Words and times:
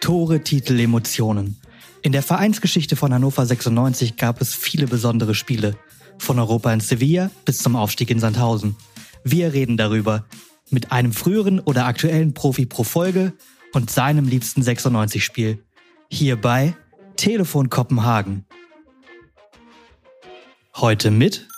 Tore, 0.00 0.42
Titel, 0.42 0.78
Emotionen. 0.78 1.60
In 2.02 2.12
der 2.12 2.22
Vereinsgeschichte 2.22 2.96
von 2.96 3.12
Hannover 3.12 3.44
96 3.44 4.16
gab 4.16 4.40
es 4.40 4.54
viele 4.54 4.86
besondere 4.86 5.34
Spiele. 5.34 5.76
Von 6.18 6.38
Europa 6.38 6.72
in 6.72 6.80
Sevilla 6.80 7.30
bis 7.44 7.58
zum 7.58 7.76
Aufstieg 7.76 8.10
in 8.10 8.20
Sandhausen. 8.20 8.76
Wir 9.24 9.52
reden 9.52 9.76
darüber. 9.76 10.24
Mit 10.70 10.92
einem 10.92 11.12
früheren 11.12 11.60
oder 11.60 11.86
aktuellen 11.86 12.34
Profi 12.34 12.66
pro 12.66 12.84
Folge 12.84 13.32
und 13.72 13.90
seinem 13.90 14.28
liebsten 14.28 14.62
96-Spiel. 14.62 15.64
Hierbei 16.10 16.76
Telefon 17.16 17.68
Kopenhagen. 17.68 18.46
Heute 20.76 21.10
mit 21.10 21.48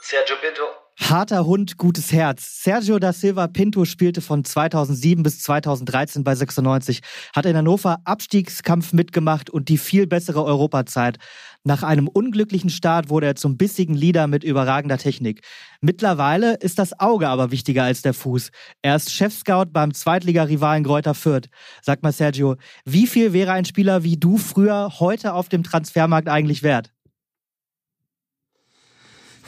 Sergio 0.00 0.36
Pinto. 0.40 0.85
Harter 0.98 1.44
Hund, 1.44 1.76
gutes 1.76 2.10
Herz. 2.10 2.62
Sergio 2.64 2.98
da 2.98 3.12
Silva 3.12 3.48
Pinto 3.48 3.84
spielte 3.84 4.22
von 4.22 4.44
2007 4.44 5.22
bis 5.22 5.40
2013 5.40 6.24
bei 6.24 6.34
96, 6.34 7.00
hat 7.34 7.44
in 7.44 7.56
Hannover 7.56 7.98
Abstiegskampf 8.04 8.94
mitgemacht 8.94 9.50
und 9.50 9.68
die 9.68 9.76
viel 9.76 10.06
bessere 10.06 10.42
Europazeit. 10.42 11.18
Nach 11.64 11.82
einem 11.82 12.08
unglücklichen 12.08 12.70
Start 12.70 13.10
wurde 13.10 13.26
er 13.26 13.36
zum 13.36 13.58
bissigen 13.58 13.94
Leader 13.94 14.26
mit 14.26 14.42
überragender 14.42 14.96
Technik. 14.96 15.42
Mittlerweile 15.82 16.54
ist 16.54 16.78
das 16.78 16.98
Auge 16.98 17.28
aber 17.28 17.50
wichtiger 17.50 17.84
als 17.84 18.00
der 18.00 18.14
Fuß. 18.14 18.50
Er 18.82 18.96
ist 18.96 19.12
Chefscout 19.12 19.66
beim 19.72 19.92
Zweitligarivalen 19.92 20.82
Greuther 20.82 21.14
Fürth. 21.14 21.48
Sag 21.82 22.02
mal 22.02 22.12
Sergio, 22.12 22.56
wie 22.84 23.06
viel 23.06 23.34
wäre 23.34 23.52
ein 23.52 23.66
Spieler 23.66 24.02
wie 24.02 24.16
du 24.16 24.38
früher 24.38 24.92
heute 24.98 25.34
auf 25.34 25.50
dem 25.50 25.62
Transfermarkt 25.62 26.28
eigentlich 26.28 26.62
wert? 26.62 26.92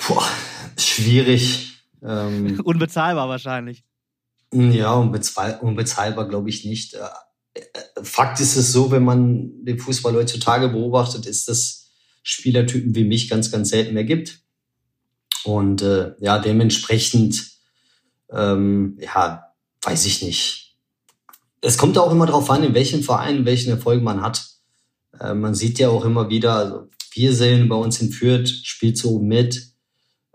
Boah, 0.06 0.28
schwierig. 0.78 1.82
Ähm, 2.02 2.60
Unbezahlbar 2.64 3.28
wahrscheinlich. 3.28 3.84
Ja, 4.52 4.95
unbezahl 4.95 5.58
unbezahlbar 5.61 6.27
glaube 6.28 6.48
ich 6.48 6.64
nicht. 6.64 6.94
Äh, 6.94 7.00
äh, 7.55 8.02
Fakt 8.02 8.41
ist 8.41 8.56
es 8.56 8.72
so, 8.72 8.91
wenn 8.91 9.05
man 9.05 9.64
den 9.64 9.78
Fußball 9.78 10.14
heutzutage 10.14 10.69
beobachtet, 10.69 11.27
ist, 11.27 11.48
dass 11.48 11.91
Spielertypen 12.22 12.94
wie 12.94 13.05
mich 13.05 13.28
ganz, 13.28 13.50
ganz 13.50 13.70
selten 13.70 13.94
mehr 13.94 14.05
gibt. 14.05 14.41
Und 15.44 15.83
äh, 15.83 16.12
ja, 16.20 16.39
dementsprechend, 16.39 17.52
ähm, 18.30 18.98
ja, 19.00 19.52
weiß 19.83 20.06
ich 20.06 20.22
nicht. 20.22 20.77
Es 21.61 21.78
kommt 21.78 21.98
auch 21.98 22.11
immer 22.11 22.27
darauf 22.27 22.50
an, 22.50 22.62
in 22.62 22.74
welchem 22.74 23.02
Verein, 23.02 23.45
welchen 23.45 23.70
Erfolg 23.70 24.02
man 24.02 24.22
hat. 24.22 24.47
Äh, 25.20 25.34
man 25.34 25.55
sieht 25.55 25.78
ja 25.78 25.89
auch 25.89 26.05
immer 26.05 26.28
wieder, 26.30 26.55
also 26.55 26.89
wir 27.12 27.34
sehen 27.34 27.69
bei 27.69 27.77
uns 27.77 28.00
in 28.00 28.12
Fürth, 28.12 28.48
spielt 28.64 28.97
so 28.97 29.20
mit, 29.20 29.67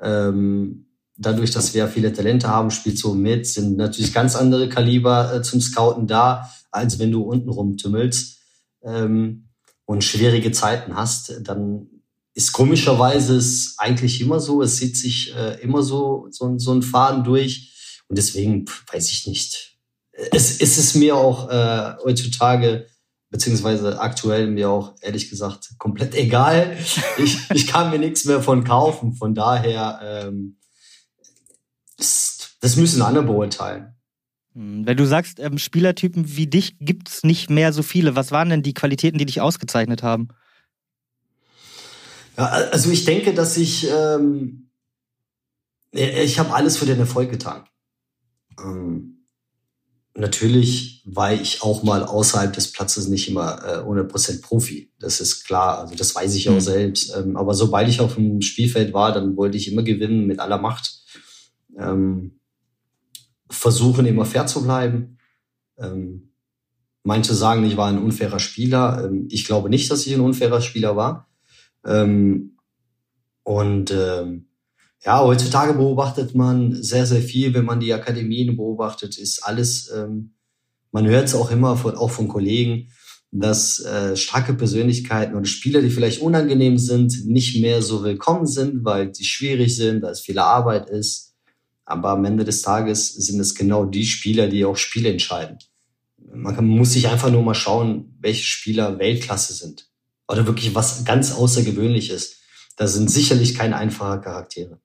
ähm, 0.04 0.88
dadurch, 1.18 1.52
dass 1.52 1.74
wir 1.74 1.88
viele 1.88 2.14
Talente 2.14 2.48
haben, 2.48 2.72
spielt 2.72 2.98
so 2.98 3.14
mit, 3.14 3.48
sind 3.48 3.78
natürlich 3.78 4.14
ganz 4.14 4.36
andere 4.36 4.70
Kaliber 4.70 5.34
äh, 5.34 5.42
zum 5.42 5.62
Scouten 5.62 6.08
da, 6.08 6.50
als 6.72 7.00
wenn 7.00 7.12
du 7.12 7.22
unten 7.22 7.50
rumtümmelst 7.50 8.40
ähm, 8.84 9.50
und 9.86 10.04
schwierige 10.04 10.52
Zeiten 10.52 10.96
hast, 10.96 11.40
dann 11.42 11.88
ist 12.34 12.52
komischerweise 12.52 13.36
es 13.36 13.76
eigentlich 13.78 14.20
immer 14.20 14.40
so, 14.40 14.62
es 14.62 14.78
sieht 14.78 14.98
sich 14.98 15.36
äh, 15.36 15.62
immer 15.62 15.84
so, 15.84 16.28
so, 16.32 16.58
so 16.58 16.74
ein 16.74 16.82
Faden 16.82 17.24
durch 17.24 18.02
und 18.08 18.18
deswegen 18.18 18.66
weiß 18.92 19.12
ich 19.12 19.28
nicht. 19.28 19.78
Es, 20.32 20.60
es 20.60 20.78
ist 20.78 20.96
mir 20.96 21.16
auch 21.16 21.50
äh, 21.50 21.96
heutzutage 22.04 22.88
beziehungsweise 23.34 24.00
aktuell 24.00 24.46
mir 24.46 24.70
auch 24.70 24.94
ehrlich 25.02 25.30
gesagt 25.30 25.74
komplett 25.80 26.14
egal. 26.16 26.78
Ich, 27.18 27.50
ich 27.52 27.68
kann 27.68 27.90
mir 27.90 27.98
nichts 27.98 28.26
mehr 28.26 28.42
von 28.42 28.64
kaufen. 28.64 29.14
Von 29.14 29.34
daher, 29.34 30.00
ähm, 30.04 30.58
das, 31.98 32.58
das 32.62 32.76
müssen 32.76 33.02
andere 33.02 33.26
beurteilen. 33.26 33.96
Hm, 34.54 34.86
wenn 34.86 34.98
du 34.98 35.08
sagst, 35.08 35.40
ähm, 35.40 35.58
Spielertypen 35.58 36.38
wie 36.38 36.46
dich 36.46 36.78
gibt's 36.80 37.24
nicht 37.24 37.50
mehr 37.50 37.74
so 37.74 37.82
viele, 37.82 38.16
was 38.16 38.32
waren 38.32 38.50
denn 38.50 38.62
die 38.62 38.76
Qualitäten, 38.76 39.18
die 39.18 39.26
dich 39.26 39.42
ausgezeichnet 39.42 40.04
haben? 40.04 40.28
Ja, 42.38 42.46
also 42.46 42.92
ich 42.92 43.06
denke, 43.06 43.34
dass 43.34 43.58
ich 43.58 43.90
ähm, 43.90 44.70
ich 45.92 46.38
habe 46.38 46.54
alles 46.54 46.78
für 46.78 46.86
den 46.86 47.00
Erfolg 47.00 47.32
getan. 47.32 47.64
Ähm, 48.60 49.13
Natürlich 50.16 51.02
war 51.06 51.34
ich 51.34 51.64
auch 51.64 51.82
mal 51.82 52.04
außerhalb 52.04 52.54
des 52.54 52.72
Platzes 52.72 53.08
nicht 53.08 53.30
immer 53.30 53.64
äh, 53.64 53.78
100% 53.80 54.42
Profi. 54.44 54.92
Das 55.00 55.20
ist 55.20 55.44
klar. 55.44 55.80
Also 55.80 55.96
das 55.96 56.14
weiß 56.14 56.36
ich 56.36 56.50
auch 56.50 56.56
mhm. 56.56 56.62
selbst. 56.62 57.16
Ähm, 57.16 57.36
aber 57.36 57.56
sobald 57.56 57.90
ich 57.90 58.00
auf 58.00 58.16
dem 58.16 58.42
Spielfeld 58.42 58.94
war, 58.94 59.12
dann 59.12 59.36
wollte 59.36 59.58
ich 59.58 59.72
immer 59.72 59.82
gewinnen 59.82 60.28
mit 60.28 60.40
aller 60.40 60.60
Macht. 60.60 61.02
Ähm, 61.78 62.40
versuchen 63.50 64.06
immer 64.06 64.26
fair 64.26 64.46
zu 64.46 64.64
bleiben. 64.64 65.18
Ähm, 65.80 66.34
manche 67.04 67.34
sagen, 67.34 67.64
ich 67.66 67.76
war 67.76 67.88
ein 67.88 68.02
unfairer 68.02 68.40
Spieler. 68.40 69.06
Ähm, 69.06 69.28
ich 69.32 69.46
glaube 69.46 69.70
nicht, 69.70 69.90
dass 69.90 70.06
ich 70.06 70.14
ein 70.14 70.22
unfairer 70.22 70.62
Spieler 70.62 70.96
war. 70.96 71.28
Ähm, 71.86 72.58
und 73.42 73.90
ähm, 73.92 74.46
ja, 75.06 75.22
heutzutage 75.22 75.74
beobachtet 75.74 76.34
man 76.34 76.82
sehr, 76.82 77.06
sehr 77.06 77.22
viel, 77.22 77.54
wenn 77.54 77.66
man 77.66 77.80
die 77.80 77.94
Akademien 77.94 78.56
beobachtet, 78.56 79.18
ist 79.18 79.44
alles, 79.44 79.92
ähm, 79.94 80.36
man 80.92 81.06
hört 81.08 81.26
es 81.26 81.36
auch 81.36 81.52
immer 81.52 81.76
von, 81.76 81.96
auch 81.96 82.12
von 82.12 82.28
Kollegen, 82.28 82.90
dass 83.32 83.80
äh, 83.80 84.16
starke 84.16 84.54
Persönlichkeiten 84.54 85.36
oder 85.36 85.46
Spieler, 85.46 85.82
die 85.82 85.90
vielleicht 85.90 86.22
unangenehm 86.22 86.78
sind, 86.78 87.26
nicht 87.26 87.60
mehr 87.62 87.82
so 87.82 88.04
willkommen 88.04 88.46
sind, 88.46 88.86
weil 88.86 89.14
sie 89.14 89.26
schwierig 89.26 89.76
sind, 89.76 90.04
weil 90.04 90.12
es 90.12 90.22
viel 90.22 90.38
Arbeit 90.38 90.90
ist. 90.90 91.34
Aber 91.84 92.12
am 92.12 92.24
Ende 92.24 92.46
des 92.46 92.62
Tages 92.62 93.14
sind 93.14 93.40
es 93.40 93.56
genau 93.56 93.86
die 93.86 94.06
Spieler, 94.06 94.48
die 94.48 94.64
auch 94.64 94.78
Spiele 94.78 95.10
entscheiden. 95.10 95.58
Man 96.32 96.56
kann, 96.56 96.66
muss 96.66 96.94
sich 96.94 97.10
einfach 97.10 97.32
nur 97.32 97.42
mal 97.42 97.56
schauen, 97.56 98.16
welche 98.20 98.44
Spieler 98.44 99.00
Weltklasse 99.00 99.54
sind. 99.54 99.90
Oder 100.28 100.46
wirklich 100.46 100.74
was 100.76 101.04
ganz 101.04 101.34
Außergewöhnliches. 101.34 102.38
Da 102.78 102.88
sind 102.88 103.10
sicherlich 103.10 103.56
keine 103.56 103.76
einfachen 103.76 104.22
Charaktere. 104.22 104.80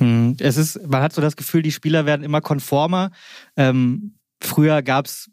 Hm, 0.00 0.36
es 0.40 0.56
ist, 0.56 0.80
man 0.88 1.02
hat 1.02 1.12
so 1.12 1.20
das 1.20 1.36
Gefühl, 1.36 1.62
die 1.62 1.72
Spieler 1.72 2.06
werden 2.06 2.24
immer 2.24 2.40
konformer. 2.40 3.10
Ähm, 3.56 4.14
früher 4.42 4.82
gab's 4.82 5.30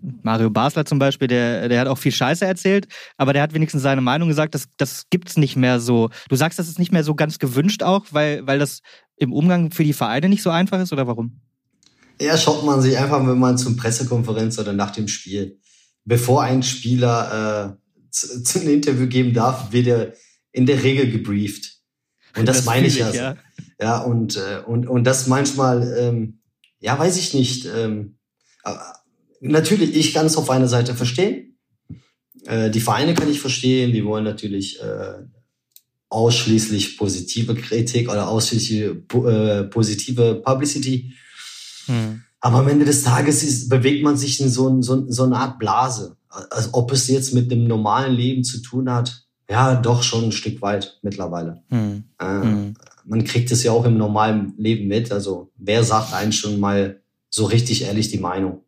Mario 0.00 0.50
Basler 0.50 0.84
zum 0.84 0.98
Beispiel, 0.98 1.28
der, 1.28 1.68
der 1.68 1.80
hat 1.80 1.88
auch 1.88 1.98
viel 1.98 2.12
Scheiße 2.12 2.44
erzählt, 2.44 2.86
aber 3.16 3.32
der 3.32 3.42
hat 3.42 3.54
wenigstens 3.54 3.82
seine 3.82 4.00
Meinung 4.00 4.28
gesagt, 4.28 4.54
das, 4.54 4.66
das 4.76 5.04
gibt's 5.10 5.36
nicht 5.36 5.56
mehr 5.56 5.80
so. 5.80 6.10
Du 6.28 6.36
sagst, 6.36 6.58
das 6.58 6.68
ist 6.68 6.78
nicht 6.78 6.92
mehr 6.92 7.04
so 7.04 7.14
ganz 7.14 7.38
gewünscht 7.38 7.82
auch, 7.82 8.06
weil, 8.10 8.46
weil 8.46 8.58
das 8.58 8.80
im 9.16 9.32
Umgang 9.32 9.70
für 9.70 9.84
die 9.84 9.92
Vereine 9.92 10.28
nicht 10.28 10.42
so 10.42 10.50
einfach 10.50 10.80
ist, 10.80 10.92
oder 10.92 11.06
warum? 11.06 11.40
Ja, 12.20 12.36
schaut 12.36 12.64
man 12.64 12.80
sich 12.80 12.96
einfach, 12.96 13.24
wenn 13.26 13.38
man 13.38 13.58
zum 13.58 13.76
Pressekonferenz 13.76 14.58
oder 14.58 14.72
nach 14.72 14.90
dem 14.90 15.08
Spiel, 15.08 15.58
bevor 16.04 16.42
ein 16.42 16.62
Spieler 16.62 17.76
äh, 17.78 18.08
zu, 18.10 18.42
zu 18.44 18.60
einem 18.60 18.74
Interview 18.74 19.06
geben 19.06 19.32
darf, 19.32 19.72
wird 19.72 19.86
er 19.86 20.12
in 20.52 20.66
der 20.66 20.82
Regel 20.82 21.10
gebrieft. 21.10 21.78
Und 22.36 22.46
das, 22.46 22.58
das 22.58 22.66
meine 22.66 22.86
ich 22.86 22.98
ja. 22.98 23.10
ja. 23.10 23.36
Ja, 23.80 23.98
und, 23.98 24.36
äh, 24.36 24.60
und, 24.66 24.86
und 24.88 25.04
das 25.04 25.26
manchmal, 25.26 25.96
ähm, 25.98 26.40
ja, 26.80 26.98
weiß 26.98 27.16
ich 27.16 27.34
nicht. 27.34 27.66
Ähm, 27.66 28.18
natürlich, 29.40 29.94
ich 29.94 30.12
kann 30.12 30.26
es 30.26 30.36
auf 30.36 30.50
einer 30.50 30.68
Seite 30.68 30.94
verstehen. 30.94 31.58
Äh, 32.44 32.70
die 32.70 32.80
Vereine 32.80 33.14
kann 33.14 33.30
ich 33.30 33.40
verstehen, 33.40 33.92
die 33.92 34.04
wollen 34.04 34.24
natürlich 34.24 34.80
äh, 34.80 35.24
ausschließlich 36.08 36.96
positive 36.96 37.54
Kritik 37.54 38.10
oder 38.10 38.28
ausschließlich 38.28 38.80
äh, 38.80 39.64
positive 39.64 40.42
Publicity. 40.44 41.12
Hm. 41.86 42.22
Aber 42.40 42.58
am 42.58 42.68
Ende 42.68 42.84
des 42.84 43.02
Tages 43.02 43.42
ist, 43.42 43.68
bewegt 43.68 44.04
man 44.04 44.16
sich 44.16 44.40
in 44.40 44.48
so, 44.48 44.80
so, 44.80 45.10
so 45.10 45.24
eine 45.24 45.36
Art 45.36 45.58
Blase. 45.58 46.16
Also 46.28 46.70
ob 46.72 46.92
es 46.92 47.08
jetzt 47.08 47.34
mit 47.34 47.50
dem 47.50 47.66
normalen 47.66 48.14
Leben 48.14 48.44
zu 48.44 48.60
tun 48.62 48.90
hat, 48.90 49.24
ja, 49.50 49.74
doch 49.74 50.02
schon 50.02 50.24
ein 50.24 50.32
Stück 50.32 50.60
weit 50.60 50.98
mittlerweile. 51.02 51.62
Hm. 51.68 52.04
Äh, 52.18 52.24
hm. 52.24 52.74
Man 53.08 53.24
kriegt 53.24 53.50
es 53.50 53.62
ja 53.62 53.72
auch 53.72 53.84
im 53.84 53.96
normalen 53.96 54.54
Leben 54.58 54.86
mit. 54.86 55.10
Also 55.10 55.50
wer 55.56 55.82
sagt 55.82 56.12
einen 56.12 56.32
schon 56.32 56.60
mal 56.60 57.02
so 57.30 57.46
richtig 57.46 57.82
ehrlich 57.82 58.10
die 58.10 58.18
Meinung? 58.18 58.62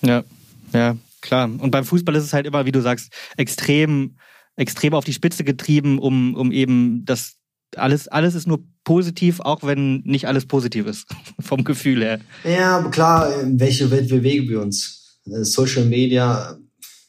Ja, 0.00 0.24
ja, 0.72 0.96
klar. 1.20 1.44
Und 1.44 1.70
beim 1.70 1.84
Fußball 1.84 2.16
ist 2.16 2.24
es 2.24 2.32
halt 2.32 2.46
immer, 2.46 2.64
wie 2.66 2.72
du 2.72 2.80
sagst, 2.80 3.12
extrem, 3.36 4.16
extrem 4.56 4.94
auf 4.94 5.04
die 5.04 5.12
Spitze 5.12 5.44
getrieben, 5.44 5.98
um, 5.98 6.34
um 6.34 6.50
eben 6.50 7.04
das 7.04 7.36
alles, 7.76 8.08
alles 8.08 8.34
ist 8.34 8.46
nur 8.46 8.64
positiv, 8.84 9.40
auch 9.40 9.62
wenn 9.62 10.00
nicht 10.00 10.26
alles 10.26 10.46
positiv 10.46 10.86
ist, 10.86 11.06
vom 11.40 11.64
Gefühl 11.64 12.02
her. 12.02 12.20
Ja, 12.44 12.82
klar, 12.90 13.40
in 13.40 13.60
welche 13.60 13.90
Welt 13.90 14.08
bewegen 14.08 14.48
wir 14.48 14.60
uns? 14.60 15.18
Äh, 15.26 15.44
Social 15.44 15.84
Media, 15.84 16.58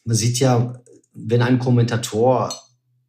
man 0.04 0.16
sieht 0.16 0.38
ja, 0.38 0.80
wenn 1.14 1.42
ein 1.42 1.58
Kommentator 1.58 2.52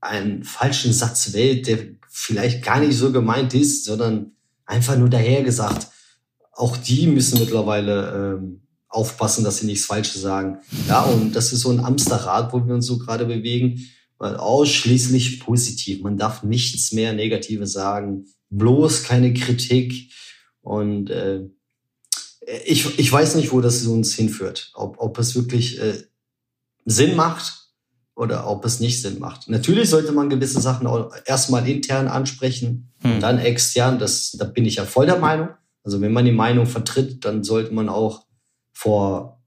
einen 0.01 0.44
falschen 0.44 0.94
Satz 0.94 1.33
wählt, 1.33 1.68
der 1.68 1.80
vielleicht 2.17 2.63
gar 2.63 2.79
nicht 2.79 2.97
so 2.97 3.12
gemeint 3.12 3.53
ist, 3.53 3.83
sondern 3.83 4.31
einfach 4.65 4.97
nur 4.97 5.09
dahergesagt. 5.09 5.88
Auch 6.53 6.77
die 6.77 7.07
müssen 7.07 7.39
mittlerweile 7.39 8.38
ähm, 8.38 8.62
aufpassen, 8.88 9.44
dass 9.44 9.57
sie 9.57 9.65
nichts 9.65 9.85
Falsches 9.85 10.21
sagen. 10.21 10.59
Ja, 10.88 11.01
und 11.01 11.35
das 11.35 11.51
ist 11.51 11.59
so 11.59 11.71
ein 11.71 11.83
Amsterrad, 11.83 12.53
wo 12.53 12.65
wir 12.65 12.73
uns 12.73 12.85
so 12.85 12.97
gerade 12.97 13.25
bewegen, 13.25 13.81
weil 14.17 14.38
ausschließlich 14.38 15.41
positiv. 15.41 16.03
Man 16.03 16.17
darf 16.17 16.41
nichts 16.41 16.94
mehr 16.94 17.12
Negatives 17.12 17.73
sagen, 17.73 18.27
bloß 18.50 19.03
keine 19.03 19.33
Kritik. 19.33 20.13
Und 20.62 21.09
äh, 21.09 21.41
ich, 22.65 22.97
ich 22.97 23.12
weiß 23.12 23.35
nicht, 23.35 23.51
wo 23.51 23.59
das 23.59 23.85
uns 23.85 24.15
hinführt. 24.15 24.71
Ob, 24.73 24.95
ob 25.00 25.19
es 25.19 25.35
wirklich 25.35 25.81
äh, 25.81 26.01
Sinn 26.85 27.17
macht 27.17 27.64
oder 28.15 28.50
ob 28.50 28.63
es 28.65 28.79
nicht 28.79 29.01
Sinn 29.01 29.19
macht. 29.19 29.50
Natürlich 29.50 29.89
sollte 29.89 30.13
man 30.13 30.29
gewisse 30.29 30.62
Sachen 30.62 30.88
auch 30.88 31.12
erstmal 31.25 31.67
intern 31.67 32.07
ansprechen 32.07 32.94
hm. 33.01 33.15
und 33.15 33.21
dann 33.21 33.39
extern. 33.39 34.00
Das, 34.00 34.31
da 34.31 34.45
bin 34.45 34.65
ich 34.65 34.75
ja 34.75 34.85
voll 34.85 35.06
der 35.06 35.19
Meinung. 35.19 35.50
Also 35.83 36.01
wenn 36.01 36.13
man 36.13 36.25
die 36.25 36.31
Meinung 36.31 36.65
vertritt, 36.65 37.25
dann 37.25 37.44
sollte 37.44 37.73
man 37.73 37.89
auch 37.89 38.25
vor 38.73 39.41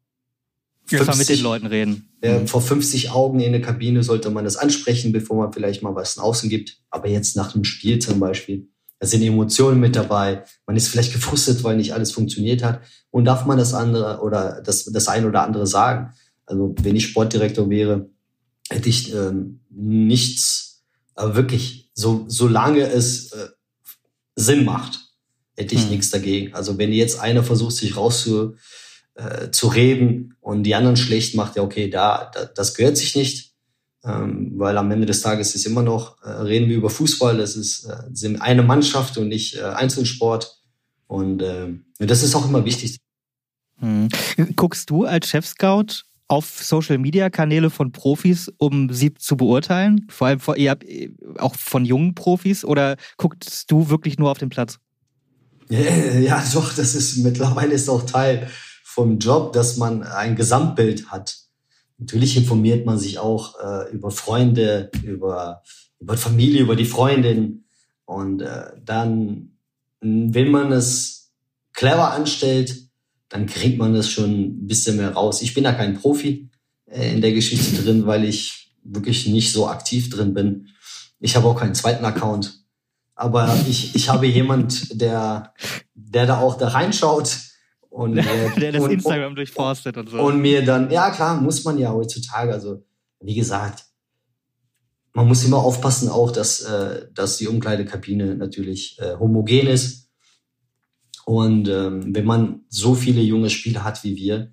50, 0.86 1.18
mit 1.18 1.28
den 1.28 1.42
Leuten 1.42 1.66
reden. 1.66 2.08
Äh, 2.20 2.46
vor 2.46 2.60
50 2.60 3.10
Augen 3.10 3.40
in 3.40 3.52
der 3.52 3.60
Kabine 3.60 4.02
sollte 4.02 4.30
man 4.30 4.44
das 4.44 4.56
ansprechen, 4.56 5.12
bevor 5.12 5.36
man 5.36 5.52
vielleicht 5.52 5.82
mal 5.82 5.94
was 5.94 6.16
nach 6.16 6.24
außen 6.24 6.48
gibt. 6.48 6.78
Aber 6.90 7.08
jetzt 7.08 7.36
nach 7.36 7.52
dem 7.52 7.64
Spiel 7.64 7.98
zum 7.98 8.20
Beispiel, 8.20 8.68
da 8.98 9.06
sind 9.06 9.22
Emotionen 9.22 9.80
mit 9.80 9.96
dabei. 9.96 10.44
Man 10.66 10.76
ist 10.76 10.88
vielleicht 10.88 11.12
gefrustet, 11.12 11.62
weil 11.62 11.76
nicht 11.76 11.94
alles 11.94 12.12
funktioniert 12.12 12.62
hat. 12.62 12.80
Und 13.10 13.24
darf 13.24 13.46
man 13.46 13.58
das 13.58 13.74
andere 13.74 14.20
oder 14.20 14.62
das, 14.62 14.84
das 14.84 15.08
ein 15.08 15.26
oder 15.26 15.42
andere 15.42 15.66
sagen? 15.66 16.12
Also 16.46 16.74
wenn 16.82 16.96
ich 16.96 17.06
Sportdirektor 17.06 17.68
wäre, 17.70 18.08
hätte 18.70 18.88
ich 18.88 19.12
ähm, 19.14 19.60
nichts, 19.70 20.82
aber 21.14 21.34
wirklich, 21.34 21.90
so 21.94 22.24
solange 22.28 22.82
es 22.82 23.32
äh, 23.32 23.48
Sinn 24.36 24.64
macht, 24.64 25.00
hätte 25.56 25.74
ich 25.74 25.82
hm. 25.82 25.90
nichts 25.90 26.10
dagegen. 26.10 26.54
Also 26.54 26.78
wenn 26.78 26.92
jetzt 26.92 27.18
einer 27.20 27.42
versucht, 27.42 27.76
sich 27.76 27.96
rauszu 27.96 28.54
äh, 29.14 29.50
zu 29.50 29.68
reden 29.68 30.36
und 30.40 30.62
die 30.62 30.74
anderen 30.74 30.96
schlecht 30.96 31.34
macht, 31.34 31.56
ja 31.56 31.62
okay, 31.62 31.90
da, 31.90 32.30
da 32.32 32.44
das 32.44 32.74
gehört 32.74 32.96
sich 32.96 33.16
nicht, 33.16 33.52
ähm, 34.04 34.52
weil 34.56 34.78
am 34.78 34.90
Ende 34.90 35.06
des 35.06 35.20
Tages 35.20 35.54
ist 35.54 35.66
immer 35.66 35.82
noch, 35.82 36.22
äh, 36.22 36.30
reden 36.30 36.68
wir 36.68 36.76
über 36.76 36.90
Fußball, 36.90 37.40
es 37.40 37.56
ist 37.56 37.84
äh, 37.84 38.38
eine 38.38 38.62
Mannschaft 38.62 39.18
und 39.18 39.28
nicht 39.28 39.56
äh, 39.56 39.62
Einzelsport 39.62 40.62
und 41.08 41.42
äh, 41.42 41.68
das 41.98 42.22
ist 42.22 42.34
auch 42.36 42.48
immer 42.48 42.64
wichtig. 42.64 42.98
Hm. 43.78 44.08
Guckst 44.56 44.90
du 44.90 45.04
als 45.04 45.28
Chef-Scout 45.28 46.04
auf 46.28 46.62
Social-Media-Kanäle 46.62 47.70
von 47.70 47.90
Profis, 47.90 48.52
um 48.58 48.92
sie 48.92 49.14
zu 49.14 49.36
beurteilen? 49.36 50.06
Vor 50.10 50.26
allem 50.26 50.40
vor, 50.40 50.56
ihr 50.56 50.70
habt 50.70 50.84
äh, 50.84 51.10
auch 51.38 51.54
von 51.54 51.84
jungen 51.84 52.14
Profis 52.14 52.64
oder 52.64 52.96
guckst 53.16 53.70
du 53.70 53.88
wirklich 53.88 54.19
nur 54.19 54.30
auf 54.30 54.38
den 54.38 54.50
Platz? 54.50 54.78
Ja, 55.70 56.42
doch, 56.54 56.72
das 56.75 56.94
ist 56.94 57.19
mittlerweile 57.19 57.75
ist 57.75 57.90
auch 57.90 58.06
Teil 58.06 58.48
vom 58.84 59.19
Job, 59.19 59.52
dass 59.52 59.76
man 59.76 60.02
ein 60.02 60.34
Gesamtbild 60.34 61.10
hat. 61.10 61.36
Natürlich 61.98 62.36
informiert 62.36 62.86
man 62.86 62.98
sich 62.98 63.19
auch 63.19 63.58
äh, 63.60 63.92
über 63.92 64.10
Freunde, 64.10 64.90
über, 65.04 65.62
über 66.00 66.16
Familie, 66.16 66.62
über 66.62 66.75
die 66.75 66.86
Freundin. 66.86 67.64
Und 68.06 68.40
äh, 68.40 68.70
dann, 68.82 69.58
wenn 70.00 70.50
man 70.50 70.72
es 70.72 71.32
clever 71.75 72.12
anstellt, 72.12 72.88
dann 73.28 73.46
kriegt 73.46 73.78
man 73.78 73.94
das 73.94 74.10
schon 74.10 74.30
ein 74.30 74.66
bisschen 74.66 74.96
mehr 74.96 75.12
raus. 75.12 75.42
Ich 75.42 75.54
bin 75.54 75.64
da 75.64 75.72
kein 75.72 75.94
Profi 75.94 76.48
äh, 76.86 77.12
in 77.12 77.20
der 77.20 77.32
Geschichte 77.32 77.82
drin, 77.82 78.06
weil 78.06 78.25
ich 78.25 78.72
wirklich 78.82 79.26
nicht 79.26 79.52
so 79.52 79.69
aktiv 79.69 80.10
drin 80.10 80.34
bin. 80.34 80.69
Ich 81.20 81.36
habe 81.36 81.46
auch 81.46 81.58
keinen 81.58 81.75
zweiten 81.75 82.04
Account. 82.04 82.64
Aber 83.14 83.54
ich, 83.69 83.94
ich 83.96 84.08
habe 84.08 84.26
jemand, 84.26 85.00
der, 85.00 85.52
der 85.94 86.26
da 86.26 86.38
auch 86.38 86.56
da 86.56 86.69
reinschaut 86.69 87.36
und, 87.90 88.19
äh, 88.19 88.60
der 88.60 88.72
das 88.72 88.82
und, 88.82 88.92
Instagram 88.92 89.34
durchforstet 89.34 89.96
und 89.96 90.08
so. 90.08 90.19
Und 90.19 90.40
mir 90.40 90.64
dann, 90.64 90.90
ja 90.90 91.10
klar, 91.10 91.40
muss 91.40 91.64
man 91.64 91.78
ja 91.78 91.92
heutzutage. 91.92 92.52
Also, 92.52 92.84
wie 93.20 93.34
gesagt, 93.34 93.84
man 95.12 95.26
muss 95.26 95.44
immer 95.44 95.58
aufpassen 95.58 96.08
auch, 96.08 96.30
dass, 96.30 96.60
äh, 96.60 97.08
dass 97.12 97.38
die 97.38 97.48
Umkleidekabine 97.48 98.36
natürlich 98.36 98.96
äh, 99.00 99.16
homogen 99.16 99.66
ist. 99.66 100.07
Und 101.28 101.69
ähm, 101.69 102.14
wenn 102.14 102.25
man 102.25 102.60
so 102.70 102.94
viele 102.94 103.20
junge 103.20 103.50
Spieler 103.50 103.84
hat 103.84 104.02
wie 104.02 104.16
wir, 104.16 104.50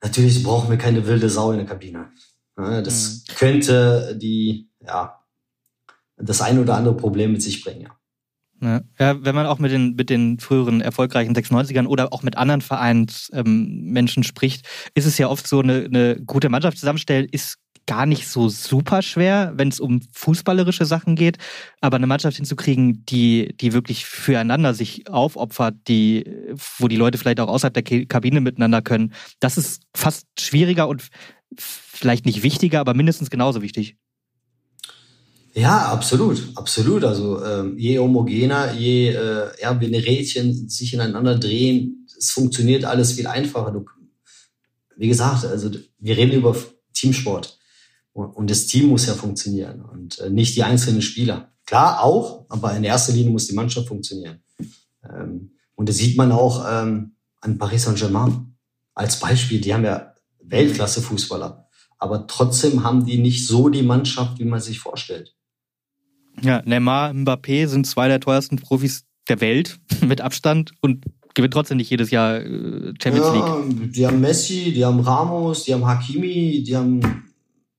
natürlich 0.00 0.40
brauchen 0.44 0.70
wir 0.70 0.78
keine 0.78 1.04
wilde 1.04 1.28
Sau 1.28 1.50
in 1.50 1.56
der 1.58 1.66
Kabine. 1.66 2.12
Ja, 2.56 2.80
das 2.80 3.24
mhm. 3.26 3.34
könnte 3.34 4.16
die, 4.22 4.68
ja, 4.80 5.18
das 6.16 6.42
ein 6.42 6.60
oder 6.60 6.76
andere 6.76 6.96
Problem 6.96 7.32
mit 7.32 7.42
sich 7.42 7.64
bringen, 7.64 7.88
ja. 8.60 8.82
Ja, 9.00 9.24
wenn 9.24 9.34
man 9.34 9.46
auch 9.46 9.58
mit 9.58 9.72
den, 9.72 9.96
mit 9.96 10.10
den 10.10 10.38
früheren 10.38 10.80
erfolgreichen 10.80 11.34
96ern 11.34 11.88
oder 11.88 12.12
auch 12.12 12.22
mit 12.22 12.36
anderen 12.38 12.60
Vereinsmenschen 12.60 14.22
ähm, 14.22 14.24
spricht, 14.24 14.64
ist 14.94 15.06
es 15.06 15.18
ja 15.18 15.28
oft 15.28 15.48
so, 15.48 15.58
eine, 15.58 15.86
eine 15.86 16.22
gute 16.24 16.50
Mannschaft 16.50 16.78
zusammenstellen 16.78 17.28
ist 17.28 17.58
gar 17.86 18.04
nicht 18.06 18.28
so 18.28 18.48
super 18.48 19.00
schwer, 19.02 19.52
wenn 19.56 19.68
es 19.68 19.80
um 19.80 20.00
fußballerische 20.12 20.84
Sachen 20.84 21.16
geht. 21.16 21.38
Aber 21.80 21.96
eine 21.96 22.06
Mannschaft 22.06 22.36
hinzukriegen, 22.36 23.04
die, 23.06 23.54
die 23.60 23.72
wirklich 23.72 24.06
füreinander 24.06 24.74
sich 24.74 25.08
aufopfert, 25.08 25.74
die, 25.88 26.24
wo 26.78 26.88
die 26.88 26.96
Leute 26.96 27.18
vielleicht 27.18 27.40
auch 27.40 27.48
außerhalb 27.48 27.74
der 27.74 28.06
Kabine 28.06 28.40
miteinander 28.40 28.82
können, 28.82 29.12
das 29.40 29.56
ist 29.56 29.82
fast 29.94 30.26
schwieriger 30.38 30.88
und 30.88 31.08
vielleicht 31.56 32.26
nicht 32.26 32.42
wichtiger, 32.42 32.80
aber 32.80 32.94
mindestens 32.94 33.30
genauso 33.30 33.62
wichtig. 33.62 33.96
Ja, 35.54 35.86
absolut, 35.86 36.50
absolut. 36.54 37.02
Also 37.04 37.42
ähm, 37.42 37.78
je 37.78 37.98
homogener, 37.98 38.74
je 38.74 39.08
äh, 39.08 39.48
ja, 39.62 39.80
wenn 39.80 39.92
die 39.92 39.98
Rädchen 39.98 40.68
sich 40.68 40.92
ineinander 40.92 41.38
drehen, 41.38 42.06
es 42.18 42.30
funktioniert 42.30 42.84
alles 42.84 43.12
viel 43.12 43.26
einfacher. 43.26 43.70
Du, 43.70 43.86
wie 44.96 45.08
gesagt, 45.08 45.46
also 45.46 45.70
wir 45.98 46.16
reden 46.16 46.32
über 46.32 46.54
Teamsport 46.92 47.55
und 48.24 48.50
das 48.50 48.66
Team 48.66 48.88
muss 48.88 49.06
ja 49.06 49.14
funktionieren 49.14 49.82
und 49.82 50.18
äh, 50.20 50.30
nicht 50.30 50.56
die 50.56 50.62
einzelnen 50.62 51.02
Spieler. 51.02 51.52
Klar 51.66 52.02
auch, 52.02 52.46
aber 52.48 52.74
in 52.76 52.84
erster 52.84 53.12
Linie 53.12 53.32
muss 53.32 53.46
die 53.46 53.54
Mannschaft 53.54 53.88
funktionieren. 53.88 54.40
Ähm, 55.04 55.52
und 55.74 55.88
das 55.88 55.96
sieht 55.96 56.16
man 56.16 56.32
auch 56.32 56.64
ähm, 56.68 57.16
an 57.40 57.58
Paris 57.58 57.84
Saint-Germain 57.84 58.56
als 58.94 59.20
Beispiel. 59.20 59.60
Die 59.60 59.74
haben 59.74 59.84
ja 59.84 60.14
Weltklasse-Fußballer, 60.42 61.68
aber 61.98 62.26
trotzdem 62.26 62.84
haben 62.84 63.04
die 63.04 63.18
nicht 63.18 63.46
so 63.46 63.68
die 63.68 63.82
Mannschaft, 63.82 64.38
wie 64.38 64.44
man 64.44 64.60
sich 64.60 64.78
vorstellt. 64.78 65.34
Ja, 66.40 66.62
Neymar, 66.64 67.10
Mbappé 67.10 67.66
sind 67.66 67.86
zwei 67.86 68.08
der 68.08 68.20
teuersten 68.20 68.56
Profis 68.56 69.04
der 69.28 69.40
Welt 69.40 69.78
mit 70.00 70.20
Abstand 70.20 70.72
und 70.80 71.04
gewinnen 71.34 71.50
trotzdem 71.50 71.76
nicht 71.76 71.90
jedes 71.90 72.10
Jahr 72.10 72.40
äh, 72.40 72.94
Champions 73.02 73.26
ja, 73.26 73.56
League. 73.58 73.92
Die 73.92 74.06
haben 74.06 74.20
Messi, 74.20 74.72
die 74.72 74.84
haben 74.84 75.00
Ramos, 75.00 75.64
die 75.64 75.74
haben 75.74 75.86
Hakimi, 75.86 76.62
die 76.62 76.76
haben 76.76 77.25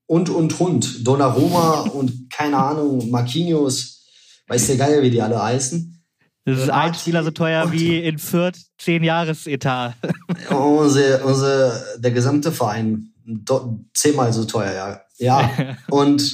und 0.07 0.29
und 0.29 0.59
und 0.59 1.05
Donnarumma 1.05 1.81
und 1.81 2.29
keine 2.29 2.57
Ahnung 2.57 3.09
Marquinhos, 3.11 4.05
weiß 4.47 4.67
der 4.67 4.77
Geier, 4.77 5.01
wie 5.03 5.11
die 5.11 5.21
alle 5.21 5.41
heißen. 5.41 5.93
Das 6.45 6.59
ist 6.59 6.69
ein 6.69 6.93
Spieler 6.93 7.25
so 7.25 7.31
teuer 7.31 7.71
wie 7.73 7.99
in 7.99 8.17
Fürth 8.17 8.55
zehn 8.77 9.03
Jahresetat. 9.03 9.95
unser, 10.49 11.25
unser, 11.25 11.97
der 11.97 12.11
gesamte 12.11 12.53
Verein 12.53 13.11
zehnmal 13.93 14.31
so 14.31 14.45
teuer, 14.45 14.73
ja. 14.73 15.01
Ja. 15.17 15.77
und, 15.89 16.33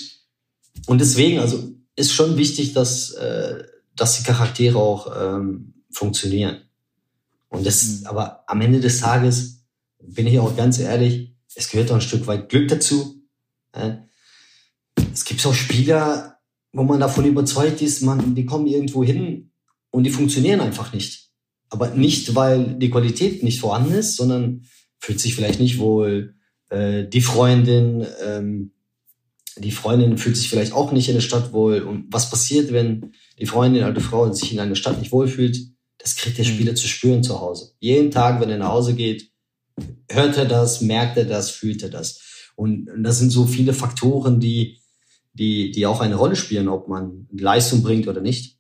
und 0.85 1.01
deswegen, 1.01 1.39
also 1.39 1.73
ist 1.95 2.13
schon 2.13 2.37
wichtig, 2.37 2.73
dass, 2.73 3.11
äh, 3.11 3.63
dass 3.95 4.17
die 4.17 4.23
Charaktere 4.23 4.77
auch 4.77 5.11
ähm, 5.19 5.73
funktionieren. 5.91 6.57
Und 7.49 7.65
das, 7.65 7.83
mhm. 7.83 8.05
aber 8.05 8.43
am 8.47 8.61
Ende 8.61 8.79
des 8.79 8.99
Tages 8.99 9.63
bin 9.99 10.27
ich 10.27 10.39
auch 10.39 10.55
ganz 10.55 10.77
ehrlich, 10.79 11.35
es 11.55 11.69
gehört 11.69 11.91
auch 11.91 11.95
ein 11.95 12.01
Stück 12.01 12.27
weit 12.27 12.49
Glück 12.49 12.67
dazu. 12.67 13.22
Äh, 13.73 13.95
es 15.13 15.25
gibt 15.25 15.45
auch 15.45 15.53
Spieler, 15.53 16.39
wo 16.71 16.83
man 16.83 16.99
davon 16.99 17.25
überzeugt 17.25 17.81
ist, 17.81 18.01
man, 18.01 18.33
die 18.35 18.45
kommen 18.45 18.67
irgendwo 18.67 19.03
hin 19.03 19.51
und 19.91 20.05
die 20.05 20.09
funktionieren 20.09 20.61
einfach 20.61 20.93
nicht. 20.93 21.29
Aber 21.69 21.89
nicht, 21.89 22.35
weil 22.35 22.75
die 22.77 22.89
Qualität 22.89 23.43
nicht 23.43 23.59
vorhanden 23.59 23.93
ist, 23.93 24.15
sondern 24.15 24.65
fühlt 24.99 25.19
sich 25.19 25.35
vielleicht 25.35 25.59
nicht 25.59 25.79
wohl, 25.79 26.35
äh, 26.69 27.05
die 27.07 27.21
Freundin 27.21 28.05
ähm, 28.25 28.73
die 29.57 29.71
Freundin 29.71 30.17
fühlt 30.17 30.37
sich 30.37 30.49
vielleicht 30.49 30.73
auch 30.73 30.91
nicht 30.91 31.09
in 31.09 31.15
der 31.15 31.21
Stadt 31.21 31.53
wohl. 31.53 31.81
Und 31.81 32.05
was 32.11 32.29
passiert, 32.29 32.71
wenn 32.71 33.13
die 33.39 33.45
Freundin, 33.45 33.83
alte 33.83 34.01
Frau, 34.01 34.31
sich 34.31 34.51
in 34.51 34.59
einer 34.59 34.75
Stadt 34.75 34.99
nicht 34.99 35.11
wohlfühlt? 35.11 35.57
Das 35.99 36.15
kriegt 36.15 36.37
der 36.37 36.45
mhm. 36.45 36.49
Spieler 36.49 36.75
zu 36.75 36.87
spüren 36.87 37.23
zu 37.23 37.39
Hause. 37.39 37.73
Jeden 37.79 38.11
Tag, 38.11 38.41
wenn 38.41 38.49
er 38.49 38.57
nach 38.57 38.69
Hause 38.69 38.95
geht, 38.95 39.31
hört 40.09 40.37
er 40.37 40.45
das, 40.45 40.81
merkt 40.81 41.17
er 41.17 41.25
das, 41.25 41.51
fühlt 41.51 41.83
er 41.83 41.89
das. 41.89 42.19
Und 42.55 42.89
das 42.97 43.19
sind 43.19 43.29
so 43.29 43.45
viele 43.45 43.73
Faktoren, 43.73 44.39
die, 44.39 44.79
die, 45.33 45.71
die 45.71 45.85
auch 45.85 46.01
eine 46.01 46.15
Rolle 46.15 46.35
spielen, 46.35 46.67
ob 46.67 46.87
man 46.87 47.27
Leistung 47.31 47.83
bringt 47.83 48.07
oder 48.07 48.21
nicht. 48.21 48.57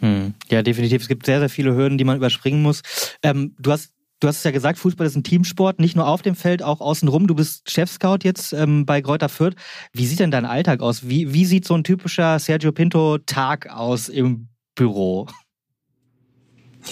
Hm. 0.00 0.34
Ja, 0.50 0.62
definitiv. 0.62 1.02
Es 1.02 1.08
gibt 1.08 1.26
sehr, 1.26 1.38
sehr 1.38 1.48
viele 1.48 1.74
Hürden, 1.74 1.98
die 1.98 2.04
man 2.04 2.16
überspringen 2.16 2.62
muss. 2.62 2.82
Ähm, 3.22 3.54
du 3.58 3.72
hast 3.72 3.92
Du 4.18 4.28
hast 4.28 4.38
es 4.38 4.44
ja 4.44 4.50
gesagt, 4.50 4.78
Fußball 4.78 5.06
ist 5.06 5.14
ein 5.14 5.24
Teamsport, 5.24 5.78
nicht 5.78 5.94
nur 5.94 6.08
auf 6.08 6.22
dem 6.22 6.34
Feld, 6.36 6.62
auch 6.62 6.80
außenrum. 6.80 7.26
Du 7.26 7.34
bist 7.34 7.70
Chefscout 7.70 8.20
jetzt 8.22 8.54
ähm, 8.54 8.86
bei 8.86 9.02
Kräuter 9.02 9.28
Fürth. 9.28 9.56
Wie 9.92 10.06
sieht 10.06 10.20
denn 10.20 10.30
dein 10.30 10.46
Alltag 10.46 10.80
aus? 10.80 11.06
Wie, 11.06 11.34
wie 11.34 11.44
sieht 11.44 11.66
so 11.66 11.74
ein 11.74 11.84
typischer 11.84 12.38
Sergio 12.38 12.72
Pinto-Tag 12.72 13.68
aus 13.68 14.08
im 14.08 14.48
Büro? 14.74 15.26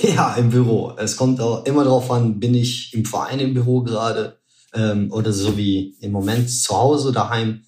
Ja, 0.03 0.35
im 0.35 0.51
Büro. 0.51 0.93
Es 0.99 1.17
kommt 1.17 1.41
auch 1.41 1.65
immer 1.67 1.85
darauf 1.85 2.11
an, 2.11 2.41
bin 2.41 2.53
ich 2.53 2.93
im 2.95 3.05
Verein 3.05 3.39
im 3.39 3.55
Büro 3.55 3.81
gerade 3.83 4.41
ähm, 4.75 5.11
oder 5.13 5.33
so 5.33 5.57
wie 5.57 5.97
im 6.01 6.13
Moment 6.13 6.51
zu 6.51 6.77
Hause, 6.77 7.13
daheim. 7.13 7.63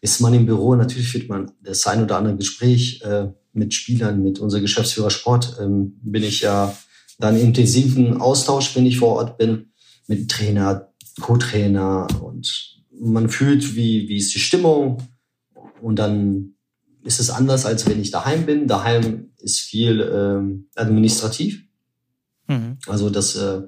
Ist 0.00 0.20
man 0.20 0.34
im 0.34 0.44
Büro, 0.44 0.74
natürlich 0.74 1.08
führt 1.08 1.28
man 1.28 1.52
das 1.62 1.86
ein 1.86 2.02
oder 2.02 2.18
andere 2.18 2.36
Gespräch 2.36 3.00
äh, 3.02 3.28
mit 3.54 3.72
Spielern, 3.72 4.22
mit 4.22 4.38
unserem 4.38 4.62
Geschäftsführer 4.62 5.10
Sport. 5.10 5.56
Ähm, 5.60 5.98
bin 6.02 6.22
ich 6.22 6.42
ja 6.42 6.76
dann 7.18 7.38
intensiven 7.38 8.20
Austausch, 8.20 8.76
wenn 8.76 8.86
ich 8.86 8.98
vor 8.98 9.16
Ort 9.16 9.38
bin, 9.38 9.72
mit 10.06 10.30
Trainer, 10.30 10.92
Co-Trainer 11.20 12.06
und 12.22 12.82
man 12.90 13.28
fühlt, 13.28 13.76
wie, 13.76 14.08
wie 14.08 14.18
ist 14.18 14.34
die 14.34 14.40
Stimmung 14.40 15.02
und 15.80 15.98
dann 15.98 16.54
ist 17.02 17.20
es 17.20 17.30
anders, 17.30 17.66
als 17.66 17.86
wenn 17.86 18.00
ich 18.00 18.10
daheim 18.10 18.46
bin. 18.46 18.66
Daheim 18.66 19.30
ist 19.38 19.60
viel 19.60 20.00
ähm, 20.00 20.68
administrativ. 20.74 21.64
Mhm. 22.46 22.78
Also 22.86 23.10
das 23.10 23.36
äh, 23.36 23.62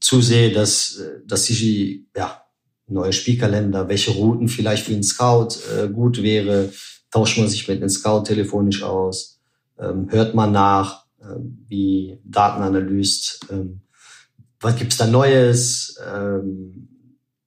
zusehe, 0.00 0.52
dass, 0.52 1.02
dass 1.26 1.44
die 1.44 2.06
ja, 2.16 2.42
neue 2.88 3.12
Spielkalender, 3.12 3.88
welche 3.88 4.12
Routen 4.12 4.48
vielleicht 4.48 4.86
für 4.86 4.92
einen 4.92 5.02
Scout 5.02 5.56
äh, 5.74 5.88
gut 5.88 6.22
wäre, 6.22 6.72
tauscht 7.10 7.38
man 7.38 7.48
sich 7.48 7.68
mit 7.68 7.78
einem 7.78 7.88
Scout 7.88 8.24
telefonisch 8.24 8.82
aus, 8.82 9.40
ähm, 9.78 10.08
hört 10.10 10.34
man 10.34 10.52
nach, 10.52 11.04
äh, 11.20 11.36
wie 11.68 12.18
Daten 12.24 12.62
analyst, 12.62 13.46
ähm, 13.50 13.80
was 14.60 14.76
gibt's 14.76 14.96
da 14.96 15.06
Neues, 15.06 15.96
ähm, 16.12 16.88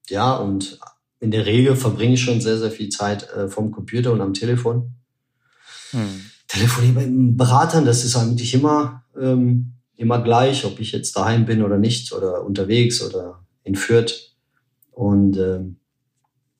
ja, 0.08 0.34
und 0.36 0.78
in 1.20 1.30
der 1.30 1.46
Regel 1.46 1.76
verbringe 1.76 2.14
ich 2.14 2.22
schon 2.22 2.40
sehr, 2.40 2.58
sehr 2.58 2.70
viel 2.70 2.88
Zeit 2.88 3.28
äh, 3.30 3.48
vom 3.48 3.70
Computer 3.70 4.12
und 4.12 4.20
am 4.20 4.34
Telefon. 4.34 4.94
Hm. 5.90 6.22
Telefoniere 6.48 7.06
mit 7.06 7.36
Beratern, 7.36 7.84
das 7.84 8.04
ist 8.04 8.16
eigentlich 8.16 8.54
immer, 8.54 9.04
ähm, 9.18 9.74
immer 10.02 10.20
gleich, 10.20 10.64
ob 10.64 10.80
ich 10.80 10.92
jetzt 10.92 11.16
daheim 11.16 11.46
bin 11.46 11.62
oder 11.62 11.78
nicht, 11.78 12.12
oder 12.12 12.44
unterwegs 12.44 13.00
oder 13.02 13.44
in 13.64 13.76
Fürth. 13.76 14.34
Und 14.90 15.38
ähm, 15.38 15.76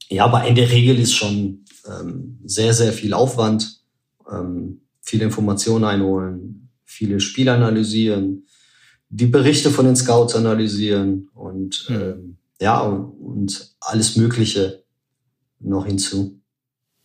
ja, 0.08 0.24
aber 0.24 0.46
in 0.46 0.54
der 0.54 0.70
Regel 0.70 0.98
ist 0.98 1.14
schon 1.14 1.64
ähm, 1.86 2.38
sehr, 2.44 2.72
sehr 2.72 2.92
viel 2.92 3.12
Aufwand, 3.12 3.82
ähm, 4.30 4.82
viele 5.00 5.24
Informationen 5.24 5.84
einholen, 5.84 6.70
viele 6.84 7.20
Spiele 7.20 7.52
analysieren, 7.52 8.46
die 9.08 9.26
Berichte 9.26 9.70
von 9.70 9.84
den 9.84 9.96
Scouts 9.96 10.36
analysieren 10.36 11.28
und 11.34 11.86
mhm. 11.88 11.94
ähm, 11.94 12.36
ja, 12.60 12.80
und 12.80 13.74
alles 13.80 14.16
Mögliche 14.16 14.84
noch 15.58 15.86
hinzu. 15.86 16.40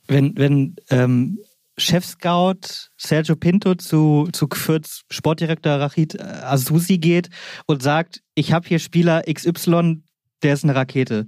Wenn, 0.08 0.38
wenn 0.38 0.75
ähm, 0.89 1.39
Chef-Scout 1.77 2.89
Sergio 2.98 3.36
Pinto 3.36 3.75
zu, 3.75 4.29
zu 4.34 4.48
Fürths 4.51 5.03
Sportdirektor 5.10 5.74
Rachid 5.74 6.15
äh, 6.15 6.24
Azusi 6.24 6.98
geht 6.98 7.29
und 7.67 7.84
sagt, 7.84 8.22
ich 8.36 8.51
habe 8.51 8.67
hier 8.67 8.79
Spieler 8.79 9.24
XY, 9.31 10.03
der 10.41 10.53
ist 10.53 10.63
eine 10.63 10.75
Rakete. 10.75 11.27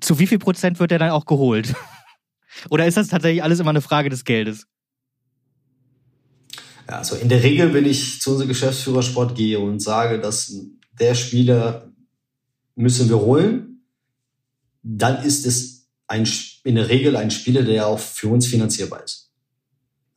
Zu 0.00 0.18
wie 0.18 0.26
viel 0.26 0.38
Prozent 0.38 0.78
wird 0.78 0.92
er 0.92 0.98
dann 0.98 1.10
auch 1.10 1.26
geholt? 1.26 1.74
Oder 2.70 2.86
ist 2.86 2.96
das 2.96 3.08
tatsächlich 3.08 3.42
alles 3.42 3.60
immer 3.60 3.70
eine 3.70 3.80
Frage 3.80 4.10
des 4.10 4.24
Geldes? 4.24 4.66
Ja, 6.88 6.98
also 6.98 7.16
in 7.16 7.28
der 7.28 7.42
Regel, 7.42 7.74
wenn 7.74 7.86
ich 7.86 8.20
zu 8.20 8.32
unserem 8.32 8.48
Geschäftsführer 8.48 9.02
Sport 9.02 9.34
gehe 9.34 9.58
und 9.58 9.80
sage, 9.80 10.20
dass 10.20 10.54
der 10.92 11.14
Spieler 11.14 11.90
müssen 12.76 13.08
wir 13.08 13.18
holen, 13.18 13.86
dann 14.82 15.24
ist 15.24 15.46
es 15.46 15.88
ein, 16.06 16.28
in 16.62 16.74
der 16.74 16.88
Regel 16.88 17.16
ein 17.16 17.30
Spieler, 17.30 17.62
der 17.62 17.86
auch 17.86 17.98
für 17.98 18.28
uns 18.28 18.46
finanzierbar 18.46 19.02
ist. 19.02 19.23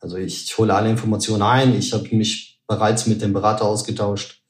Also 0.00 0.16
ich 0.16 0.56
hole 0.56 0.74
alle 0.74 0.90
Informationen 0.90 1.42
ein, 1.42 1.74
ich 1.74 1.92
habe 1.92 2.14
mich 2.14 2.60
bereits 2.66 3.06
mit 3.06 3.20
dem 3.22 3.32
Berater 3.32 3.64
ausgetauscht. 3.64 4.42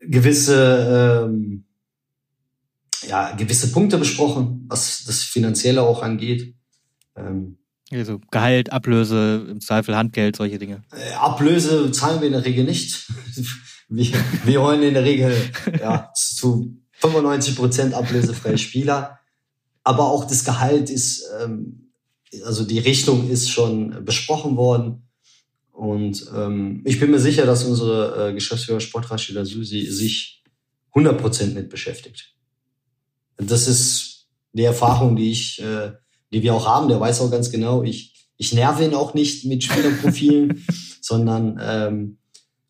Gewisse, 0.00 1.26
ähm, 1.28 1.64
ja, 3.06 3.34
gewisse 3.36 3.70
Punkte 3.70 3.98
besprochen, 3.98 4.64
was 4.68 5.04
das 5.04 5.22
Finanzielle 5.22 5.82
auch 5.82 6.02
angeht. 6.02 6.54
Ähm, 7.16 7.58
also 7.92 8.20
Gehalt, 8.30 8.72
Ablöse, 8.72 9.46
im 9.50 9.60
Zweifel 9.60 9.96
Handgeld, 9.96 10.36
solche 10.36 10.58
Dinge. 10.58 10.82
Äh, 10.92 11.12
Ablöse 11.14 11.90
zahlen 11.92 12.20
wir 12.20 12.28
in 12.28 12.32
der 12.32 12.44
Regel 12.44 12.64
nicht. 12.64 13.08
Wir, 13.92 14.06
wir 14.44 14.60
wollen 14.60 14.84
in 14.84 14.94
der 14.94 15.02
Regel 15.02 15.34
ja, 15.80 16.12
zu 16.14 16.80
95 16.92 17.56
Prozent 17.56 17.92
ablösefreie 17.92 18.56
Spieler. 18.56 19.18
Aber 19.82 20.04
auch 20.04 20.28
das 20.28 20.44
Gehalt 20.44 20.90
ist, 20.90 21.24
ähm, 21.42 21.79
also 22.44 22.64
die 22.64 22.78
Richtung 22.78 23.28
ist 23.28 23.50
schon 23.50 24.04
besprochen 24.04 24.56
worden. 24.56 25.08
Und 25.72 26.26
ähm, 26.34 26.82
ich 26.84 27.00
bin 27.00 27.10
mir 27.10 27.20
sicher, 27.20 27.46
dass 27.46 27.64
unsere 27.64 28.28
äh, 28.28 28.34
Geschäftsführer 28.34 28.80
Sportrashida 28.80 29.44
Susi 29.44 29.86
sich 29.86 30.42
100 30.90 31.18
Prozent 31.20 31.54
mit 31.54 31.70
beschäftigt. 31.70 32.34
Das 33.36 33.66
ist 33.66 34.28
die 34.52 34.64
Erfahrung, 34.64 35.16
die 35.16 35.30
ich 35.30 35.62
äh, 35.62 35.92
die 36.32 36.42
wir 36.42 36.54
auch 36.54 36.66
haben, 36.66 36.88
der 36.88 37.00
weiß 37.00 37.20
auch 37.20 37.30
ganz 37.30 37.50
genau, 37.50 37.82
ich, 37.82 38.28
ich 38.36 38.52
nerve 38.52 38.84
ihn 38.84 38.94
auch 38.94 39.14
nicht 39.14 39.44
mit 39.46 39.64
Spielerprofilen, 39.64 40.64
sondern 41.00 41.58
ähm, 41.62 42.18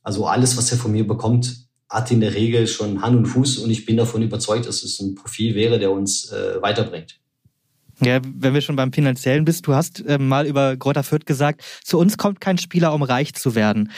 also 0.03 0.27
alles, 0.27 0.57
was 0.57 0.73
er 0.73 0.79
von 0.79 0.93
mir 0.93 1.07
bekommt, 1.07 1.69
hat 1.89 2.11
in 2.11 2.21
der 2.21 2.35
Regel 2.35 2.67
schon 2.67 3.03
Hand 3.03 3.17
und 3.17 3.27
Fuß 3.27 3.59
und 3.59 3.71
ich 3.71 3.85
bin 3.85 3.97
davon 3.97 4.23
überzeugt, 4.23 4.67
dass 4.67 4.83
es 4.83 5.01
ein 5.01 5.15
Profil 5.15 5.55
wäre, 5.55 5.79
der 5.79 5.91
uns 5.91 6.31
äh, 6.31 6.63
weiterbringt. 6.63 7.20
Ja, 8.03 8.21
wenn 8.25 8.55
wir 8.55 8.63
schon 8.63 8.77
beim 8.77 8.95
Finanziellen 8.95 9.45
bist, 9.45 9.67
du 9.67 9.75
hast 9.75 10.05
äh, 10.07 10.19
mal 10.19 10.47
über 10.47 10.75
Greuther 10.77 11.03
Fürth 11.03 11.27
gesagt, 11.27 11.63
zu 11.85 11.99
uns 11.99 12.17
kommt 12.17 12.41
kein 12.41 12.57
Spieler, 12.57 12.95
um 12.95 13.03
reich 13.03 13.35
zu 13.35 13.55
werden. 13.55 13.93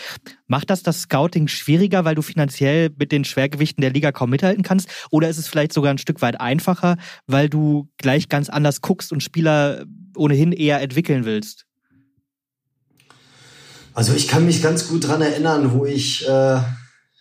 Macht 0.48 0.70
das 0.70 0.82
das 0.82 1.02
Scouting 1.02 1.46
schwieriger, 1.46 2.04
weil 2.04 2.16
du 2.16 2.22
finanziell 2.22 2.90
mit 2.98 3.12
den 3.12 3.24
Schwergewichten 3.24 3.80
der 3.80 3.92
Liga 3.92 4.10
kaum 4.10 4.30
mithalten 4.30 4.64
kannst? 4.64 4.88
Oder 5.10 5.28
ist 5.28 5.38
es 5.38 5.46
vielleicht 5.46 5.72
sogar 5.72 5.92
ein 5.92 5.98
Stück 5.98 6.20
weit 6.20 6.40
einfacher, 6.40 6.96
weil 7.28 7.48
du 7.48 7.88
gleich 7.96 8.28
ganz 8.28 8.48
anders 8.48 8.80
guckst 8.80 9.12
und 9.12 9.22
Spieler 9.22 9.84
ohnehin 10.16 10.50
eher 10.50 10.80
entwickeln 10.80 11.24
willst? 11.24 11.66
Also 13.94 14.14
ich 14.14 14.26
kann 14.26 14.46
mich 14.46 14.62
ganz 14.62 14.88
gut 14.88 15.06
dran 15.06 15.22
erinnern, 15.22 15.74
wo 15.74 15.86
ich 15.86 16.26
äh, 16.28 16.60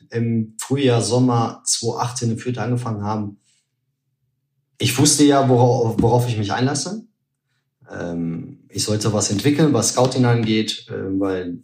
im 0.09 0.55
Frühjahr, 0.59 1.01
Sommer 1.01 1.61
2018 1.65 2.31
in 2.31 2.37
Fürth 2.39 2.57
angefangen 2.57 3.03
habe 3.03 3.35
ich 4.81 4.97
wusste 4.97 5.23
ja, 5.23 5.47
worauf, 5.47 6.01
worauf 6.01 6.27
ich 6.27 6.37
mich 6.37 6.51
einlasse. 6.51 7.05
Ähm, 7.89 8.65
ich 8.69 8.83
sollte 8.83 9.13
was 9.13 9.29
entwickeln, 9.29 9.73
was 9.73 9.89
Scouting 9.89 10.25
angeht, 10.25 10.87
äh, 10.89 11.19
weil 11.19 11.59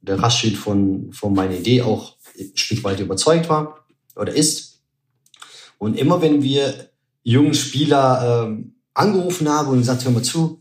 der 0.00 0.18
Rashid 0.18 0.56
von, 0.56 1.12
von 1.12 1.34
meiner 1.34 1.54
Idee 1.54 1.82
auch 1.82 2.16
ein 2.38 2.52
Stück 2.54 2.82
weit 2.84 3.00
überzeugt 3.00 3.48
war 3.48 3.84
oder 4.16 4.34
ist. 4.34 4.80
Und 5.78 5.98
immer 5.98 6.22
wenn 6.22 6.42
wir 6.42 6.90
jungen 7.22 7.54
Spieler 7.54 8.46
ähm, 8.46 8.76
angerufen 8.94 9.48
haben 9.48 9.68
und 9.68 9.78
gesagt, 9.78 10.04
hör 10.04 10.12
mal 10.12 10.22
zu, 10.22 10.60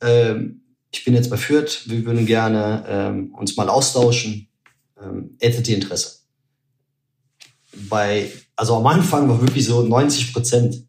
ähm, 0.00 0.62
ich 0.92 1.04
bin 1.04 1.14
jetzt 1.14 1.30
bei 1.30 1.36
Fürth, 1.36 1.84
wir 1.86 2.04
würden 2.04 2.26
gerne 2.26 2.84
ähm, 2.86 3.34
uns 3.34 3.56
mal 3.56 3.68
austauschen, 3.68 4.48
ähm, 5.02 5.36
hättet 5.40 5.68
ihr 5.68 5.74
Interesse? 5.74 6.18
Bei, 7.88 8.30
also 8.54 8.76
am 8.76 8.86
Anfang 8.86 9.28
war 9.28 9.40
wirklich 9.40 9.64
so 9.64 9.82
90 9.82 10.32
Prozent 10.32 10.86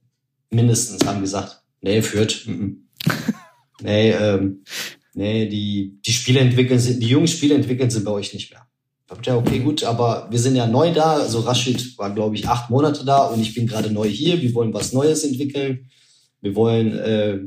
mindestens 0.53 1.05
haben 1.05 1.22
gesagt, 1.22 1.62
nee, 1.81 2.01
führt. 2.01 2.45
M 2.48 2.86
-m. 3.05 3.33
nee, 3.81 4.12
ähm, 4.12 4.63
nee, 5.13 5.48
die, 5.48 6.00
die 6.05 6.12
Spiele 6.12 6.39
entwickeln 6.39 6.79
sich, 6.79 7.00
die 7.00 7.07
jungen 7.07 7.27
Spiele 7.27 7.55
entwickeln 7.55 7.89
sich 7.89 8.03
bei 8.03 8.12
euch 8.12 8.33
nicht 8.33 8.51
mehr. 8.51 8.65
Habt 9.10 9.27
ja, 9.27 9.36
okay, 9.36 9.60
gut, 9.60 9.83
aber 9.83 10.27
wir 10.31 10.39
sind 10.39 10.55
ja 10.55 10.65
neu 10.65 10.91
da. 10.91 11.17
Also 11.17 11.41
Rashid 11.41 11.98
war, 12.00 12.13
glaube 12.13 12.36
ich, 12.36 12.48
acht 12.48 12.69
Monate 12.69 13.05
da 13.05 13.25
und 13.25 13.41
ich 13.41 13.53
bin 13.53 13.67
gerade 13.67 13.91
neu 13.91 14.07
hier. 14.07 14.41
Wir 14.41 14.53
wollen 14.55 14.74
was 14.74 14.93
Neues 14.93 15.24
entwickeln. 15.24 15.89
Wir 16.41 16.55
wollen, 16.55 16.98
äh, 16.98 17.39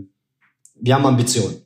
wir 0.76 0.94
haben 0.94 1.06
Ambitionen. 1.06 1.56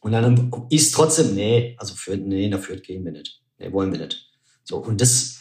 Und 0.00 0.12
dann 0.12 0.52
ist 0.68 0.94
trotzdem, 0.94 1.34
nee, 1.34 1.74
also 1.78 1.94
für, 1.94 2.16
nee, 2.16 2.50
dafür 2.50 2.76
gehen 2.76 3.04
wir 3.06 3.12
nicht. 3.12 3.40
Nee, 3.58 3.72
wollen 3.72 3.90
wir 3.90 4.00
nicht. 4.00 4.28
So, 4.64 4.76
und 4.76 5.00
das, 5.00 5.40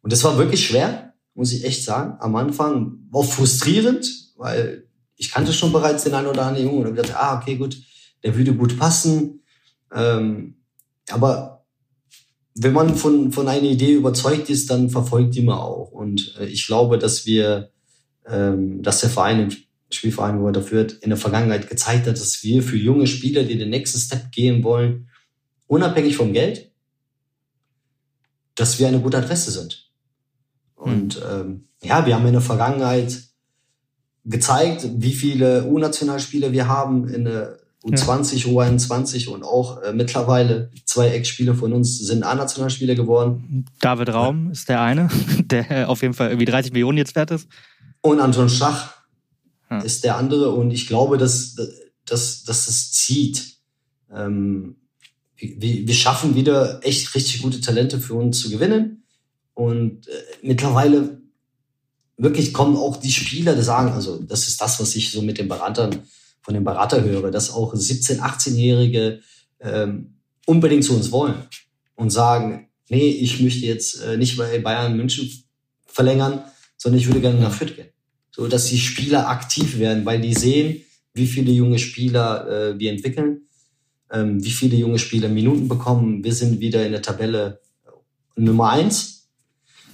und 0.00 0.10
das 0.10 0.24
war 0.24 0.38
wirklich 0.38 0.66
schwer, 0.66 1.07
muss 1.38 1.52
ich 1.52 1.64
echt 1.64 1.84
sagen. 1.84 2.16
Am 2.18 2.34
Anfang 2.34 2.98
war 3.10 3.22
frustrierend, 3.22 4.34
weil 4.36 4.88
ich 5.16 5.30
kannte 5.30 5.52
schon 5.52 5.72
bereits 5.72 6.02
den 6.02 6.14
einen 6.14 6.26
oder 6.26 6.44
anderen 6.44 6.66
Jungen 6.66 6.86
und 6.86 6.96
gedacht, 6.96 7.14
ah, 7.14 7.38
okay, 7.38 7.54
gut, 7.56 7.80
der 8.24 8.36
würde 8.36 8.54
gut 8.54 8.76
passen. 8.76 9.44
Ähm, 9.94 10.56
aber 11.08 11.64
wenn 12.56 12.72
man 12.72 12.96
von, 12.96 13.30
von 13.30 13.46
einer 13.46 13.68
Idee 13.68 13.94
überzeugt 13.94 14.50
ist, 14.50 14.68
dann 14.68 14.90
verfolgt 14.90 15.36
die 15.36 15.42
man 15.42 15.58
auch. 15.58 15.92
Und 15.92 16.34
äh, 16.40 16.46
ich 16.46 16.66
glaube, 16.66 16.98
dass 16.98 17.24
wir, 17.24 17.70
ähm, 18.26 18.82
dass 18.82 19.00
der 19.00 19.10
Verein, 19.10 19.38
im 19.38 19.56
Spielverein, 19.92 20.40
wo 20.40 20.46
er 20.46 20.52
dafür 20.52 20.88
in 21.02 21.10
der 21.10 21.16
Vergangenheit 21.16 21.68
gezeigt 21.68 22.08
hat, 22.08 22.20
dass 22.20 22.42
wir 22.42 22.64
für 22.64 22.76
junge 22.76 23.06
Spieler, 23.06 23.44
die 23.44 23.56
den 23.56 23.70
nächsten 23.70 24.00
Step 24.00 24.32
gehen 24.32 24.64
wollen, 24.64 25.08
unabhängig 25.68 26.16
vom 26.16 26.32
Geld, 26.32 26.72
dass 28.56 28.80
wir 28.80 28.88
eine 28.88 29.00
gute 29.00 29.18
Adresse 29.18 29.52
sind. 29.52 29.87
Und 30.88 31.22
ähm, 31.30 31.68
ja, 31.82 32.06
wir 32.06 32.14
haben 32.14 32.26
in 32.26 32.32
der 32.32 32.40
Vergangenheit 32.40 33.22
gezeigt, 34.24 34.86
wie 34.96 35.12
viele 35.12 35.64
U-Nationalspieler 35.64 36.52
wir 36.52 36.68
haben 36.68 37.08
in 37.08 37.24
der 37.24 37.58
U20, 37.84 38.46
ja. 38.46 38.52
U21 38.52 39.28
und 39.28 39.44
auch 39.44 39.82
äh, 39.82 39.92
mittlerweile 39.92 40.70
zwei 40.84 41.10
Ex-Spieler 41.10 41.54
von 41.54 41.72
uns 41.72 41.98
sind 41.98 42.24
A-Nationalspieler 42.24 42.94
geworden. 42.94 43.66
David 43.80 44.12
Raum 44.12 44.46
ja. 44.46 44.52
ist 44.52 44.68
der 44.68 44.82
eine, 44.82 45.08
der 45.44 45.88
auf 45.88 46.02
jeden 46.02 46.14
Fall 46.14 46.28
irgendwie 46.30 46.44
30 46.44 46.72
Millionen 46.72 46.98
jetzt 46.98 47.14
wert 47.14 47.30
ist. 47.30 47.48
Und 48.00 48.20
Anton 48.20 48.48
Schach 48.48 48.94
ja. 49.70 49.80
ist 49.80 50.04
der 50.04 50.16
andere 50.16 50.50
und 50.50 50.70
ich 50.70 50.86
glaube, 50.86 51.18
dass, 51.18 51.54
dass, 52.04 52.44
dass 52.44 52.66
das 52.66 52.92
zieht. 52.92 53.56
Ähm, 54.12 54.76
wir, 55.36 55.86
wir 55.86 55.94
schaffen 55.94 56.34
wieder 56.34 56.80
echt 56.82 57.14
richtig 57.14 57.42
gute 57.42 57.60
Talente 57.60 58.00
für 58.00 58.14
uns 58.14 58.40
zu 58.40 58.50
gewinnen. 58.50 58.97
Und 59.58 60.06
äh, 60.06 60.12
mittlerweile 60.42 61.20
wirklich 62.16 62.54
kommen 62.54 62.76
auch 62.76 62.96
die 62.96 63.10
Spieler, 63.10 63.56
die 63.56 63.62
sagen, 63.62 63.90
also 63.90 64.22
das 64.22 64.46
ist 64.46 64.60
das, 64.60 64.78
was 64.78 64.94
ich 64.94 65.10
so 65.10 65.20
mit 65.20 65.38
den 65.38 65.48
Beratern, 65.48 66.04
von 66.42 66.54
den 66.54 66.62
Berater 66.62 67.02
höre, 67.02 67.32
dass 67.32 67.50
auch 67.50 67.74
17-, 67.74 68.20
18-Jährige 68.20 69.20
ähm, 69.58 70.14
unbedingt 70.46 70.84
zu 70.84 70.94
uns 70.94 71.10
wollen 71.10 71.34
und 71.96 72.10
sagen, 72.10 72.68
nee, 72.88 73.08
ich 73.08 73.40
möchte 73.40 73.66
jetzt 73.66 74.00
äh, 74.00 74.16
nicht 74.16 74.36
bei 74.36 74.60
Bayern 74.60 74.96
München 74.96 75.28
verlängern, 75.86 76.44
sondern 76.76 77.00
ich 77.00 77.08
würde 77.08 77.20
gerne 77.20 77.40
nach 77.40 77.52
Fürth 77.52 77.74
gehen. 77.74 77.88
So, 78.30 78.46
dass 78.46 78.66
die 78.66 78.78
Spieler 78.78 79.28
aktiv 79.28 79.80
werden, 79.80 80.06
weil 80.06 80.20
die 80.20 80.34
sehen, 80.34 80.84
wie 81.14 81.26
viele 81.26 81.50
junge 81.50 81.80
Spieler 81.80 82.46
äh, 82.46 82.78
wir 82.78 82.92
entwickeln, 82.92 83.48
ähm, 84.12 84.44
wie 84.44 84.52
viele 84.52 84.76
junge 84.76 85.00
Spieler 85.00 85.28
Minuten 85.28 85.66
bekommen. 85.66 86.22
Wir 86.22 86.32
sind 86.32 86.60
wieder 86.60 86.86
in 86.86 86.92
der 86.92 87.02
Tabelle 87.02 87.60
Nummer 88.36 88.70
eins. 88.70 89.17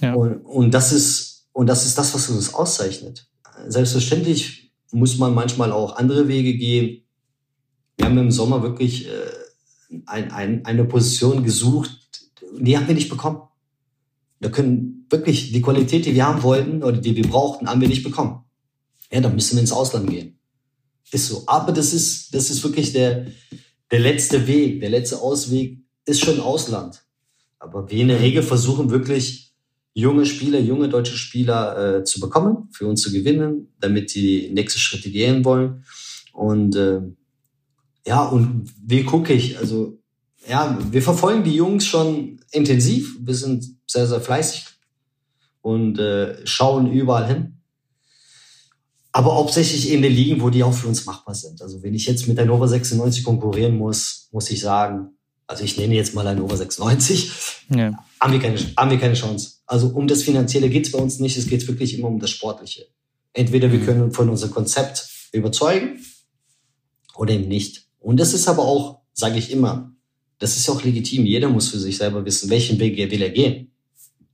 Ja. 0.01 0.13
Und, 0.13 0.37
und 0.45 0.71
das 0.73 0.91
ist, 0.91 1.47
und 1.53 1.67
das 1.67 1.85
ist 1.85 1.97
das, 1.97 2.13
was 2.13 2.29
uns 2.29 2.53
auszeichnet. 2.53 3.27
Selbstverständlich 3.67 4.71
muss 4.91 5.17
man 5.17 5.33
manchmal 5.33 5.71
auch 5.71 5.95
andere 5.95 6.27
Wege 6.27 6.55
gehen. 6.55 7.03
Wir 7.97 8.05
haben 8.05 8.17
im 8.17 8.31
Sommer 8.31 8.61
wirklich 8.61 9.07
äh, 9.07 9.11
ein, 10.05 10.31
ein, 10.31 10.65
eine 10.65 10.85
Position 10.85 11.43
gesucht, 11.43 11.91
die 12.59 12.77
haben 12.77 12.87
wir 12.87 12.95
nicht 12.95 13.09
bekommen. 13.09 13.41
Wir 14.39 14.51
können 14.51 15.05
wirklich 15.09 15.51
die 15.51 15.61
Qualität, 15.61 16.05
die 16.05 16.13
wir 16.13 16.25
haben 16.25 16.43
wollten 16.43 16.83
oder 16.83 16.97
die 16.97 17.15
wir 17.15 17.27
brauchten, 17.27 17.67
haben 17.67 17.81
wir 17.81 17.87
nicht 17.87 18.03
bekommen. 18.03 18.43
Ja, 19.11 19.21
dann 19.21 19.35
müssen 19.35 19.55
wir 19.55 19.61
ins 19.61 19.71
Ausland 19.71 20.09
gehen. 20.09 20.39
Ist 21.11 21.27
so. 21.27 21.43
Aber 21.47 21.71
das 21.71 21.93
ist, 21.93 22.33
das 22.33 22.49
ist 22.49 22.63
wirklich 22.63 22.91
der, 22.91 23.27
der 23.91 23.99
letzte 23.99 24.47
Weg, 24.47 24.81
der 24.81 24.89
letzte 24.89 25.21
Ausweg 25.21 25.79
ist 26.05 26.21
schon 26.21 26.39
Ausland. 26.39 27.03
Aber 27.59 27.89
wir 27.89 28.01
in 28.01 28.09
der 28.09 28.19
Regel 28.19 28.43
versuchen 28.43 28.89
wirklich 28.89 29.44
junge 29.95 30.25
Spieler, 30.25 30.59
junge 30.59 30.89
deutsche 30.89 31.17
Spieler 31.17 31.99
äh, 31.99 32.03
zu 32.03 32.19
bekommen, 32.19 32.69
für 32.73 32.85
uns 32.85 33.01
zu 33.01 33.11
gewinnen, 33.11 33.73
damit 33.79 34.13
die 34.13 34.51
nächste 34.53 34.77
Schritte 34.77 35.09
gehen 35.09 35.43
wollen. 35.45 35.85
Und 36.33 36.75
äh, 36.75 37.01
ja, 38.05 38.23
und 38.23 38.69
wie 38.85 39.03
gucke 39.03 39.33
ich? 39.33 39.57
Also 39.57 39.97
ja, 40.47 40.77
wir 40.91 41.01
verfolgen 41.01 41.43
die 41.43 41.55
Jungs 41.55 41.85
schon 41.85 42.41
intensiv. 42.51 43.17
Wir 43.21 43.33
sind 43.33 43.65
sehr, 43.87 44.05
sehr 44.05 44.21
fleißig 44.21 44.65
und 45.61 45.97
äh, 45.97 46.45
schauen 46.45 46.91
überall 46.91 47.27
hin. 47.27 47.61
Aber 49.13 49.35
hauptsächlich 49.35 49.93
in 49.93 50.01
den 50.01 50.11
Ligen, 50.11 50.41
wo 50.41 50.49
die 50.49 50.61
auch 50.61 50.73
für 50.73 50.89
uns 50.89 51.05
machbar 51.05 51.35
sind. 51.35 51.61
Also 51.61 51.81
wenn 51.81 51.93
ich 51.93 52.05
jetzt 52.05 52.27
mit 52.27 52.37
der 52.37 52.45
Nova 52.45 52.67
96 52.67 53.23
konkurrieren 53.23 53.77
muss, 53.77 54.27
muss 54.33 54.51
ich 54.51 54.59
sagen, 54.59 55.15
also 55.47 55.63
ich 55.63 55.77
nenne 55.77 55.95
jetzt 55.95 56.13
mal 56.13 56.27
ein 56.27 56.37
Nova 56.37 56.57
96, 56.57 57.31
ja. 57.69 57.97
haben, 58.19 58.33
wir 58.33 58.39
keine, 58.41 58.59
haben 58.75 58.91
wir 58.91 58.99
keine 58.99 59.13
Chance. 59.13 59.54
Also 59.65 59.87
um 59.87 60.07
das 60.07 60.23
Finanzielle 60.23 60.69
geht 60.69 60.85
es 60.85 60.91
bei 60.91 60.99
uns 60.99 61.19
nicht, 61.19 61.37
es 61.37 61.47
geht 61.47 61.67
wirklich 61.67 61.97
immer 61.97 62.07
um 62.07 62.19
das 62.19 62.29
Sportliche. 62.29 62.87
Entweder 63.33 63.71
wir 63.71 63.79
mhm. 63.79 63.85
können 63.85 64.11
von 64.11 64.29
unserem 64.29 64.53
Konzept 64.53 65.07
überzeugen 65.31 65.99
oder 67.15 67.33
eben 67.33 67.47
nicht. 67.47 67.87
Und 67.99 68.19
das 68.19 68.33
ist 68.33 68.47
aber 68.47 68.63
auch, 68.63 69.01
sage 69.13 69.37
ich 69.37 69.51
immer, 69.51 69.91
das 70.39 70.57
ist 70.57 70.69
auch 70.69 70.83
legitim. 70.83 71.25
Jeder 71.25 71.49
muss 71.49 71.69
für 71.69 71.79
sich 71.79 71.97
selber 71.97 72.25
wissen, 72.25 72.49
welchen 72.49 72.79
Weg 72.79 72.97
will 72.97 73.21
er 73.21 73.29
gehen. 73.29 73.71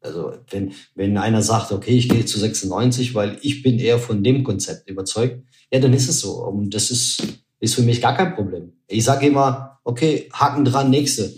Also 0.02 0.34
wenn, 0.50 0.74
wenn 0.96 1.18
einer 1.18 1.44
sagt, 1.44 1.72
okay, 1.72 1.96
ich 1.96 2.10
gehe 2.10 2.26
zu 2.26 2.40
96, 2.40 3.14
weil 3.14 3.38
ich 3.42 3.62
bin 3.62 3.78
eher 3.78 4.00
von 4.00 4.24
dem 4.24 4.44
Konzept 4.44 4.90
überzeugt, 4.90 5.44
ja, 5.72 5.80
dann 5.80 5.94
ist 5.94 6.10
es 6.10 6.20
so. 6.20 6.44
Und 6.44 6.74
das 6.74 6.90
ist, 6.90 7.24
ist 7.60 7.76
für 7.76 7.84
mich 7.84 8.02
gar 8.02 8.18
kein 8.18 8.36
Problem. 8.36 8.74
Ich 8.88 9.04
sage 9.04 9.28
immer, 9.28 9.80
okay, 9.84 10.28
Haken 10.34 10.66
dran, 10.66 10.90
nächste. 10.90 11.34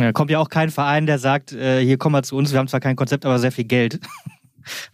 Ja, 0.00 0.12
kommt 0.12 0.30
ja 0.30 0.38
auch 0.38 0.48
kein 0.48 0.70
Verein, 0.70 1.06
der 1.06 1.18
sagt, 1.18 1.52
äh, 1.52 1.84
hier 1.84 1.98
komm 1.98 2.12
mal 2.12 2.24
zu 2.24 2.36
uns, 2.36 2.52
wir 2.52 2.58
haben 2.58 2.68
zwar 2.68 2.80
kein 2.80 2.96
Konzept, 2.96 3.24
aber 3.24 3.38
sehr 3.38 3.52
viel 3.52 3.64
Geld. 3.64 4.00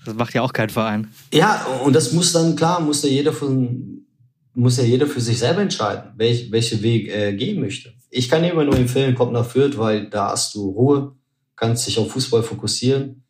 Das 0.05 0.15
macht 0.15 0.33
ja 0.33 0.43
auch 0.43 0.53
kein 0.53 0.71
Verein. 0.71 1.13
Ja, 1.35 1.67
und 1.85 1.93
das 1.93 2.13
muss 2.13 2.33
dann, 2.33 2.55
klar, 2.55 2.81
muss 2.81 3.03
ja 3.03 3.11
jeder 3.11 3.33
von, 3.33 4.07
muss 4.55 4.79
ja 4.79 4.85
jeder 4.85 5.09
für 5.09 5.21
sich 5.21 5.41
selber 5.41 5.61
entscheiden, 5.61 6.13
welch, 6.17 6.53
welche 6.53 6.81
Weg 6.83 7.09
er 7.09 7.33
gehen 7.33 7.61
möchte. 7.61 7.93
Ich 8.09 8.29
kann 8.29 8.45
immer 8.45 8.65
nur 8.65 8.77
empfehlen, 8.77 9.17
kommt 9.17 9.33
nach 9.33 9.45
Fürth, 9.45 9.77
weil 9.77 10.09
da 10.09 10.31
hast 10.31 10.55
du 10.55 10.71
Ruhe, 10.71 11.17
kannst 11.57 11.87
dich 11.87 11.99
auf 11.99 12.13
Fußball 12.13 12.45
fokussieren, 12.45 13.25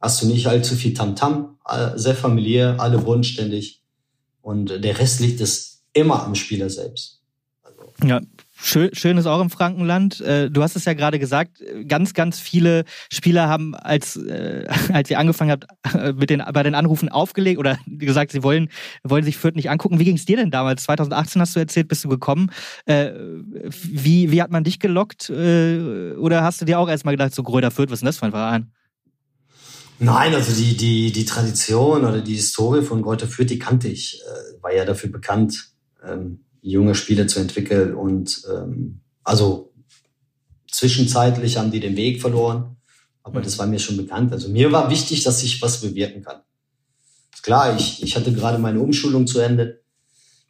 hast 0.00 0.22
du 0.22 0.26
nicht 0.26 0.46
allzu 0.46 0.76
viel 0.76 0.92
Tamtam, 0.92 1.56
-Tam, 1.64 1.96
sehr 1.96 2.14
familiär, 2.14 2.76
alle 2.78 2.98
bodenständig 2.98 3.82
und 4.42 4.84
der 4.84 4.98
Rest 4.98 5.20
liegt 5.20 5.40
es 5.40 5.82
immer 5.92 6.24
am 6.24 6.34
Spieler 6.34 6.70
selbst. 6.70 7.22
Also. 7.62 7.92
Ja, 8.06 8.20
Schön, 8.62 8.90
schön 8.94 9.16
ist 9.16 9.26
auch 9.26 9.40
im 9.40 9.48
Frankenland. 9.48 10.20
Äh, 10.20 10.50
du 10.50 10.62
hast 10.62 10.76
es 10.76 10.84
ja 10.84 10.92
gerade 10.92 11.18
gesagt, 11.18 11.62
ganz, 11.88 12.12
ganz 12.12 12.38
viele 12.40 12.84
Spieler 13.10 13.48
haben, 13.48 13.74
als, 13.74 14.16
äh, 14.16 14.66
als 14.92 15.10
ihr 15.10 15.18
angefangen 15.18 15.50
habt, 15.50 15.66
mit 16.16 16.30
den, 16.30 16.42
bei 16.52 16.62
den 16.62 16.74
Anrufen 16.74 17.08
aufgelegt 17.08 17.58
oder 17.58 17.78
gesagt, 17.86 18.32
sie 18.32 18.42
wollen, 18.42 18.68
wollen 19.02 19.24
sich 19.24 19.38
Fürth 19.38 19.56
nicht 19.56 19.70
angucken. 19.70 19.98
Wie 19.98 20.04
ging 20.04 20.16
es 20.16 20.26
dir 20.26 20.36
denn 20.36 20.50
damals? 20.50 20.82
2018 20.84 21.40
hast 21.40 21.56
du 21.56 21.60
erzählt, 21.60 21.88
bist 21.88 22.04
du 22.04 22.08
gekommen. 22.08 22.50
Äh, 22.84 23.12
wie, 23.12 24.30
wie 24.30 24.42
hat 24.42 24.50
man 24.50 24.64
dich 24.64 24.78
gelockt? 24.78 25.30
Oder 25.30 26.42
hast 26.42 26.60
du 26.60 26.64
dir 26.64 26.78
auch 26.78 26.88
erstmal 26.88 27.14
gedacht, 27.14 27.34
so 27.34 27.42
Gröder 27.42 27.70
Fürth, 27.70 27.90
was 27.90 27.96
ist 27.96 28.00
denn 28.02 28.06
das 28.06 28.18
für 28.18 28.26
ein 28.26 28.32
Verein? 28.32 28.72
Nein, 29.98 30.34
also 30.34 30.54
die, 30.54 30.76
die, 30.76 31.12
die 31.12 31.24
Tradition 31.24 32.04
oder 32.04 32.20
die 32.20 32.34
Historie 32.34 32.82
von 32.82 33.02
Greuther 33.02 33.26
Fürth, 33.26 33.50
die 33.50 33.58
kannte 33.58 33.88
ich. 33.88 34.22
War 34.60 34.74
ja 34.74 34.84
dafür 34.84 35.10
bekannt 35.10 35.72
ähm, 36.06 36.40
junge 36.62 36.94
Spieler 36.94 37.26
zu 37.26 37.40
entwickeln. 37.40 37.94
Und 37.94 38.42
ähm, 38.52 39.00
also 39.24 39.72
zwischenzeitlich 40.70 41.56
haben 41.56 41.70
die 41.70 41.80
den 41.80 41.96
Weg 41.96 42.20
verloren, 42.20 42.76
aber 43.22 43.40
mhm. 43.40 43.44
das 43.44 43.58
war 43.58 43.66
mir 43.66 43.78
schon 43.78 43.96
bekannt. 43.96 44.32
Also 44.32 44.48
mir 44.48 44.72
war 44.72 44.90
wichtig, 44.90 45.22
dass 45.22 45.42
ich 45.42 45.60
was 45.62 45.80
bewirken 45.80 46.22
kann. 46.22 46.40
Klar, 47.42 47.76
ich, 47.76 48.02
ich 48.02 48.16
hatte 48.16 48.32
gerade 48.32 48.58
meine 48.58 48.80
Umschulung 48.80 49.26
zu 49.26 49.40
Ende 49.40 49.80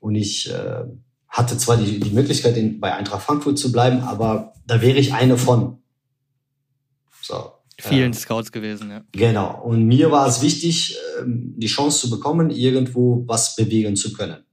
und 0.00 0.14
ich 0.14 0.50
äh, 0.50 0.84
hatte 1.28 1.56
zwar 1.56 1.76
die, 1.76 2.00
die 2.00 2.10
Möglichkeit, 2.10 2.56
in, 2.56 2.80
bei 2.80 2.94
Eintracht 2.94 3.22
Frankfurt 3.22 3.58
zu 3.58 3.70
bleiben, 3.70 4.00
aber 4.00 4.54
da 4.66 4.80
wäre 4.80 4.98
ich 4.98 5.14
eine 5.14 5.38
von. 5.38 5.78
So. 7.22 7.52
Vielen 7.78 8.12
äh, 8.12 8.16
Scouts 8.16 8.52
gewesen, 8.52 8.90
ja. 8.90 9.02
Genau. 9.12 9.62
Und 9.62 9.86
mir 9.86 10.10
war 10.10 10.26
es 10.26 10.42
wichtig, 10.42 10.96
äh, 10.96 11.22
die 11.26 11.68
Chance 11.68 12.00
zu 12.00 12.10
bekommen, 12.10 12.50
irgendwo 12.50 13.24
was 13.26 13.56
bewegen 13.56 13.96
zu 13.96 14.12
können. 14.12 14.44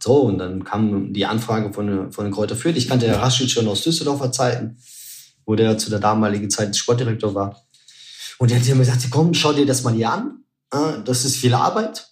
So, 0.00 0.22
und 0.22 0.38
dann 0.38 0.64
kam 0.64 1.12
die 1.12 1.26
Anfrage 1.26 1.72
von, 1.72 2.12
von 2.12 2.30
Kräuter 2.30 2.56
Fürth. 2.56 2.76
Ich 2.76 2.88
kannte 2.88 3.06
ja 3.06 3.18
Raschid 3.18 3.50
schon 3.50 3.66
aus 3.66 3.82
Düsseldorfer 3.82 4.30
Zeiten, 4.30 4.78
wo 5.44 5.54
der 5.56 5.76
zu 5.78 5.90
der 5.90 5.98
damaligen 5.98 6.50
Zeit 6.50 6.76
Sportdirektor 6.76 7.34
war. 7.34 7.64
Und 8.38 8.50
der 8.50 8.60
hat 8.60 8.68
mir 8.68 8.76
gesagt, 8.76 9.06
komm, 9.10 9.34
schau 9.34 9.52
dir 9.52 9.66
das 9.66 9.82
mal 9.82 9.94
hier 9.94 10.12
an. 10.12 10.44
Das 11.04 11.24
ist 11.24 11.36
viel 11.36 11.54
Arbeit, 11.54 12.08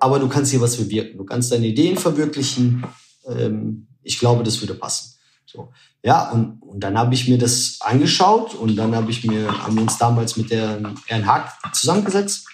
aber 0.00 0.18
du 0.18 0.28
kannst 0.28 0.50
hier 0.50 0.60
was 0.60 0.76
bewirken. 0.76 1.18
Du 1.18 1.24
kannst 1.24 1.52
deine 1.52 1.66
Ideen 1.66 1.98
verwirklichen. 1.98 2.84
Ähm, 3.26 3.88
ich 4.02 4.18
glaube, 4.18 4.44
das 4.44 4.60
würde 4.60 4.74
passen. 4.74 5.14
So. 5.44 5.72
Ja, 6.02 6.30
und, 6.30 6.62
und 6.62 6.80
dann 6.80 6.96
habe 6.96 7.14
ich 7.14 7.28
mir 7.28 7.38
das 7.38 7.78
angeschaut 7.80 8.54
und 8.54 8.76
dann 8.76 8.94
habe 8.94 9.10
ich 9.10 9.24
mir, 9.24 9.50
haben 9.64 9.74
wir 9.74 9.82
uns 9.82 9.98
damals 9.98 10.36
mit 10.36 10.50
der 10.50 10.80
Herrn 11.06 11.26
Hack 11.26 11.52
zusammengesetzt 11.72 12.46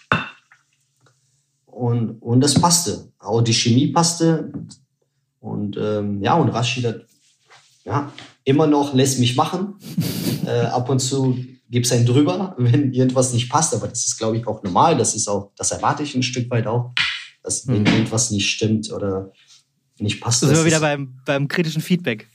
und, 1.66 2.22
und 2.22 2.40
das 2.40 2.54
passte. 2.54 3.09
Auch 3.20 3.42
die 3.42 3.54
Chemie 3.54 3.88
passte. 3.88 4.52
Und 5.40 5.76
ähm, 5.76 6.22
ja, 6.22 6.34
und 6.34 6.48
Rashid 6.48 6.86
hat 6.86 7.06
ja, 7.84 8.12
immer 8.44 8.66
noch 8.66 8.94
lässt 8.94 9.20
mich 9.20 9.36
machen. 9.36 9.74
äh, 10.46 10.66
ab 10.66 10.88
und 10.88 11.00
zu 11.00 11.38
gibt 11.70 11.86
es 11.86 11.92
einen 11.92 12.06
drüber, 12.06 12.54
wenn 12.58 12.92
irgendwas 12.92 13.32
nicht 13.32 13.50
passt. 13.50 13.74
Aber 13.74 13.88
das 13.88 14.06
ist, 14.06 14.18
glaube 14.18 14.36
ich, 14.36 14.46
auch 14.46 14.62
normal. 14.62 14.96
Das 14.96 15.14
ist 15.14 15.28
auch, 15.28 15.52
das 15.56 15.70
erwarte 15.70 16.02
ich 16.02 16.14
ein 16.14 16.22
Stück 16.22 16.50
weit 16.50 16.66
auch, 16.66 16.92
dass 17.42 17.66
wenn 17.66 17.82
mhm. 17.82 17.86
irgendwas 17.86 18.30
nicht 18.30 18.50
stimmt 18.50 18.90
oder 18.92 19.32
nicht 19.98 20.20
passt. 20.20 20.42
Da 20.42 20.48
sind 20.48 20.56
wir 20.56 20.64
wieder 20.64 20.80
beim, 20.80 21.20
beim 21.24 21.48
kritischen 21.48 21.82
Feedback. 21.82 22.28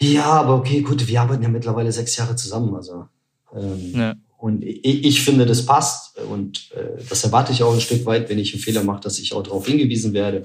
Ja, 0.00 0.26
aber 0.26 0.56
okay, 0.56 0.82
gut, 0.82 1.06
wir 1.06 1.20
arbeiten 1.20 1.42
ja 1.42 1.48
mittlerweile 1.48 1.92
sechs 1.92 2.16
Jahre 2.16 2.36
zusammen. 2.36 2.74
Also 2.74 3.06
ähm, 3.54 3.92
ja. 3.94 4.14
Und 4.46 4.62
ich, 4.62 5.04
ich 5.04 5.22
finde, 5.22 5.44
das 5.44 5.66
passt 5.66 6.20
und 6.20 6.70
äh, 6.76 7.02
das 7.08 7.24
erwarte 7.24 7.50
ich 7.50 7.64
auch 7.64 7.74
ein 7.74 7.80
Stück 7.80 8.06
weit, 8.06 8.30
wenn 8.30 8.38
ich 8.38 8.54
einen 8.54 8.62
Fehler 8.62 8.84
mache, 8.84 9.00
dass 9.00 9.18
ich 9.18 9.32
auch 9.32 9.42
darauf 9.42 9.66
hingewiesen 9.66 10.12
werde. 10.12 10.44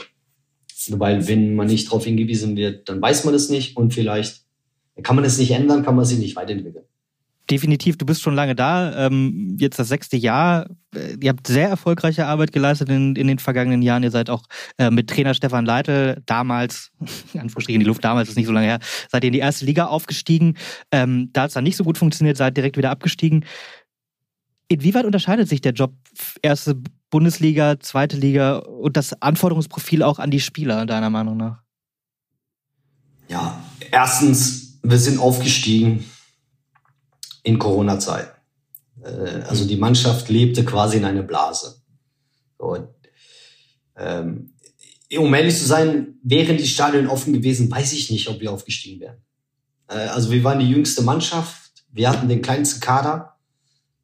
Weil 0.89 1.27
wenn 1.27 1.53
man 1.53 1.67
nicht 1.67 1.85
darauf 1.85 2.03
hingewiesen 2.03 2.55
wird, 2.55 2.89
dann 2.89 2.99
weiß 2.99 3.25
man 3.25 3.35
es 3.35 3.49
nicht 3.49 3.77
und 3.77 3.93
vielleicht 3.93 4.41
kann 5.03 5.15
man 5.15 5.23
es 5.23 5.37
nicht 5.37 5.51
ändern, 5.51 5.85
kann 5.85 5.95
man 5.95 6.05
sich 6.05 6.17
nicht 6.17 6.35
weiterentwickeln. 6.35 6.85
Definitiv, 7.51 7.97
du 7.97 8.05
bist 8.05 8.21
schon 8.21 8.33
lange 8.33 8.55
da, 8.55 9.05
ähm, 9.05 9.57
jetzt 9.59 9.77
das 9.77 9.89
sechste 9.89 10.15
Jahr. 10.15 10.67
Äh, 10.95 11.17
ihr 11.21 11.29
habt 11.29 11.45
sehr 11.45 11.67
erfolgreiche 11.67 12.25
Arbeit 12.25 12.53
geleistet 12.53 12.89
in, 12.89 13.15
in 13.15 13.27
den 13.27 13.39
vergangenen 13.39 13.81
Jahren. 13.81 14.03
Ihr 14.03 14.11
seid 14.11 14.31
auch 14.31 14.43
äh, 14.77 14.89
mit 14.89 15.09
Trainer 15.09 15.33
Stefan 15.33 15.65
Leite 15.65 16.23
damals, 16.25 16.91
in 17.33 17.41
Anführungsstrichen 17.41 17.81
die 17.81 17.85
Luft 17.85 18.03
damals 18.03 18.29
ist 18.29 18.37
nicht 18.37 18.47
so 18.47 18.51
lange 18.51 18.67
her, 18.67 18.79
seid 19.11 19.23
ihr 19.23 19.27
in 19.27 19.33
die 19.33 19.39
erste 19.39 19.65
Liga 19.65 19.85
aufgestiegen. 19.85 20.55
Ähm, 20.91 21.29
da 21.33 21.41
hat 21.41 21.49
es 21.49 21.53
dann 21.53 21.65
nicht 21.65 21.77
so 21.77 21.83
gut 21.83 21.97
funktioniert, 21.97 22.37
seid 22.37 22.55
direkt 22.55 22.77
wieder 22.77 22.89
abgestiegen. 22.89 23.43
Inwieweit 24.71 25.05
unterscheidet 25.05 25.49
sich 25.49 25.62
der 25.62 25.73
Job 25.73 25.93
erste 26.41 26.81
Bundesliga, 27.10 27.79
zweite 27.79 28.17
Liga 28.17 28.57
und 28.60 28.95
das 28.95 29.21
Anforderungsprofil 29.21 30.01
auch 30.01 30.19
an 30.19 30.31
die 30.31 30.39
Spieler, 30.39 30.86
deiner 30.86 31.10
Meinung 31.10 31.38
nach? 31.38 31.62
Ja, 33.27 33.62
Erstens, 33.91 34.79
wir 34.84 34.97
sind 34.97 35.19
aufgestiegen 35.19 36.05
in 37.43 37.60
Corona-Zeiten. 37.60 38.31
Äh, 39.03 39.41
also 39.47 39.67
die 39.67 39.75
Mannschaft 39.75 40.29
lebte 40.29 40.63
quasi 40.63 40.97
in 40.97 41.05
einer 41.05 41.23
Blase. 41.23 41.81
Und, 42.57 42.88
ähm, 43.97 44.53
um 45.17 45.34
ehrlich 45.34 45.57
zu 45.57 45.65
sein, 45.65 46.19
wären 46.23 46.57
die 46.57 46.67
Stadien 46.67 47.07
offen 47.07 47.34
gewesen, 47.34 47.69
weiß 47.69 47.91
ich 47.93 48.10
nicht, 48.12 48.29
ob 48.29 48.39
wir 48.39 48.51
aufgestiegen 48.51 49.01
wären. 49.01 49.17
Äh, 49.89 50.07
also 50.07 50.31
wir 50.31 50.43
waren 50.43 50.60
die 50.60 50.69
jüngste 50.69 51.01
Mannschaft, 51.01 51.84
wir 51.91 52.10
hatten 52.10 52.29
den 52.29 52.41
kleinsten 52.41 52.79
Kader. 52.79 53.31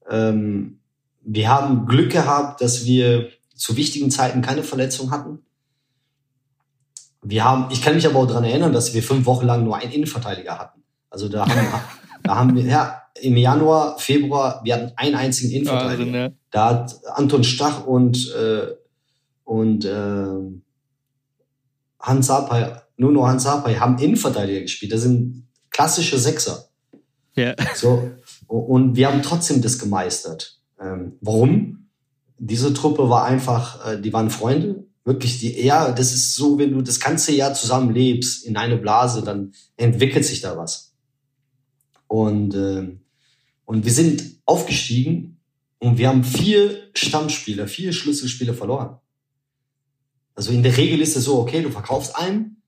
Ähm, 0.09 0.79
wir 1.21 1.49
haben 1.49 1.85
Glück 1.85 2.11
gehabt, 2.11 2.61
dass 2.61 2.85
wir 2.85 3.29
zu 3.55 3.75
wichtigen 3.75 4.11
Zeiten 4.11 4.41
keine 4.41 4.63
Verletzung 4.63 5.11
hatten. 5.11 5.39
Wir 7.21 7.43
haben, 7.43 7.67
ich 7.71 7.81
kann 7.81 7.95
mich 7.95 8.07
aber 8.07 8.19
auch 8.19 8.27
daran 8.27 8.43
erinnern, 8.43 8.71
dass 8.71 8.93
wir 8.93 9.03
fünf 9.03 9.25
Wochen 9.25 9.45
lang 9.45 9.63
nur 9.63 9.77
einen 9.77 9.91
Innenverteidiger 9.91 10.57
hatten. 10.57 10.83
Also 11.09 11.27
da 11.27 11.47
haben, 11.47 11.67
da 12.23 12.35
haben 12.35 12.55
wir, 12.55 12.63
ja, 12.63 13.01
im 13.21 13.35
Januar, 13.35 13.97
Februar, 13.97 14.61
wir 14.63 14.75
hatten 14.75 14.93
einen 14.95 15.15
einzigen 15.15 15.51
Innenverteidiger. 15.51 16.05
Also, 16.05 16.11
ne? 16.11 16.35
Da 16.51 16.69
hat 16.69 16.95
Anton 17.15 17.43
Stach 17.43 17.85
und, 17.85 18.33
äh, 18.33 18.67
und 19.43 19.85
äh, 19.85 20.27
Hans 21.99 22.27
Sapai, 22.27 22.81
Nuno 22.97 23.27
Hans 23.27 23.43
Sapai 23.43 23.75
haben 23.75 23.97
Innenverteidiger 23.97 24.61
gespielt. 24.61 24.93
Das 24.93 25.01
sind 25.01 25.47
klassische 25.71 26.17
Sechser. 26.17 26.69
Ja. 27.35 27.55
So, 27.75 28.11
und 28.47 28.95
wir 28.95 29.11
haben 29.11 29.21
trotzdem 29.21 29.61
das 29.61 29.79
gemeistert. 29.79 30.59
Ähm, 30.79 31.13
warum? 31.21 31.89
Diese 32.39 32.73
Truppe 32.73 33.09
war 33.09 33.25
einfach, 33.25 33.85
äh, 33.85 34.01
die 34.01 34.13
waren 34.13 34.29
Freunde. 34.29 34.85
Wirklich, 35.03 35.39
die, 35.39 35.59
ja, 35.61 35.91
das 35.91 36.13
ist 36.13 36.35
so, 36.35 36.57
wenn 36.57 36.71
du 36.71 36.81
das 36.81 36.99
ganze 36.99 37.33
Jahr 37.33 37.53
zusammen 37.53 37.93
lebst 37.93 38.45
in 38.45 38.57
eine 38.57 38.77
Blase, 38.77 39.21
dann 39.23 39.53
entwickelt 39.75 40.25
sich 40.25 40.41
da 40.41 40.57
was. 40.57 40.93
Und, 42.07 42.55
äh, 42.55 42.97
und 43.65 43.85
wir 43.85 43.91
sind 43.91 44.23
aufgestiegen 44.45 45.39
und 45.79 45.97
wir 45.97 46.09
haben 46.09 46.23
vier 46.23 46.89
Stammspieler, 46.93 47.67
vier 47.67 47.93
Schlüsselspieler 47.93 48.53
verloren. 48.53 48.97
Also 50.35 50.51
in 50.51 50.63
der 50.63 50.77
Regel 50.77 51.01
ist 51.01 51.17
es 51.17 51.25
so, 51.25 51.39
okay, 51.39 51.61
du 51.61 51.71
verkaufst 51.71 52.15
einen, 52.15 52.61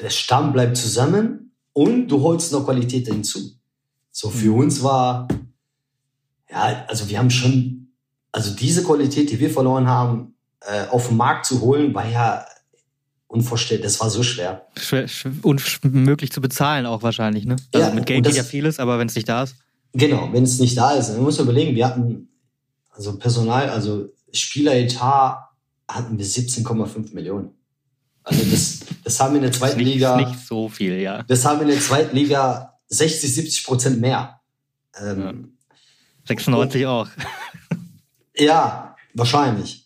der 0.00 0.10
Stamm 0.10 0.52
bleibt 0.52 0.76
zusammen 0.76 1.52
und 1.72 2.08
du 2.08 2.22
holst 2.22 2.52
noch 2.52 2.64
Qualität 2.64 3.06
hinzu. 3.06 3.56
So 4.12 4.30
für 4.30 4.50
mhm. 4.50 4.58
uns 4.58 4.82
war, 4.82 5.26
ja, 6.50 6.84
also 6.86 7.08
wir 7.08 7.18
haben 7.18 7.30
schon, 7.30 7.88
also 8.30 8.54
diese 8.54 8.84
Qualität, 8.84 9.30
die 9.30 9.40
wir 9.40 9.50
verloren 9.50 9.88
haben, 9.88 10.34
äh, 10.60 10.86
auf 10.88 11.08
den 11.08 11.16
Markt 11.16 11.46
zu 11.46 11.60
holen, 11.60 11.94
war 11.94 12.06
ja 12.08 12.44
unvorstellbar. 13.26 13.84
Das 13.84 14.00
war 14.00 14.10
so 14.10 14.22
schwer. 14.22 14.66
Schwer, 14.78 15.06
unmöglich 15.42 16.30
zu 16.30 16.40
bezahlen 16.40 16.86
auch 16.86 17.02
wahrscheinlich, 17.02 17.46
ne? 17.46 17.56
Also 17.72 17.88
ja, 17.88 17.94
mit 17.94 18.06
Geld 18.06 18.24
geht 18.24 18.36
ja 18.36 18.44
vieles, 18.44 18.78
aber 18.78 18.98
wenn 18.98 19.08
es 19.08 19.14
nicht 19.14 19.28
da 19.28 19.42
ist. 19.44 19.56
Genau, 19.94 20.28
wenn 20.32 20.44
es 20.44 20.58
nicht 20.58 20.76
da 20.76 20.92
ist. 20.92 21.10
Man 21.10 21.22
muss 21.22 21.38
überlegen, 21.38 21.74
wir 21.74 21.86
hatten, 21.86 22.28
also 22.90 23.18
Personal, 23.18 23.70
also 23.70 24.08
Spieleretat 24.32 25.48
hatten 25.88 26.18
wir 26.18 26.24
17,5 26.24 27.14
Millionen. 27.14 27.50
Also 28.22 28.44
das, 28.50 28.80
das 29.02 29.20
haben 29.20 29.32
wir 29.32 29.36
in 29.38 29.42
der 29.42 29.52
zweiten 29.52 29.78
nicht, 29.78 29.94
Liga. 29.94 30.16
Nicht 30.16 30.46
so 30.46 30.68
viel, 30.68 31.00
ja. 31.00 31.22
Das 31.24 31.44
haben 31.44 31.58
wir 31.58 31.66
in 31.66 31.72
der 31.72 31.80
zweiten 31.80 32.14
Liga 32.14 32.71
60, 32.92 33.34
70 33.34 33.64
Prozent 33.64 34.00
mehr. 34.00 34.40
Ähm, 35.00 35.20
ja. 35.20 35.32
96 36.26 36.86
oh, 36.86 36.88
auch. 36.88 37.08
Ja, 38.34 38.96
wahrscheinlich. 39.12 39.84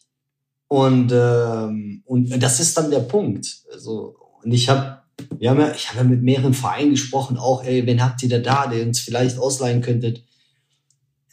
Und, 0.68 1.10
ähm, 1.12 2.02
und 2.04 2.30
das 2.40 2.60
ist 2.60 2.76
dann 2.76 2.92
der 2.92 3.00
Punkt. 3.00 3.44
Also, 3.72 4.16
und 4.40 4.52
ich 4.52 4.68
habe 4.68 5.02
wir 5.38 5.50
haben 5.50 5.60
ja, 5.60 5.72
ich 5.72 5.88
habe 5.88 5.98
ja 5.98 6.04
mit 6.04 6.22
mehreren 6.22 6.54
Vereinen 6.54 6.90
gesprochen, 6.90 7.38
auch, 7.38 7.64
ey, 7.64 7.86
wen 7.86 8.02
habt 8.02 8.22
ihr 8.22 8.28
da 8.28 8.38
da, 8.38 8.66
der 8.66 8.86
uns 8.86 9.00
vielleicht 9.00 9.38
ausleihen 9.38 9.80
könntet? 9.80 10.24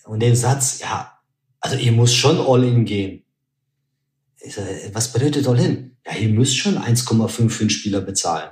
Und 0.05 0.21
den 0.21 0.35
Satz, 0.35 0.79
ja, 0.79 1.19
also 1.59 1.77
ihr 1.77 1.91
müsst 1.91 2.15
schon 2.15 2.39
all 2.39 2.63
in 2.63 2.85
gehen. 2.85 3.23
Ich 4.39 4.55
sag, 4.55 4.65
was 4.93 5.11
bedeutet 5.11 5.47
all 5.47 5.59
in? 5.59 5.97
Ja, 6.05 6.15
ihr 6.15 6.29
müsst 6.29 6.57
schon 6.57 6.77
1,5 6.77 7.49
für 7.49 7.61
einen 7.61 7.69
Spieler 7.69 8.01
bezahlen. 8.01 8.51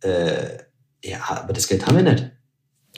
Äh, 0.00 0.58
ja, 1.02 1.20
aber 1.28 1.52
das 1.52 1.68
Geld 1.68 1.86
haben 1.86 1.96
wir 1.96 2.02
nicht. 2.02 2.30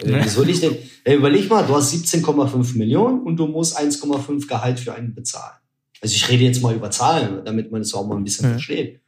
Wie 0.03 0.29
soll 0.29 0.51
ich 0.51 0.61
denn? 0.61 0.77
Ey, 1.05 1.17
überleg 1.17 1.49
mal, 1.49 1.65
du 1.65 1.75
hast 1.75 1.95
17,5 1.95 2.77
Millionen 2.77 3.23
und 3.23 3.37
du 3.37 3.47
musst 3.47 3.79
1,5 3.79 4.49
Gehalt 4.49 4.81
für 4.81 4.95
einen 4.95 5.15
bezahlen. 5.15 5.57
Also 6.01 6.17
ich 6.17 6.29
rede 6.29 6.45
jetzt 6.45 6.61
mal 6.61 6.75
über 6.75 6.91
Zahlen, 6.91 7.45
damit 7.45 7.71
man 7.71 7.81
es 7.81 7.95
auch 7.95 8.07
mal 8.07 8.17
ein 8.17 8.25
bisschen 8.25 8.49
mhm. 8.49 8.53
versteht. 8.55 9.01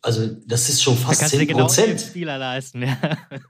Also 0.00 0.26
das 0.46 0.68
ist 0.68 0.82
schon 0.82 0.96
fast 0.96 1.22
da 1.22 1.26
10 1.26 1.46
genau 1.46 1.60
Prozent. 1.60 1.88
Genau 1.88 2.08
Spieler 2.08 2.38
leisten, 2.38 2.82
ja. 2.82 2.98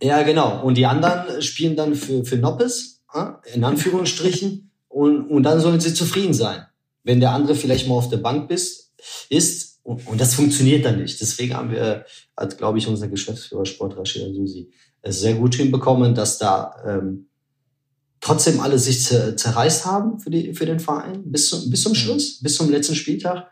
ja, 0.00 0.22
genau. 0.22 0.62
Und 0.62 0.76
die 0.76 0.86
anderen 0.86 1.42
spielen 1.42 1.76
dann 1.76 1.94
für, 1.94 2.24
für 2.24 2.36
Noppes, 2.36 3.04
in 3.52 3.64
Anführungsstrichen, 3.64 4.70
und, 4.88 5.26
und 5.26 5.42
dann 5.42 5.60
sollen 5.60 5.78
sie 5.78 5.92
zufrieden 5.92 6.32
sein. 6.32 6.66
Wenn 7.02 7.20
der 7.20 7.32
andere 7.32 7.54
vielleicht 7.54 7.86
mal 7.86 7.96
auf 7.96 8.08
der 8.08 8.16
Bank 8.16 8.48
bist, 8.48 8.94
ist, 9.28 9.80
und, 9.82 10.06
und 10.06 10.20
das 10.20 10.34
funktioniert 10.34 10.86
dann 10.86 11.02
nicht. 11.02 11.20
Deswegen 11.20 11.54
haben 11.54 11.70
wir, 11.70 12.06
hat, 12.36 12.58
glaube 12.58 12.78
ich, 12.78 12.86
unser 12.86 13.08
Geschäftsführer 13.08 13.64
Sport 13.64 13.96
Rashida 13.96 14.32
Susi 14.32 14.70
es 15.02 15.20
sehr 15.20 15.34
gut 15.34 15.54
hinbekommen, 15.54 16.14
dass 16.14 16.38
da 16.38 16.74
ähm, 16.84 17.28
trotzdem 18.20 18.60
alle 18.60 18.78
sich 18.78 19.04
zerreißt 19.04 19.86
haben 19.86 20.18
für, 20.18 20.30
die, 20.30 20.52
für 20.52 20.66
den 20.66 20.80
Verein 20.80 21.22
bis 21.30 21.48
zum, 21.48 21.70
bis 21.70 21.82
zum 21.82 21.92
mhm. 21.92 21.96
Schluss, 21.96 22.40
bis 22.40 22.56
zum 22.56 22.70
letzten 22.70 22.96
Spieltag 22.96 23.46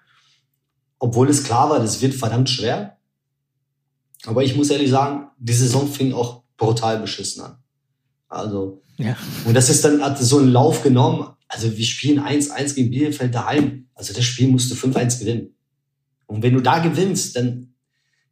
obwohl 1.04 1.28
es 1.28 1.44
klar 1.44 1.68
war, 1.68 1.80
das 1.80 2.00
wird 2.00 2.14
verdammt 2.14 2.48
schwer. 2.48 2.96
Aber 4.24 4.42
ich 4.42 4.56
muss 4.56 4.70
ehrlich 4.70 4.88
sagen, 4.88 5.28
die 5.38 5.52
Saison 5.52 5.86
fing 5.86 6.14
auch 6.14 6.44
brutal 6.56 6.98
beschissen 6.98 7.42
an. 7.42 7.58
Also, 8.28 8.80
ja. 8.96 9.14
und 9.44 9.52
das 9.52 9.68
ist 9.68 9.84
dann, 9.84 10.02
hat 10.02 10.18
so 10.18 10.38
einen 10.38 10.48
Lauf 10.48 10.82
genommen. 10.82 11.28
Also, 11.46 11.76
wir 11.76 11.84
spielen 11.84 12.20
1-1 12.20 12.74
gegen 12.74 12.90
Bielefeld 12.90 13.34
daheim. 13.34 13.86
Also, 13.94 14.14
das 14.14 14.24
Spiel 14.24 14.48
musst 14.48 14.70
du 14.70 14.74
5-1 14.74 15.20
gewinnen. 15.20 15.54
Und 16.24 16.42
wenn 16.42 16.54
du 16.54 16.60
da 16.60 16.78
gewinnst, 16.78 17.36
dann 17.36 17.73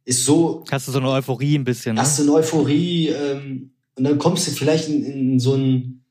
ist 0.05 0.25
so. 0.25 0.63
Hast 0.71 0.87
du 0.87 0.91
so 0.91 0.99
eine 0.99 1.09
Euphorie 1.09 1.57
ein 1.57 1.63
bisschen, 1.63 1.95
ne? 1.95 2.01
Hast 2.01 2.19
du 2.19 2.23
eine 2.23 2.33
Euphorie, 2.33 3.09
ähm, 3.09 3.71
und 3.95 4.03
dann 4.03 4.17
kommst 4.17 4.47
du 4.47 4.51
vielleicht 4.51 4.89
in, 4.89 5.03
in 5.03 5.39
so 5.39 5.53
einen, 5.53 6.03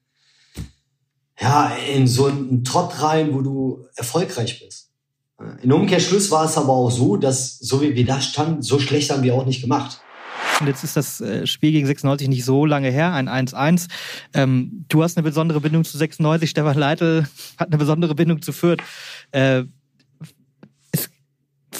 ja, 1.40 1.74
in 1.94 2.07
so 2.07 2.26
einen 2.26 2.64
Trott 2.64 3.02
rein, 3.02 3.35
wo 3.35 3.40
du 3.40 3.85
erfolgreich 3.96 4.61
bist. 4.64 4.90
In 5.62 5.72
Umkehrschluss 5.72 6.31
war 6.31 6.44
es 6.44 6.57
aber 6.57 6.72
auch 6.72 6.90
so, 6.90 7.16
dass 7.16 7.59
so 7.59 7.83
wie 7.83 7.96
wir 7.96 8.07
da 8.07 8.20
standen, 8.20 8.62
so 8.62 8.78
schlecht 8.78 9.11
haben 9.11 9.24
wir 9.24 9.35
auch 9.35 9.44
nicht 9.44 9.61
gemacht. 9.61 10.00
Und 10.61 10.68
jetzt 10.68 10.85
ist 10.85 10.96
das 10.96 11.20
äh, 11.20 11.46
Spiel 11.46 11.72
gegen 11.72 11.87
96 11.87 12.28
nicht 12.28 12.44
so 12.44 12.64
lange 12.64 12.90
her, 12.90 13.12
ein 13.12 13.28
1-1. 13.28 13.88
Ähm, 14.35 14.85
du 14.88 15.02
hast 15.02 15.16
eine 15.16 15.24
besondere 15.24 15.61
Bindung 15.61 15.85
zu 15.85 15.98
96, 15.98 16.50
Stefan 16.50 16.78
Leitl 16.78 17.26
hat 17.57 17.68
eine 17.68 17.78
besondere 17.78 18.14
Bindung 18.14 18.42
zu 18.42 18.52
Fürth. 18.52 18.81
Äh, 19.33 19.64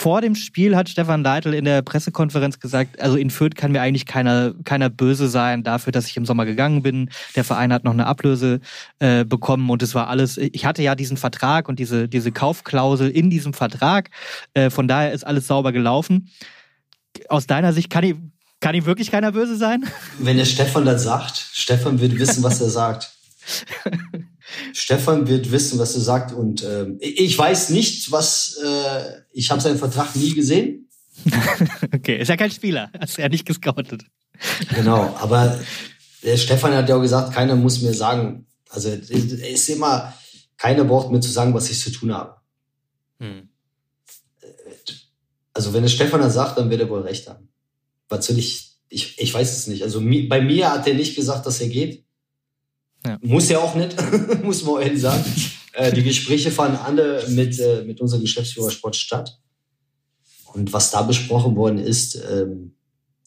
vor 0.03 0.21
dem 0.21 0.35
Spiel 0.35 0.75
hat 0.75 0.88
Stefan 0.88 1.23
Leitl 1.23 1.55
in 1.55 1.65
der 1.65 1.81
Pressekonferenz 1.81 2.59
gesagt, 2.59 3.01
also 3.01 3.17
in 3.17 3.31
Fürth 3.31 3.55
kann 3.55 3.71
mir 3.71 3.81
eigentlich 3.81 4.05
keiner, 4.05 4.53
keiner 4.65 4.91
böse 4.91 5.29
sein 5.29 5.62
dafür, 5.62 5.93
dass 5.93 6.09
ich 6.09 6.17
im 6.17 6.27
Sommer 6.27 6.45
gegangen 6.45 6.83
bin. 6.83 7.09
Der 7.37 7.45
Verein 7.45 7.73
hat 7.73 7.85
noch 7.85 7.93
eine 7.93 8.07
Ablöse 8.07 8.59
äh, 8.99 9.25
bekommen 9.25 9.71
und 9.71 9.81
es 9.81 9.95
war 9.95 10.09
alles, 10.09 10.38
ich 10.38 10.67
hatte 10.67 10.83
ja 10.83 10.97
diesen 10.97 11.17
Vertrag 11.17 11.69
und 11.69 11.79
diese, 11.79 12.09
diese 12.09 12.33
Kaufklausel 12.33 13.11
in 13.11 13.31
diesem 13.31 13.55
Vertrag. 13.55 14.11
Äh, 14.55 14.71
von 14.71 14.88
daher 14.88 15.12
ist 15.12 15.25
alles 15.25 15.47
sauber 15.47 15.71
gelaufen. 15.71 16.31
Aus 17.29 17.47
deiner 17.47 17.73
Sicht 17.73 17.88
kann, 17.88 18.03
ich, 18.03 18.17
kann 18.59 18.75
ihm 18.75 18.87
wirklich 18.87 19.12
keiner 19.12 19.31
böse 19.31 19.55
sein? 19.55 19.85
Wenn 20.19 20.37
der 20.37 20.47
Stefan 20.47 20.85
das 20.85 21.05
sagt, 21.05 21.37
Stefan 21.53 22.01
wird 22.01 22.19
wissen, 22.19 22.43
was 22.43 22.61
er 22.61 22.71
sagt. 22.71 23.12
Stefan 24.73 25.29
wird 25.29 25.51
wissen, 25.51 25.79
was 25.79 25.95
er 25.95 26.01
sagt. 26.01 26.33
Und 26.33 26.65
ähm, 26.65 26.99
ich 27.01 27.37
weiß 27.37 27.71
nicht, 27.71 28.11
was. 28.12 28.59
Äh, 28.65 29.23
ich 29.33 29.51
habe 29.51 29.61
seinen 29.61 29.79
Vertrag 29.79 30.15
nie 30.17 30.35
gesehen. 30.35 30.88
okay, 31.95 32.21
ist 32.21 32.29
ja 32.29 32.37
kein 32.37 32.51
Spieler. 32.51 32.91
Hast 32.99 33.19
ja 33.19 33.29
nicht 33.29 33.47
gescoutet. 33.47 34.05
Genau, 34.75 35.17
aber 35.19 35.61
der 36.23 36.37
Stefan 36.37 36.75
hat 36.75 36.88
ja 36.88 36.97
auch 36.97 37.03
gesagt, 37.03 37.35
keiner 37.35 37.57
muss 37.57 37.83
mir 37.83 37.95
sagen. 37.95 38.47
Also 38.69 38.88
es 38.88 39.11
ist 39.11 39.69
immer, 39.69 40.15
keiner 40.57 40.85
braucht 40.85 41.11
mir 41.11 41.21
zu 41.21 41.31
sagen, 41.31 41.53
was 41.55 41.71
ich 41.71 41.81
zu 41.81 41.91
tun 41.91 42.15
habe. 42.15 42.37
Hm. 43.21 43.49
Also 45.53 45.75
wenn 45.75 45.83
der 45.83 45.91
Stefan 45.91 46.21
das 46.21 46.35
sagt, 46.35 46.59
dann 46.59 46.71
wird 46.71 46.81
er 46.81 46.88
wohl 46.88 47.03
recht 47.03 47.29
haben. 47.29 47.49
Was 48.09 48.27
soll 48.27 48.38
ich, 48.38 48.79
ich, 48.88 49.19
ich 49.19 49.35
weiß 49.35 49.53
es 49.53 49.67
nicht. 49.67 49.83
Also 49.83 50.01
bei 50.01 50.41
mir 50.41 50.71
hat 50.71 50.87
er 50.87 50.95
nicht 50.95 51.15
gesagt, 51.15 51.47
dass 51.47 51.61
er 51.61 51.69
geht. 51.69 52.05
Ja. 53.07 53.19
Muss 53.21 53.49
ja 53.49 53.59
auch 53.59 53.75
nicht, 53.75 53.97
muss 54.43 54.65
man 54.65 54.83
ehrlich 54.83 55.01
sagen. 55.01 55.25
äh, 55.73 55.93
die 55.93 56.03
Gespräche 56.03 56.51
fanden 56.51 56.77
alle 56.77 57.27
mit, 57.29 57.59
äh, 57.59 57.85
mit 57.85 58.01
unserem 58.01 58.23
Geschäftsführer 58.23 58.71
Sport 58.71 58.97
statt. 58.97 59.38
Und 60.53 60.73
was 60.73 60.91
da 60.91 61.03
besprochen 61.03 61.57
worden 61.57 61.79
ist, 61.79 62.21
ähm, 62.31 62.75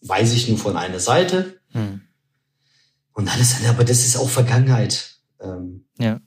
weiß 0.02 0.34
ich 0.34 0.48
nur 0.48 0.58
von 0.58 0.78
einer 0.78 1.00
Seite. 1.00 1.60
Hm. 1.72 2.02
Und 3.14 3.34
alles, 3.34 3.66
aber 3.68 3.84
das 3.84 4.06
ist 4.06 4.18
auch 4.18 4.30
Vergangenheit. 4.30 5.16
Ähm, 5.42 5.86
ja. 5.98 6.20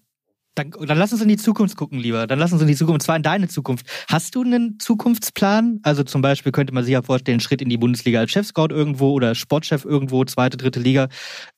Dann, 0.54 0.72
dann 0.72 0.98
lass 0.98 1.12
uns 1.12 1.22
in 1.22 1.28
die 1.28 1.36
Zukunft 1.36 1.76
gucken, 1.76 2.00
lieber. 2.00 2.26
Dann 2.26 2.40
lass 2.40 2.52
uns 2.52 2.60
in 2.60 2.66
die 2.66 2.74
Zukunft, 2.74 2.94
und 2.94 3.02
zwar 3.02 3.14
in 3.14 3.22
deine 3.22 3.46
Zukunft. 3.46 3.86
Hast 4.08 4.34
du 4.34 4.42
einen 4.42 4.80
Zukunftsplan? 4.80 5.78
Also 5.84 6.02
zum 6.02 6.20
Beispiel 6.20 6.50
könnte 6.50 6.74
man 6.74 6.82
sich 6.82 6.94
ja 6.94 7.02
vorstellen, 7.02 7.34
einen 7.34 7.40
Schritt 7.40 7.62
in 7.62 7.68
die 7.68 7.76
Bundesliga 7.76 8.18
als 8.18 8.32
Chefscout 8.32 8.68
irgendwo 8.70 9.12
oder 9.12 9.36
Sportchef 9.36 9.84
irgendwo, 9.84 10.24
zweite, 10.24 10.56
dritte 10.56 10.80
Liga. 10.80 11.08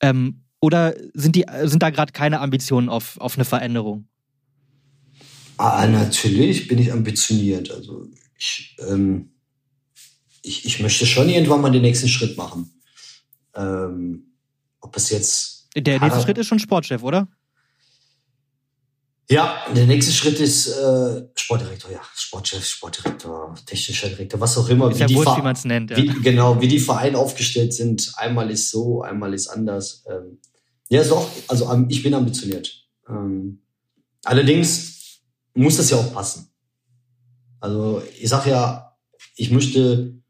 Ähm, 0.03 0.43
oder 0.61 0.95
sind, 1.15 1.37
die, 1.37 1.47
sind 1.65 1.83
da 1.83 1.91
gerade 1.91 2.13
keine 2.13 2.41
Ambitionen 2.41 2.89
auf, 2.89 3.19
auf 3.19 3.37
eine 3.37 3.45
Veränderung? 3.45 4.07
Ah, 5.57 5.87
natürlich 5.87 6.69
bin 6.69 6.79
ich 6.79 6.93
ambitioniert. 6.93 7.71
Also 7.71 8.07
ich, 8.39 8.77
ähm, 8.89 9.31
ich, 10.43 10.65
ich 10.65 10.81
möchte 10.81 11.07
schon 11.07 11.29
irgendwann 11.29 11.61
mal 11.61 11.71
den 11.71 11.83
nächsten 11.83 12.09
Schritt 12.09 12.37
machen. 12.37 12.71
Ähm, 13.55 14.33
ob 14.81 14.97
es 14.97 15.11
jetzt. 15.11 15.69
Der 15.77 16.01
nächste 16.01 16.23
Schritt 16.23 16.39
ist 16.39 16.47
schon 16.47 16.59
Sportchef, 16.59 17.03
oder? 17.03 17.29
Ja, 19.31 19.65
der 19.77 19.87
nächste 19.87 20.13
Schritt 20.13 20.41
ist 20.41 20.67
äh, 20.67 21.23
Sportdirektor, 21.37 21.93
ja, 21.93 22.01
Sportchef, 22.17 22.67
Sportdirektor, 22.67 23.55
technischer 23.65 24.09
Direktor, 24.09 24.41
was 24.41 24.59
auch 24.59 24.69
immer. 24.69 24.91
Ist 24.91 24.99
wie 24.99 25.03
ja 25.03 25.11
wurscht, 25.11 25.37
wie 25.37 25.43
man 25.43 25.55
es 25.55 25.65
nennt. 25.65 25.93
Ja. 25.93 25.99
Wie, 25.99 26.09
genau, 26.21 26.61
wie 26.61 26.67
die 26.67 26.81
Vereine 26.81 27.17
aufgestellt 27.17 27.73
sind. 27.73 28.13
Einmal 28.17 28.51
ist 28.51 28.71
so, 28.71 29.03
einmal 29.03 29.33
ist 29.33 29.47
anders. 29.47 30.05
Ähm, 30.11 30.39
ja, 30.91 31.01
ist 31.03 31.13
auch, 31.13 31.31
also 31.49 31.87
ich 31.89 32.03
bin 32.03 32.15
ambitioniert. 32.15 32.89
Ähm, 33.09 33.63
allerdings 34.25 35.21
muss 35.55 35.77
das 35.77 35.91
ja 35.91 35.97
auch 35.97 36.13
passen. 36.13 36.51
Also 37.61 38.03
ich 38.19 38.29
sag 38.29 38.47
ja, 38.47 38.97
ich 39.37 39.51
möchte, 39.51 40.21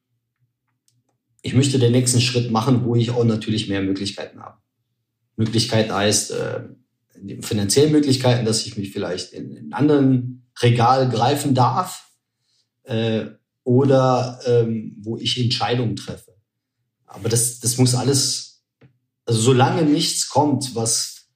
ich 1.42 1.54
möchte 1.54 1.78
den 1.78 1.92
nächsten 1.92 2.20
Schritt 2.20 2.50
machen, 2.50 2.84
wo 2.84 2.94
ich 2.94 3.10
auch 3.10 3.24
natürlich 3.24 3.68
mehr 3.68 3.82
Möglichkeiten 3.82 4.40
habe. 4.40 4.58
Möglichkeiten 5.36 5.92
heißt, 5.92 6.32
äh, 6.32 6.60
finanziellen 7.40 7.92
Möglichkeiten, 7.92 8.44
dass 8.44 8.66
ich 8.66 8.76
mich 8.76 8.92
vielleicht 8.92 9.32
in, 9.32 9.56
in 9.56 9.72
anderen 9.72 10.50
Regal 10.60 11.08
greifen 11.08 11.54
darf 11.54 12.10
äh, 12.84 13.26
oder 13.64 14.40
ähm, 14.46 14.96
wo 15.00 15.16
ich 15.16 15.40
Entscheidungen 15.40 15.96
treffe. 15.96 16.36
Aber 17.06 17.28
das, 17.28 17.60
das 17.60 17.78
muss 17.78 17.94
alles, 17.94 18.49
also 19.30 19.42
solange 19.42 19.84
nichts 19.84 20.28
kommt, 20.28 20.74
was, 20.74 21.28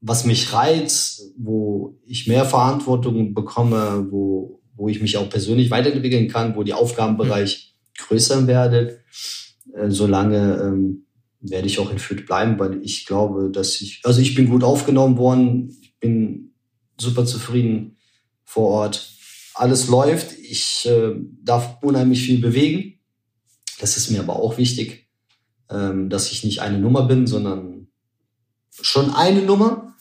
was 0.00 0.24
mich 0.24 0.52
reizt, 0.52 1.22
wo 1.38 2.00
ich 2.04 2.26
mehr 2.26 2.44
Verantwortung 2.44 3.32
bekomme, 3.32 4.08
wo, 4.10 4.60
wo 4.74 4.88
ich 4.88 5.00
mich 5.00 5.16
auch 5.16 5.30
persönlich 5.30 5.70
weiterentwickeln 5.70 6.26
kann, 6.26 6.56
wo 6.56 6.64
die 6.64 6.72
Aufgabenbereich 6.72 7.76
mhm. 7.76 8.02
größer 8.02 8.48
werden, 8.48 8.98
äh, 9.72 9.88
solange 9.88 10.60
ähm, 10.64 11.06
werde 11.38 11.68
ich 11.68 11.78
auch 11.78 11.92
in 11.92 12.00
Fürth 12.00 12.26
bleiben, 12.26 12.58
weil 12.58 12.82
ich 12.82 13.06
glaube, 13.06 13.52
dass 13.52 13.80
ich, 13.80 14.00
also 14.02 14.20
ich 14.20 14.34
bin 14.34 14.48
gut 14.48 14.64
aufgenommen 14.64 15.16
worden, 15.16 15.68
ich 15.80 15.96
bin 16.00 16.54
super 16.98 17.24
zufrieden 17.24 17.98
vor 18.42 18.66
Ort. 18.70 19.12
Alles 19.54 19.86
läuft, 19.86 20.36
ich 20.40 20.86
äh, 20.86 21.12
darf 21.40 21.80
unheimlich 21.84 22.24
viel 22.24 22.40
bewegen. 22.40 22.98
Das 23.78 23.96
ist 23.96 24.10
mir 24.10 24.18
aber 24.18 24.34
auch 24.34 24.58
wichtig, 24.58 25.03
ähm, 25.74 26.08
dass 26.08 26.30
ich 26.30 26.44
nicht 26.44 26.62
eine 26.62 26.78
Nummer 26.78 27.02
bin, 27.02 27.26
sondern 27.26 27.88
schon 28.70 29.14
eine 29.14 29.42
Nummer, 29.42 29.94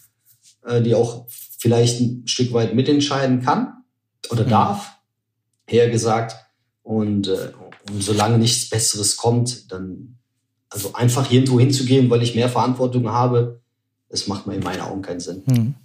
äh, 0.65 0.81
die 0.81 0.95
auch 0.95 1.25
vielleicht 1.57 1.99
ein 1.99 2.27
Stück 2.27 2.53
weit 2.53 2.75
mitentscheiden 2.75 3.41
kann 3.41 3.73
oder 4.29 4.45
mhm. 4.45 4.49
darf, 4.49 4.91
eher 5.65 5.89
gesagt. 5.89 6.35
Und, 6.83 7.27
äh, 7.27 7.51
und 7.89 8.03
solange 8.03 8.37
nichts 8.37 8.69
Besseres 8.69 9.17
kommt, 9.17 9.71
dann 9.71 10.17
also 10.69 10.93
einfach 10.93 11.31
irgendwo 11.31 11.59
hinzugehen, 11.59 12.09
weil 12.09 12.23
ich 12.23 12.35
mehr 12.35 12.49
Verantwortung 12.49 13.09
habe, 13.09 13.61
das 14.09 14.27
macht 14.27 14.47
mir 14.47 14.55
in 14.55 14.63
meinen 14.63 14.81
Augen 14.81 15.01
keinen 15.01 15.19
Sinn. 15.19 15.43
Hm. 15.45 15.75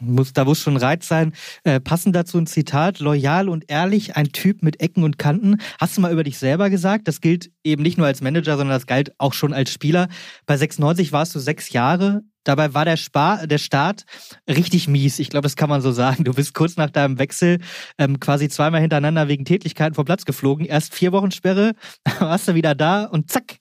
Muss, 0.00 0.32
da 0.32 0.44
muss 0.44 0.58
schon 0.58 0.76
Reiz 0.76 1.06
sein. 1.06 1.32
Äh, 1.62 1.78
passend 1.78 2.16
dazu 2.16 2.36
ein 2.36 2.48
Zitat, 2.48 2.98
loyal 2.98 3.48
und 3.48 3.64
ehrlich, 3.68 4.16
ein 4.16 4.32
Typ 4.32 4.62
mit 4.62 4.80
Ecken 4.80 5.04
und 5.04 5.16
Kanten. 5.16 5.58
Hast 5.78 5.96
du 5.96 6.00
mal 6.00 6.12
über 6.12 6.24
dich 6.24 6.38
selber 6.38 6.70
gesagt? 6.70 7.06
Das 7.06 7.20
gilt 7.20 7.51
eben 7.64 7.82
nicht 7.82 7.98
nur 7.98 8.06
als 8.06 8.20
Manager, 8.20 8.56
sondern 8.56 8.76
das 8.76 8.86
galt 8.86 9.12
auch 9.18 9.32
schon 9.32 9.52
als 9.52 9.72
Spieler. 9.72 10.08
Bei 10.46 10.56
96 10.56 11.12
warst 11.12 11.34
du 11.34 11.38
sechs 11.38 11.70
Jahre. 11.70 12.22
Dabei 12.44 12.74
war 12.74 12.84
der, 12.84 12.96
Spar 12.96 13.46
der 13.46 13.58
Start 13.58 14.04
richtig 14.48 14.88
mies. 14.88 15.20
Ich 15.20 15.30
glaube, 15.30 15.44
das 15.44 15.54
kann 15.54 15.68
man 15.68 15.80
so 15.80 15.92
sagen. 15.92 16.24
Du 16.24 16.34
bist 16.34 16.54
kurz 16.54 16.76
nach 16.76 16.90
deinem 16.90 17.18
Wechsel 17.18 17.60
ähm, 17.98 18.18
quasi 18.18 18.48
zweimal 18.48 18.80
hintereinander 18.80 19.28
wegen 19.28 19.44
Tätigkeiten 19.44 19.94
vom 19.94 20.04
Platz 20.04 20.24
geflogen. 20.24 20.66
Erst 20.66 20.94
vier 20.94 21.12
Wochen 21.12 21.30
Sperre, 21.30 21.72
warst 22.18 22.48
du 22.48 22.54
wieder 22.54 22.74
da 22.74 23.04
und 23.04 23.30
zack, 23.30 23.58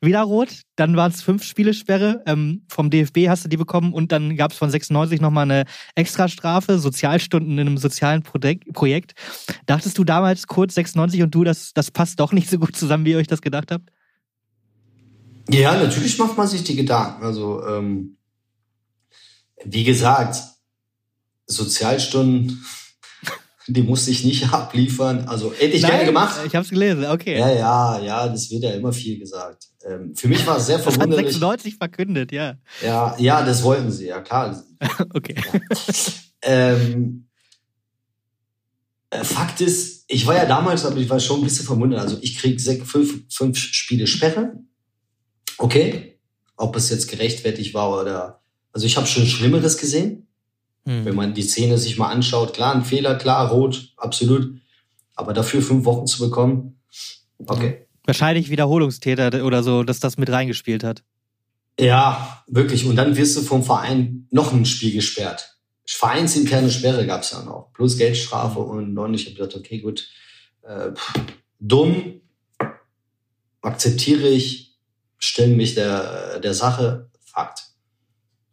wieder 0.00 0.22
rot. 0.22 0.48
Dann 0.76 0.96
waren 0.96 1.12
es 1.12 1.22
fünf 1.22 1.44
Spiele 1.44 1.74
Sperre. 1.74 2.22
Ähm, 2.26 2.64
vom 2.68 2.90
DFB 2.90 3.28
hast 3.28 3.44
du 3.44 3.48
die 3.48 3.56
bekommen 3.56 3.92
und 3.92 4.10
dann 4.10 4.36
gab 4.36 4.50
es 4.50 4.58
von 4.58 4.68
96 4.68 5.20
nochmal 5.20 5.44
eine 5.44 5.64
Extrastrafe, 5.94 6.80
Sozialstunden 6.80 7.52
in 7.52 7.68
einem 7.68 7.78
sozialen 7.78 8.22
Projekt. 8.22 9.12
Dachtest 9.66 9.96
du 9.96 10.02
damals 10.02 10.48
kurz 10.48 10.74
96 10.74 11.22
und 11.22 11.32
du, 11.32 11.44
das, 11.44 11.72
das 11.72 11.92
passt 11.92 12.18
doch 12.18 12.32
nicht 12.32 12.50
so 12.50 12.58
gut 12.58 12.74
zusammen, 12.74 13.04
wie 13.04 13.12
ihr 13.12 13.18
euch 13.18 13.28
das 13.28 13.42
gedacht 13.44 13.70
habt? 13.70 13.90
Ja, 15.48 15.76
natürlich 15.76 16.18
macht 16.18 16.36
man 16.36 16.48
sich 16.48 16.64
die 16.64 16.76
Gedanken. 16.76 17.24
Also 17.24 17.64
ähm, 17.66 18.16
wie 19.64 19.84
gesagt, 19.84 20.36
Sozialstunden, 21.46 22.64
die 23.66 23.82
musste 23.82 24.10
ich 24.10 24.24
nicht 24.24 24.52
abliefern. 24.52 25.26
Also 25.28 25.52
hätte 25.52 25.76
ich 25.76 25.82
Nein, 25.82 25.90
gerne 25.92 26.06
gemacht. 26.06 26.40
Ich 26.46 26.54
habe 26.54 26.64
es 26.64 26.70
gelesen, 26.70 27.04
okay. 27.06 27.38
Ja, 27.38 27.50
ja, 27.50 27.98
ja, 28.00 28.28
das 28.28 28.50
wird 28.50 28.64
ja 28.64 28.70
immer 28.70 28.92
viel 28.92 29.18
gesagt. 29.18 29.68
Ähm, 29.86 30.14
für 30.14 30.28
mich 30.28 30.46
war 30.46 30.56
es 30.56 30.66
sehr 30.66 30.78
verwunderlich. 30.78 31.26
Das 31.26 31.34
hat 31.34 31.60
96 31.60 31.76
verkündet, 31.76 32.32
ja. 32.32 32.56
Ja, 32.82 33.14
ja, 33.18 33.44
das 33.44 33.62
wollten 33.62 33.90
sie, 33.90 34.06
ja 34.06 34.20
klar. 34.20 34.62
okay. 35.14 35.36
Ja. 35.36 35.60
Ähm, 36.42 37.26
äh, 37.26 37.33
Fakt 39.22 39.60
ist, 39.60 40.04
ich 40.08 40.26
war 40.26 40.34
ja 40.34 40.46
damals, 40.46 40.84
aber 40.84 40.96
ich 40.96 41.08
war 41.08 41.20
schon 41.20 41.40
ein 41.40 41.44
bisschen 41.44 41.66
verwundert. 41.66 42.00
Also 42.00 42.18
ich 42.20 42.38
krieg 42.38 42.60
sechs, 42.60 42.90
fünf, 42.90 43.24
fünf 43.28 43.58
Spiele 43.58 44.06
Sperre. 44.06 44.54
Okay. 45.58 46.18
Ob 46.56 46.76
es 46.76 46.90
jetzt 46.90 47.08
gerechtfertigt 47.08 47.74
war 47.74 48.00
oder 48.00 48.40
also 48.72 48.86
ich 48.86 48.96
habe 48.96 49.06
schon 49.06 49.26
Schlimmeres 49.26 49.78
gesehen. 49.78 50.26
Hm. 50.86 51.04
Wenn 51.04 51.14
man 51.14 51.34
die 51.34 51.42
Szene 51.42 51.78
sich 51.78 51.96
mal 51.96 52.10
anschaut, 52.10 52.54
klar, 52.54 52.74
ein 52.74 52.84
Fehler, 52.84 53.14
klar, 53.14 53.50
rot, 53.50 53.92
absolut. 53.96 54.54
Aber 55.14 55.32
dafür 55.32 55.62
fünf 55.62 55.84
Wochen 55.84 56.06
zu 56.06 56.18
bekommen, 56.18 56.80
okay. 57.46 57.86
Wahrscheinlich 58.04 58.50
Wiederholungstäter 58.50 59.44
oder 59.44 59.62
so, 59.62 59.82
dass 59.82 60.00
das 60.00 60.18
mit 60.18 60.28
reingespielt 60.28 60.84
hat. 60.84 61.02
Ja, 61.78 62.44
wirklich. 62.48 62.84
Und 62.84 62.96
dann 62.96 63.16
wirst 63.16 63.36
du 63.36 63.42
vom 63.42 63.62
Verein 63.62 64.26
noch 64.30 64.52
ein 64.52 64.66
Spiel 64.66 64.92
gesperrt. 64.92 65.53
Vereinsinterne 65.86 66.70
Sperre 66.70 67.06
gab's 67.06 67.32
ja 67.32 67.42
noch. 67.42 67.72
Plus 67.74 67.98
Geldstrafe 67.98 68.60
und 68.60 68.96
und 68.96 69.14
ich 69.14 69.26
habe 69.26 69.36
gesagt, 69.36 69.56
okay, 69.56 69.80
gut. 69.80 70.08
Äh, 70.62 70.92
dumm, 71.60 72.20
akzeptiere 73.60 74.28
ich, 74.28 74.76
stelle 75.18 75.54
mich 75.54 75.74
der, 75.74 76.40
der 76.40 76.54
Sache, 76.54 77.10
Fakt. 77.20 77.64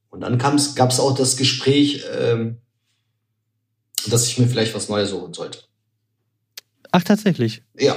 Und 0.10 0.22
dann 0.22 0.38
gab 0.38 0.56
es 0.56 1.00
auch 1.00 1.16
das 1.16 1.38
Gespräch, 1.38 2.04
ähm, 2.12 2.58
dass 4.08 4.28
ich 4.28 4.38
mir 4.38 4.48
vielleicht 4.48 4.74
was 4.74 4.90
Neues 4.90 5.12
suchen 5.12 5.34
sollte. 5.34 5.60
Ach, 6.92 7.04
tatsächlich? 7.04 7.64
Ja, 7.78 7.96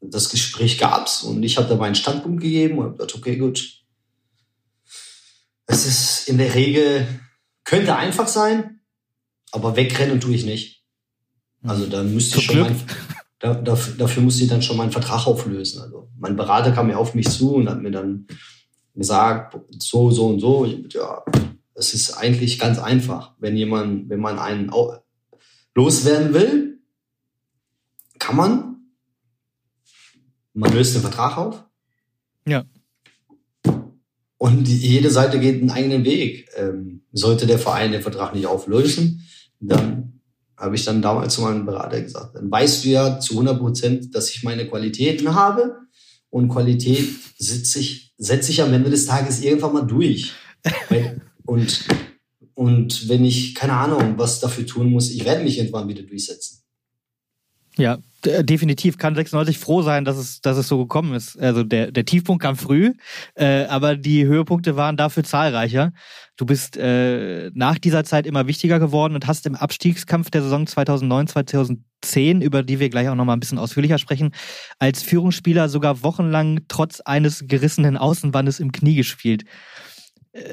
das 0.00 0.28
Gespräch 0.28 0.78
gab's 0.78 1.22
und 1.22 1.42
ich 1.42 1.56
habe 1.56 1.68
da 1.68 1.76
meinen 1.76 1.94
Standpunkt 1.94 2.42
gegeben 2.42 2.78
und 2.78 2.92
gesagt, 2.92 3.14
okay, 3.14 3.36
gut. 3.36 3.82
Es 5.66 5.86
ist 5.86 6.28
in 6.28 6.38
der 6.38 6.54
Regel, 6.54 7.06
könnte 7.66 7.96
einfach 7.96 8.28
sein, 8.28 8.80
aber 9.52 9.76
wegrennen 9.76 10.20
tue 10.20 10.34
ich 10.34 10.46
nicht. 10.46 10.84
Also 11.62 11.86
da 11.86 12.02
müsste 12.02 12.38
ich 12.38 12.44
schon 12.44 12.60
mein, 12.60 12.80
da, 13.40 13.54
dafür, 13.54 13.94
dafür 13.94 14.22
musste 14.22 14.44
ich 14.44 14.48
dann 14.48 14.62
schon 14.62 14.76
meinen 14.76 14.92
Vertrag 14.92 15.26
auflösen. 15.26 15.82
Also 15.82 16.08
mein 16.16 16.36
Berater 16.36 16.72
kam 16.72 16.86
mir 16.86 16.98
auf 16.98 17.14
mich 17.14 17.28
zu 17.28 17.56
und 17.56 17.68
hat 17.68 17.82
mir 17.82 17.90
dann 17.90 18.26
gesagt, 18.94 19.58
so, 19.78 20.10
so 20.10 20.28
und 20.28 20.40
so. 20.40 20.64
Ich, 20.64 20.94
ja, 20.94 21.22
es 21.74 21.92
ist 21.92 22.14
eigentlich 22.14 22.58
ganz 22.58 22.78
einfach. 22.78 23.34
Wenn 23.38 23.56
jemand, 23.56 24.08
wenn 24.08 24.20
man 24.20 24.38
einen 24.38 24.70
loswerden 25.74 26.32
will, 26.32 26.78
kann 28.18 28.36
man. 28.36 28.76
Man 30.54 30.72
löst 30.72 30.94
den 30.94 31.02
Vertrag 31.02 31.36
auf. 31.36 31.64
Ja. 32.46 32.64
Und 34.38 34.68
jede 34.68 35.10
Seite 35.10 35.40
geht 35.40 35.60
einen 35.60 35.70
eigenen 35.70 36.04
Weg. 36.04 36.48
Ähm, 36.56 37.02
sollte 37.12 37.46
der 37.46 37.58
Verein 37.58 37.92
den 37.92 38.02
Vertrag 38.02 38.34
nicht 38.34 38.46
auflösen, 38.46 39.26
dann 39.60 40.20
habe 40.56 40.74
ich 40.74 40.84
dann 40.84 41.02
damals 41.02 41.34
zu 41.34 41.42
meinem 41.42 41.66
Berater 41.66 42.00
gesagt, 42.00 42.34
dann 42.34 42.50
weißt 42.50 42.84
du 42.84 42.88
ja 42.88 43.20
zu 43.20 43.34
100 43.34 43.58
Prozent, 43.58 44.14
dass 44.14 44.30
ich 44.30 44.42
meine 44.42 44.66
Qualitäten 44.66 45.34
habe 45.34 45.76
und 46.30 46.48
Qualität 46.48 47.08
setze 47.38 47.78
ich, 47.78 48.14
setze 48.16 48.52
ich 48.52 48.62
am 48.62 48.72
Ende 48.72 48.90
des 48.90 49.06
Tages 49.06 49.42
irgendwann 49.42 49.74
mal 49.74 49.86
durch. 49.86 50.32
und, 51.46 51.84
und 52.54 53.08
wenn 53.08 53.24
ich, 53.24 53.54
keine 53.54 53.74
Ahnung, 53.74 54.14
was 54.16 54.40
dafür 54.40 54.66
tun 54.66 54.90
muss, 54.90 55.10
ich 55.10 55.24
werde 55.24 55.44
mich 55.44 55.58
irgendwann 55.58 55.88
wieder 55.88 56.02
durchsetzen. 56.02 56.62
Ja, 57.78 57.98
definitiv 58.24 58.98
kann 58.98 59.14
96 59.14 59.58
froh 59.58 59.82
sein, 59.82 60.04
dass 60.04 60.16
es, 60.16 60.40
dass 60.40 60.56
es 60.56 60.68
so 60.68 60.78
gekommen 60.78 61.14
ist. 61.14 61.38
Also 61.38 61.62
der, 61.62 61.92
der 61.92 62.04
Tiefpunkt 62.04 62.42
kam 62.42 62.56
früh, 62.56 62.94
äh, 63.34 63.64
aber 63.66 63.96
die 63.96 64.24
Höhepunkte 64.24 64.76
waren 64.76 64.96
dafür 64.96 65.24
zahlreicher. 65.24 65.92
Du 66.36 66.46
bist 66.46 66.76
äh, 66.76 67.50
nach 67.54 67.78
dieser 67.78 68.04
Zeit 68.04 68.26
immer 68.26 68.46
wichtiger 68.46 68.78
geworden 68.78 69.14
und 69.14 69.26
hast 69.26 69.46
im 69.46 69.54
Abstiegskampf 69.54 70.30
der 70.30 70.42
Saison 70.42 70.66
2009, 70.66 71.28
2010, 71.28 72.40
über 72.42 72.62
die 72.62 72.80
wir 72.80 72.88
gleich 72.88 73.08
auch 73.08 73.14
nochmal 73.14 73.36
ein 73.36 73.40
bisschen 73.40 73.58
ausführlicher 73.58 73.98
sprechen, 73.98 74.32
als 74.78 75.02
Führungsspieler 75.02 75.68
sogar 75.68 76.02
wochenlang 76.02 76.60
trotz 76.68 77.00
eines 77.00 77.44
gerissenen 77.46 77.96
Außenbandes 77.96 78.60
im 78.60 78.72
Knie 78.72 78.96
gespielt. 78.96 79.44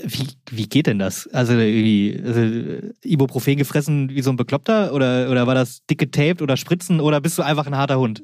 Wie, 0.05 0.27
wie 0.49 0.67
geht 0.67 0.87
denn 0.87 0.99
das? 0.99 1.27
Also, 1.27 1.53
irgendwie, 1.53 2.21
also 2.23 2.91
Ibuprofen 3.03 3.57
gefressen 3.57 4.09
wie 4.09 4.21
so 4.21 4.29
ein 4.29 4.37
Bekloppter? 4.37 4.93
Oder, 4.93 5.29
oder 5.29 5.47
war 5.47 5.55
das 5.55 5.85
dicke 5.89 6.09
Tape 6.09 6.41
oder 6.41 6.57
Spritzen? 6.57 6.99
Oder 6.99 7.19
bist 7.21 7.37
du 7.37 7.41
einfach 7.41 7.67
ein 7.67 7.77
harter 7.77 7.99
Hund? 7.99 8.23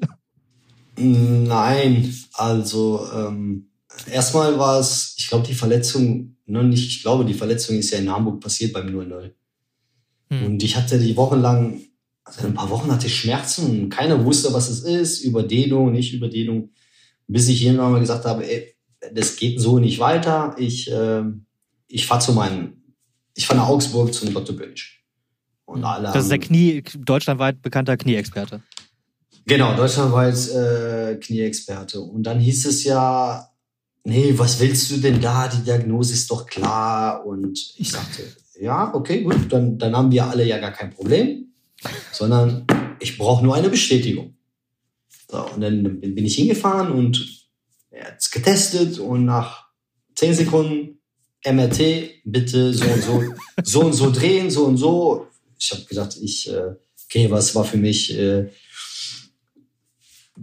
Nein, 0.96 2.14
also 2.34 3.06
ähm, 3.14 3.70
erstmal 4.10 4.58
war 4.58 4.80
es, 4.80 5.14
ich 5.16 5.28
glaube, 5.28 5.46
die 5.46 5.54
Verletzung, 5.54 6.36
ne, 6.46 6.64
nicht, 6.64 6.86
ich 6.86 7.02
glaube, 7.02 7.24
die 7.24 7.34
Verletzung 7.34 7.76
ist 7.76 7.90
ja 7.90 7.98
in 7.98 8.10
Hamburg 8.10 8.40
passiert 8.40 8.72
beim 8.72 8.88
0-0. 8.88 9.30
Hm. 10.30 10.46
Und 10.46 10.62
ich 10.62 10.76
hatte 10.76 10.98
die 10.98 11.16
Wochen 11.16 11.40
lang, 11.40 11.80
also 12.24 12.46
ein 12.46 12.54
paar 12.54 12.70
Wochen 12.70 12.92
hatte 12.92 13.06
ich 13.06 13.16
Schmerzen. 13.16 13.88
Keiner 13.88 14.24
wusste, 14.24 14.52
was 14.52 14.68
es 14.68 14.82
ist, 14.82 15.22
Überdehnung, 15.22 15.92
nicht 15.92 16.12
Überdehnung. 16.12 16.70
Bis 17.26 17.48
ich 17.48 17.64
irgendwann 17.64 17.92
mal 17.92 18.00
gesagt 18.00 18.24
habe, 18.24 18.48
ey, 18.48 18.74
das 19.14 19.36
geht 19.36 19.60
so 19.60 19.78
nicht 19.78 19.98
weiter. 19.98 20.54
Ich, 20.58 20.90
äh, 20.90 21.22
ich 21.90 22.06
fahre 22.06 22.20
zu 22.20 22.32
meinem, 22.32 22.74
ich 23.34 23.46
fahre 23.46 23.60
nach 23.60 23.68
Augsburg 23.68 24.14
zu 24.14 24.26
Dr. 24.30 24.56
Bönisch. 24.56 25.04
Und 25.64 25.84
alle 25.84 26.12
das 26.12 26.24
ist 26.24 26.30
der 26.30 26.38
Knie, 26.38 26.82
deutschlandweit 26.98 27.62
bekannter 27.62 27.96
Knieexperte. 27.96 28.62
Genau, 29.46 29.74
deutschlandweit 29.76 30.48
äh, 30.50 31.16
Knieexperte. 31.16 32.00
Und 32.00 32.24
dann 32.24 32.40
hieß 32.40 32.66
es 32.66 32.84
ja, 32.84 33.48
nee, 34.04 34.34
was 34.36 34.60
willst 34.60 34.90
du 34.90 34.96
denn 34.98 35.20
da? 35.20 35.48
Die 35.48 35.62
Diagnose 35.62 36.14
ist 36.14 36.30
doch 36.30 36.46
klar. 36.46 37.24
Und 37.24 37.74
ich 37.76 37.90
sagte, 37.90 38.22
ja, 38.60 38.92
okay, 38.94 39.22
gut, 39.22 39.52
dann, 39.52 39.78
dann 39.78 39.96
haben 39.96 40.10
wir 40.10 40.26
alle 40.26 40.44
ja 40.44 40.58
gar 40.58 40.72
kein 40.72 40.90
Problem, 40.90 41.52
sondern 42.12 42.66
ich 42.98 43.16
brauche 43.16 43.44
nur 43.44 43.54
eine 43.54 43.68
Bestätigung. 43.68 44.36
So, 45.28 45.46
und 45.54 45.60
dann 45.60 46.00
bin 46.00 46.24
ich 46.24 46.34
hingefahren 46.34 46.90
und 46.90 47.48
er 47.90 48.08
hat 48.08 48.18
es 48.18 48.30
getestet 48.30 48.98
und 48.98 49.24
nach 49.24 49.68
zehn 50.14 50.34
Sekunden 50.34 50.99
MRT, 51.44 52.22
bitte 52.24 52.72
so 52.74 52.84
und 52.84 53.02
so, 53.02 53.22
so 53.62 53.80
und 53.82 53.92
so 53.92 54.10
drehen, 54.10 54.50
so 54.50 54.66
und 54.66 54.76
so. 54.76 55.26
Ich 55.58 55.70
habe 55.72 55.84
gedacht, 55.84 56.16
ich, 56.20 56.50
äh, 56.50 56.74
okay, 57.04 57.30
was 57.30 57.54
war 57.54 57.64
für 57.64 57.78
mich 57.78 58.16
äh, 58.16 58.48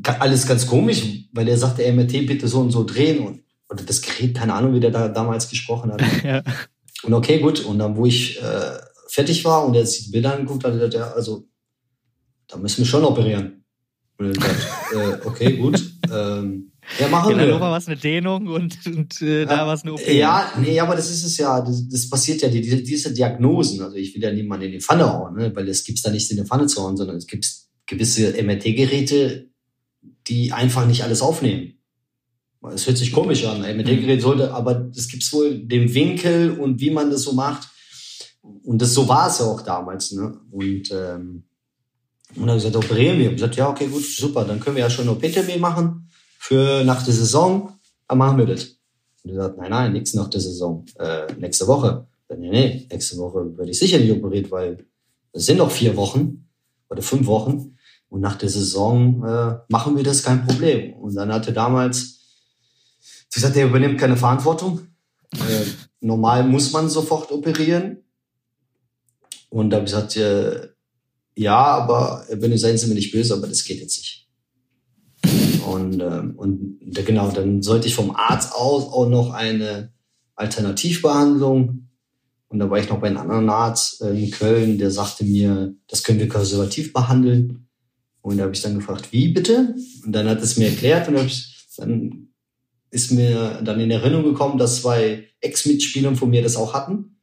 alles 0.03 0.47
ganz 0.47 0.67
komisch, 0.67 1.03
weil 1.31 1.47
er 1.47 1.57
sagte, 1.57 1.91
MRT 1.91 2.25
bitte 2.27 2.47
so 2.47 2.59
und 2.59 2.71
so 2.71 2.83
drehen 2.83 3.19
und 3.19 3.43
oder 3.69 3.83
das 3.83 4.01
Gerät, 4.01 4.35
keine 4.35 4.53
Ahnung, 4.53 4.73
wie 4.73 4.79
der 4.79 4.91
da 4.91 5.07
damals 5.07 5.49
gesprochen 5.49 5.91
hat. 5.91 6.01
ja. 6.23 6.43
Und 7.03 7.13
okay, 7.13 7.39
gut. 7.39 7.63
Und 7.65 7.79
dann, 7.79 7.95
wo 7.95 8.05
ich 8.05 8.41
äh, 8.41 8.77
fertig 9.07 9.43
war 9.45 9.65
und 9.65 9.75
er 9.75 9.85
sich 9.85 10.05
die 10.05 10.11
Bilder 10.11 10.33
angeguckt 10.33 10.63
hat, 10.63 10.79
hat 10.79 10.93
er, 10.93 11.15
also, 11.15 11.47
da 12.47 12.57
müssen 12.57 12.79
wir 12.79 12.85
schon 12.85 13.03
operieren. 13.03 13.65
Und 14.17 14.27
er 14.27 14.41
sagt, 14.41 14.93
äh, 15.23 15.27
okay, 15.27 15.57
gut. 15.57 15.83
Ähm, 16.11 16.71
ja, 16.99 17.07
machen 17.09 17.33
In 17.33 17.41
Hannover 17.41 17.71
war 17.71 17.77
es 17.77 17.87
eine 17.87 17.97
Dehnung 17.97 18.47
und, 18.47 18.77
und 18.85 19.21
äh, 19.21 19.45
da 19.45 19.67
war 19.67 19.73
es 19.73 19.83
eine 19.83 19.93
OP. 19.93 20.07
Ja, 20.07 20.51
nee, 20.59 20.79
aber 20.79 20.95
das 20.95 21.09
ist 21.09 21.23
es 21.23 21.37
ja, 21.37 21.61
das, 21.61 21.87
das 21.87 22.09
passiert 22.09 22.41
ja, 22.41 22.49
die, 22.49 22.61
diese 22.61 23.13
Diagnosen, 23.13 23.81
also 23.81 23.95
ich 23.97 24.15
will 24.15 24.23
ja 24.23 24.31
niemanden 24.31 24.67
in 24.67 24.71
die 24.73 24.79
Pfanne 24.79 25.11
hauen, 25.11 25.35
ne, 25.35 25.55
weil 25.55 25.67
es 25.67 25.83
gibt's 25.83 26.01
da 26.01 26.11
nicht 26.11 26.29
in 26.31 26.37
die 26.37 26.45
Pfanne 26.45 26.67
zu 26.67 26.81
hauen, 26.81 26.95
sondern 26.95 27.17
es 27.17 27.27
gibt 27.27 27.47
gewisse 27.85 28.41
MRT-Geräte, 28.41 29.49
die 30.27 30.53
einfach 30.53 30.85
nicht 30.87 31.03
alles 31.03 31.21
aufnehmen. 31.21 31.73
Es 32.73 32.87
hört 32.87 32.97
sich 32.97 33.11
komisch 33.11 33.45
an, 33.45 33.63
ein 33.63 33.77
MRT-Gerät 33.77 34.21
sollte, 34.21 34.53
aber 34.53 34.89
es 34.95 35.07
gibt 35.07 35.31
wohl 35.31 35.59
den 35.59 35.93
Winkel 35.93 36.51
und 36.51 36.79
wie 36.81 36.89
man 36.89 37.11
das 37.11 37.21
so 37.21 37.33
macht. 37.33 37.67
Und 38.41 38.81
das 38.81 38.93
so 38.93 39.07
war 39.07 39.29
es 39.29 39.39
ja 39.39 39.45
auch 39.45 39.61
damals, 39.61 40.11
ne? 40.13 40.39
Und 40.51 40.89
ähm, 40.91 41.43
und 42.35 42.45
dann 42.45 42.57
gesagt, 42.57 42.75
operieren 42.75 43.19
wir. 43.19 43.27
Ich 43.27 43.35
gesagt, 43.35 43.55
ja, 43.55 43.69
okay, 43.69 43.87
gut, 43.87 44.03
super, 44.03 44.43
dann 44.43 44.59
können 44.59 44.75
wir 44.75 44.83
ja 44.83 44.89
schon 44.89 45.07
OP-Termin 45.07 45.61
machen 45.61 46.06
für 46.47 46.85
nach 46.85 47.03
der 47.03 47.13
Saison, 47.13 47.73
dann 48.07 48.17
machen 48.19 48.37
wir 48.37 48.45
das. 48.45 48.77
Und 49.23 49.31
er 49.31 49.43
sagt, 49.43 49.57
nein, 49.57 49.69
nein, 49.69 49.91
nichts 49.91 50.13
nach 50.13 50.29
der 50.29 50.39
Saison, 50.39 50.85
äh, 50.97 51.27
nächste 51.37 51.67
Woche. 51.67 52.07
Dann, 52.29 52.39
nee, 52.39 52.49
nee, 52.49 52.87
nächste 52.89 53.17
Woche 53.17 53.57
werde 53.57 53.71
ich 53.71 53.77
sicher 53.77 53.99
nicht 53.99 54.13
operiert, 54.13 54.49
weil 54.49 54.85
es 55.33 55.45
sind 55.45 55.57
noch 55.57 55.69
vier 55.69 55.97
Wochen 55.97 56.47
oder 56.89 57.01
fünf 57.01 57.27
Wochen. 57.27 57.77
Und 58.07 58.21
nach 58.21 58.37
der 58.37 58.47
Saison 58.47 59.25
äh, 59.25 59.57
machen 59.67 59.97
wir 59.97 60.03
das 60.05 60.23
kein 60.23 60.45
Problem. 60.45 60.93
Und 60.93 61.15
dann 61.15 61.33
hatte 61.33 61.51
damals 61.51 62.21
gesagt, 63.33 63.57
er 63.57 63.67
übernimmt 63.67 63.99
keine 63.99 64.15
Verantwortung. 64.15 64.87
Äh, 65.33 65.65
normal 65.99 66.47
muss 66.47 66.71
man 66.71 66.89
sofort 66.89 67.29
operieren. 67.29 68.05
Und 69.49 69.69
da 69.69 69.77
habe 69.77 69.85
ich 69.85 69.91
gesagt, 69.91 70.15
äh, 70.15 70.69
ja, 71.35 71.57
aber 71.57 72.25
wenn 72.29 72.51
du 72.51 72.57
seien 72.57 72.77
Sie 72.77 72.87
mir 72.87 72.95
nicht 72.95 73.11
böse, 73.11 73.33
aber 73.33 73.47
das 73.47 73.65
geht 73.65 73.81
jetzt 73.81 73.97
nicht. 73.97 74.26
Und, 75.67 75.99
ähm, 76.01 76.33
und 76.35 76.79
genau, 76.93 77.29
dann 77.31 77.61
sollte 77.61 77.87
ich 77.87 77.95
vom 77.95 78.15
Arzt 78.15 78.53
aus 78.53 78.85
auch 78.85 79.09
noch 79.09 79.31
eine 79.31 79.91
Alternativbehandlung. 80.35 81.89
Und 82.49 82.59
da 82.59 82.69
war 82.69 82.79
ich 82.79 82.89
noch 82.89 82.99
bei 82.99 83.07
einem 83.07 83.17
anderen 83.17 83.49
Arzt 83.49 84.01
in 84.01 84.31
Köln, 84.31 84.77
der 84.77 84.89
sagte 84.89 85.25
mir, 85.25 85.73
das 85.87 86.03
können 86.03 86.19
wir 86.19 86.29
konservativ 86.29 86.93
behandeln. 86.93 87.67
Und 88.21 88.37
da 88.37 88.43
habe 88.43 88.53
ich 88.53 88.61
dann 88.61 88.75
gefragt, 88.75 89.11
wie 89.11 89.29
bitte? 89.29 89.75
Und 90.05 90.13
dann 90.13 90.27
hat 90.27 90.41
es 90.41 90.57
mir 90.57 90.69
erklärt 90.69 91.07
und 91.09 91.15
dann 91.77 92.27
ist 92.89 93.11
mir 93.11 93.61
dann 93.63 93.79
in 93.79 93.91
Erinnerung 93.91 94.25
gekommen, 94.25 94.57
dass 94.57 94.81
zwei 94.81 95.27
Ex-Mitspieler 95.41 96.15
von 96.15 96.29
mir 96.29 96.41
das 96.41 96.55
auch 96.55 96.73
hatten. 96.73 97.19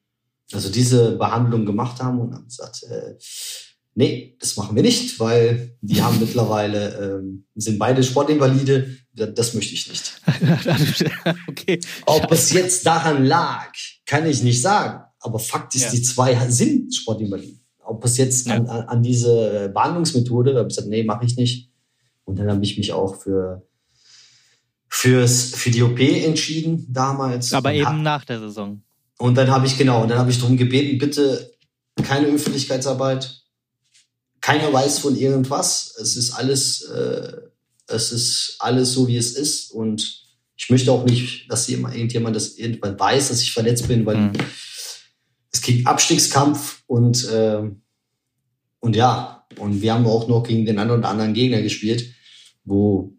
Also 0.52 0.70
diese 0.70 1.16
Behandlung 1.16 1.64
gemacht 1.64 2.02
haben 2.02 2.20
und 2.20 2.34
haben 2.34 2.44
gesagt, 2.44 2.82
äh, 2.84 3.14
nee, 3.94 4.36
das 4.40 4.56
machen 4.56 4.76
wir 4.76 4.82
nicht, 4.82 5.18
weil 5.20 5.76
die 5.80 6.02
haben 6.02 6.18
mittlerweile, 6.20 7.18
ähm, 7.18 7.46
sind 7.54 7.78
beide 7.78 8.02
Sportinvalide. 8.02 8.96
Das 9.12 9.54
möchte 9.54 9.74
ich 9.74 9.88
nicht. 9.88 10.20
okay. 11.48 11.80
Ob 12.06 12.30
es 12.32 12.52
jetzt 12.52 12.84
daran 12.86 13.24
lag, 13.24 13.72
kann 14.06 14.26
ich 14.26 14.42
nicht 14.42 14.60
sagen. 14.60 15.04
Aber 15.20 15.38
Fakt 15.38 15.74
ist, 15.74 15.84
ja. 15.84 15.90
die 15.90 16.02
zwei 16.02 16.50
sind 16.50 16.94
Sportinvalide. 16.94 17.58
Ob 17.84 18.04
es 18.04 18.16
jetzt 18.16 18.46
ja. 18.46 18.56
an, 18.56 18.66
an, 18.66 19.02
diese 19.02 19.70
Behandlungsmethode, 19.72 20.52
da 20.52 20.58
habe 20.60 20.68
ich 20.68 20.76
gesagt, 20.76 20.90
nee, 20.90 21.04
mache 21.04 21.24
ich 21.24 21.36
nicht. 21.36 21.70
Und 22.24 22.38
dann 22.38 22.50
habe 22.50 22.64
ich 22.64 22.76
mich 22.76 22.92
auch 22.92 23.20
für 23.20 23.66
fürs 24.88 25.54
für 25.54 25.70
die 25.70 25.82
OP 25.82 25.98
entschieden 26.00 26.86
damals. 26.88 27.52
Aber 27.52 27.72
eben 27.72 27.86
hab, 27.86 27.96
nach 27.96 28.24
der 28.24 28.38
Saison. 28.38 28.82
Und 29.18 29.36
dann 29.36 29.50
habe 29.50 29.66
ich 29.66 29.76
genau, 29.76 30.02
und 30.02 30.08
dann 30.08 30.18
habe 30.18 30.30
ich 30.30 30.40
darum 30.40 30.56
gebeten, 30.56 30.98
bitte 30.98 31.52
keine 32.02 32.26
Öffentlichkeitsarbeit, 32.28 33.43
keiner 34.44 34.70
weiß 34.70 34.98
von 34.98 35.16
irgendwas. 35.16 35.94
Es 35.98 36.18
ist 36.18 36.32
alles, 36.32 36.82
äh, 36.82 37.32
es 37.86 38.12
ist 38.12 38.56
alles 38.58 38.92
so, 38.92 39.08
wie 39.08 39.16
es 39.16 39.32
ist. 39.36 39.70
Und 39.70 40.22
ich 40.54 40.68
möchte 40.68 40.92
auch 40.92 41.06
nicht, 41.06 41.50
dass 41.50 41.66
irgendjemand 41.66 42.36
das 42.36 42.56
irgendwann 42.58 43.00
weiß, 43.00 43.28
dass 43.28 43.40
ich 43.40 43.54
verletzt 43.54 43.88
bin, 43.88 44.04
weil 44.04 44.18
mhm. 44.18 44.32
es 45.50 45.62
gibt 45.62 45.86
Abstiegskampf 45.86 46.82
und, 46.86 47.26
äh, 47.26 47.62
und 48.80 48.96
ja, 48.96 49.46
und 49.58 49.80
wir 49.80 49.94
haben 49.94 50.06
auch 50.06 50.28
noch 50.28 50.42
gegen 50.42 50.66
den 50.66 50.78
oder 50.78 51.08
anderen 51.08 51.32
Gegner 51.32 51.62
gespielt, 51.62 52.12
wo 52.64 53.14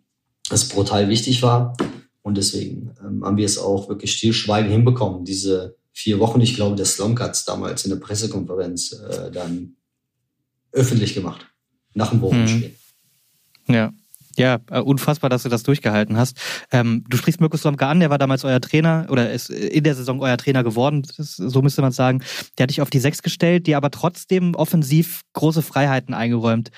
es 0.51 0.69
brutal 0.69 1.09
wichtig 1.09 1.41
war. 1.41 1.75
Und 2.21 2.37
deswegen 2.37 2.91
ähm, 3.03 3.25
haben 3.25 3.37
wir 3.37 3.47
es 3.47 3.57
auch 3.57 3.89
wirklich 3.89 4.13
stillschweigend 4.13 4.71
hinbekommen, 4.71 5.25
diese 5.25 5.75
vier 5.91 6.19
Wochen. 6.19 6.39
Ich 6.41 6.53
glaube, 6.53 6.75
der 6.75 6.85
Slomka 6.85 7.23
hat 7.23 7.33
es 7.33 7.45
damals 7.45 7.83
in 7.83 7.89
der 7.89 7.97
Pressekonferenz 7.97 8.91
äh, 8.91 9.31
dann 9.31 9.74
öffentlich 10.75 11.15
gemacht. 11.15 11.47
Nach 11.93 12.09
dem 12.09 12.19
Bochum-Spiel. 12.19 12.75
Hm. 13.65 13.75
Ja. 13.75 13.93
Ja, 14.37 14.59
äh, 14.69 14.81
unfassbar, 14.81 15.29
dass 15.29 15.43
du 15.43 15.49
das 15.49 15.63
durchgehalten 15.63 16.17
hast. 16.17 16.37
Ähm, 16.69 17.05
du 17.07 17.15
sprichst 17.15 17.39
Mirko 17.39 17.55
Slomka 17.55 17.89
an, 17.89 18.01
der 18.01 18.09
war 18.09 18.17
damals 18.17 18.43
euer 18.43 18.59
Trainer 18.59 19.07
oder 19.09 19.31
ist 19.31 19.49
in 19.49 19.85
der 19.85 19.95
Saison 19.95 20.19
euer 20.19 20.35
Trainer 20.35 20.61
geworden, 20.61 21.03
ist, 21.17 21.37
so 21.37 21.61
müsste 21.61 21.81
man 21.81 21.93
sagen. 21.93 22.21
Der 22.57 22.63
hat 22.63 22.69
dich 22.69 22.81
auf 22.81 22.89
die 22.89 22.99
Sechs 22.99 23.21
gestellt, 23.21 23.65
dir 23.65 23.77
aber 23.77 23.91
trotzdem 23.91 24.53
offensiv 24.55 25.21
große 25.33 25.61
Freiheiten 25.61 26.13
eingeräumt. 26.13 26.71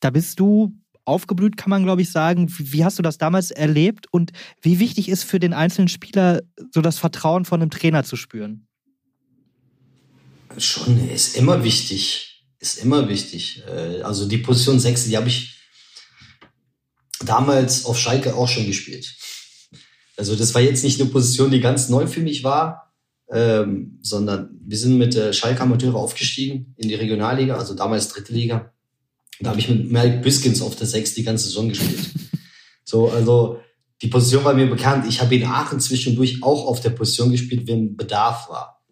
Da 0.00 0.08
bist 0.08 0.40
du 0.40 0.72
aufgeblüht, 1.04 1.58
kann 1.58 1.68
man 1.68 1.82
glaube 1.82 2.00
ich 2.00 2.10
sagen. 2.10 2.46
Wie 2.48 2.82
hast 2.82 2.98
du 2.98 3.02
das 3.02 3.18
damals 3.18 3.50
erlebt 3.50 4.06
und 4.10 4.32
wie 4.62 4.78
wichtig 4.78 5.10
ist 5.10 5.24
für 5.24 5.38
den 5.38 5.52
einzelnen 5.52 5.88
Spieler, 5.88 6.40
so 6.72 6.80
das 6.80 6.98
Vertrauen 6.98 7.44
von 7.44 7.60
einem 7.60 7.70
Trainer 7.70 8.04
zu 8.04 8.16
spüren? 8.16 8.66
Schon, 10.56 11.10
ist 11.10 11.36
immer 11.36 11.62
wichtig 11.62 12.31
ist 12.62 12.78
immer 12.78 13.08
wichtig. 13.08 13.62
Äh, 13.66 14.02
also 14.02 14.26
die 14.26 14.38
Position 14.38 14.78
6, 14.78 15.06
die 15.06 15.16
habe 15.16 15.28
ich 15.28 15.58
damals 17.24 17.84
auf 17.84 17.98
Schalke 17.98 18.34
auch 18.34 18.48
schon 18.48 18.66
gespielt. 18.66 19.14
Also 20.16 20.36
das 20.36 20.54
war 20.54 20.62
jetzt 20.62 20.84
nicht 20.84 21.00
eine 21.00 21.10
Position, 21.10 21.50
die 21.50 21.60
ganz 21.60 21.88
neu 21.88 22.06
für 22.06 22.20
mich 22.20 22.44
war, 22.44 22.94
ähm, 23.30 23.98
sondern 24.02 24.50
wir 24.64 24.78
sind 24.78 24.96
mit 24.96 25.14
der 25.14 25.32
Schalke 25.32 25.62
Amateure 25.62 25.96
aufgestiegen 25.96 26.74
in 26.76 26.88
die 26.88 26.94
Regionalliga, 26.94 27.56
also 27.56 27.74
damals 27.74 28.08
dritte 28.08 28.32
Liga. 28.32 28.72
Da 29.40 29.50
habe 29.50 29.60
ich 29.60 29.68
mit 29.68 29.90
Malik 29.90 30.22
Biskins 30.22 30.62
auf 30.62 30.76
der 30.76 30.86
Sechs 30.86 31.14
die 31.14 31.24
ganze 31.24 31.46
Saison 31.46 31.68
gespielt. 31.68 32.10
so, 32.84 33.10
also 33.10 33.60
die 34.02 34.08
Position 34.08 34.44
war 34.44 34.54
mir 34.54 34.68
bekannt. 34.68 35.06
Ich 35.08 35.20
habe 35.20 35.34
in 35.34 35.44
Aachen 35.44 35.80
zwischendurch 35.80 36.42
auch 36.42 36.66
auf 36.66 36.80
der 36.80 36.90
Position 36.90 37.32
gespielt, 37.32 37.66
wenn 37.66 37.96
Bedarf 37.96 38.48
war. 38.48 38.84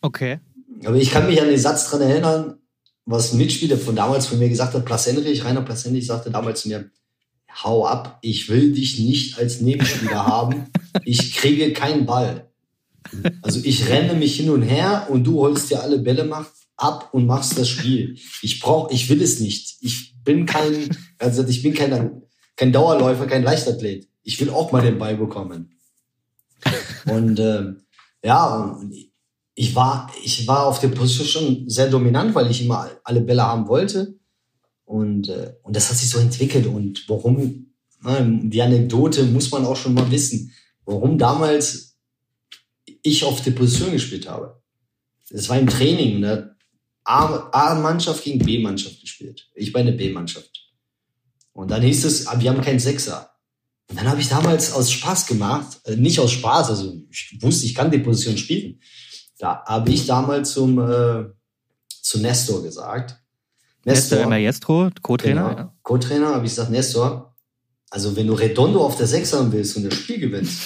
Okay. 0.00 0.38
Aber 0.84 0.96
ich 0.96 1.10
kann 1.10 1.26
mich 1.26 1.40
an 1.40 1.48
den 1.48 1.58
Satz 1.58 1.90
dran 1.90 2.02
erinnern, 2.02 2.59
was 3.06 3.32
ein 3.32 3.38
Mitspieler 3.38 3.76
von 3.76 3.96
damals 3.96 4.26
von 4.26 4.38
mir 4.38 4.48
gesagt 4.48 4.74
hat, 4.74 4.84
Placenrich, 4.84 5.44
Rainer 5.44 5.62
Placenrich 5.62 6.06
sagte 6.06 6.30
damals 6.30 6.62
zu 6.62 6.68
mir, 6.68 6.90
hau 7.64 7.86
ab, 7.86 8.18
ich 8.22 8.48
will 8.48 8.72
dich 8.72 8.98
nicht 8.98 9.38
als 9.38 9.60
Nebenspieler 9.60 10.26
haben, 10.26 10.66
ich 11.04 11.34
kriege 11.34 11.72
keinen 11.72 12.06
Ball. 12.06 12.48
Also 13.42 13.60
ich 13.64 13.88
renne 13.88 14.14
mich 14.14 14.36
hin 14.36 14.50
und 14.50 14.62
her 14.62 15.08
und 15.10 15.24
du 15.24 15.40
holst 15.40 15.70
dir 15.70 15.82
alle 15.82 15.98
Bälle 15.98 16.30
ab 16.76 17.08
und 17.12 17.26
machst 17.26 17.58
das 17.58 17.68
Spiel. 17.68 18.16
Ich 18.42 18.60
brauch, 18.60 18.90
ich 18.90 19.08
will 19.08 19.22
es 19.22 19.40
nicht. 19.40 19.78
Ich 19.80 20.14
bin 20.22 20.46
kein, 20.46 20.96
also 21.18 21.44
ich 21.46 21.62
bin 21.62 21.74
kein, 21.74 22.22
kein 22.56 22.72
Dauerläufer, 22.72 23.26
kein 23.26 23.42
Leichtathlet. 23.42 24.08
Ich 24.22 24.40
will 24.40 24.50
auch 24.50 24.70
mal 24.70 24.82
den 24.82 24.98
Ball 24.98 25.16
bekommen. 25.16 25.78
Und 27.06 27.38
äh, 27.38 27.72
ja, 28.22 28.78
ich 29.60 29.74
war, 29.74 30.10
ich 30.24 30.46
war 30.48 30.64
auf 30.64 30.80
der 30.80 30.88
Position 30.88 31.68
sehr 31.68 31.90
dominant, 31.90 32.34
weil 32.34 32.50
ich 32.50 32.62
immer 32.62 32.90
alle 33.04 33.20
Bälle 33.20 33.42
haben 33.42 33.68
wollte. 33.68 34.18
Und, 34.86 35.28
äh, 35.28 35.52
und 35.62 35.76
das 35.76 35.90
hat 35.90 35.98
sich 35.98 36.08
so 36.08 36.18
entwickelt. 36.18 36.66
Und 36.66 37.06
warum, 37.08 37.66
ne, 38.02 38.40
die 38.44 38.62
Anekdote 38.62 39.22
muss 39.24 39.50
man 39.50 39.66
auch 39.66 39.76
schon 39.76 39.92
mal 39.92 40.10
wissen, 40.10 40.50
warum 40.86 41.18
damals 41.18 41.98
ich 43.02 43.22
auf 43.22 43.42
der 43.42 43.50
Position 43.50 43.92
gespielt 43.92 44.26
habe. 44.26 44.62
Es 45.28 45.50
war 45.50 45.58
im 45.58 45.68
Training, 45.68 46.20
ne? 46.20 46.56
A-Mannschaft 47.04 48.24
gegen 48.24 48.38
B-Mannschaft 48.38 49.02
gespielt. 49.02 49.50
Ich 49.54 49.74
bei 49.74 49.82
der 49.82 49.92
B-Mannschaft. 49.92 50.72
Und 51.52 51.70
dann 51.70 51.82
hieß 51.82 52.06
es, 52.06 52.26
ah, 52.28 52.40
wir 52.40 52.48
haben 52.48 52.62
keinen 52.62 52.78
Sechser. 52.78 53.30
Und 53.90 53.98
dann 53.98 54.08
habe 54.08 54.22
ich 54.22 54.28
damals 54.28 54.72
aus 54.72 54.90
Spaß 54.90 55.26
gemacht, 55.26 55.80
äh, 55.84 55.96
nicht 55.96 56.18
aus 56.18 56.32
Spaß, 56.32 56.70
also 56.70 57.02
ich 57.10 57.36
wusste, 57.42 57.66
ich 57.66 57.74
kann 57.74 57.90
die 57.90 57.98
Position 57.98 58.38
spielen. 58.38 58.80
Da 59.40 59.64
habe 59.64 59.90
ich 59.90 60.06
damals 60.06 60.52
zum 60.52 60.78
äh, 60.78 61.24
zu 62.02 62.20
Nestor 62.20 62.62
gesagt, 62.62 63.18
Nestor, 63.84 64.18
Nestor 64.18 64.28
Maestro, 64.28 64.90
Co-Trainer. 65.00 65.48
Genau, 65.48 65.58
ja. 65.58 65.74
Co-Trainer, 65.82 66.34
habe 66.34 66.44
ich 66.44 66.52
gesagt, 66.52 66.70
Nestor, 66.70 67.34
also 67.88 68.14
wenn 68.16 68.26
du 68.26 68.34
Redondo 68.34 68.84
auf 68.84 68.96
der 68.96 69.06
Sechs 69.06 69.32
haben 69.32 69.50
willst 69.50 69.78
und 69.78 69.84
das 69.84 69.94
Spiel 69.94 70.18
gewinnst, 70.18 70.60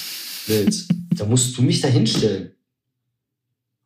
willst, 0.48 0.90
dann 1.16 1.30
musst 1.30 1.56
du 1.56 1.62
mich 1.62 1.80
da 1.80 1.88
hinstellen. 1.88 2.50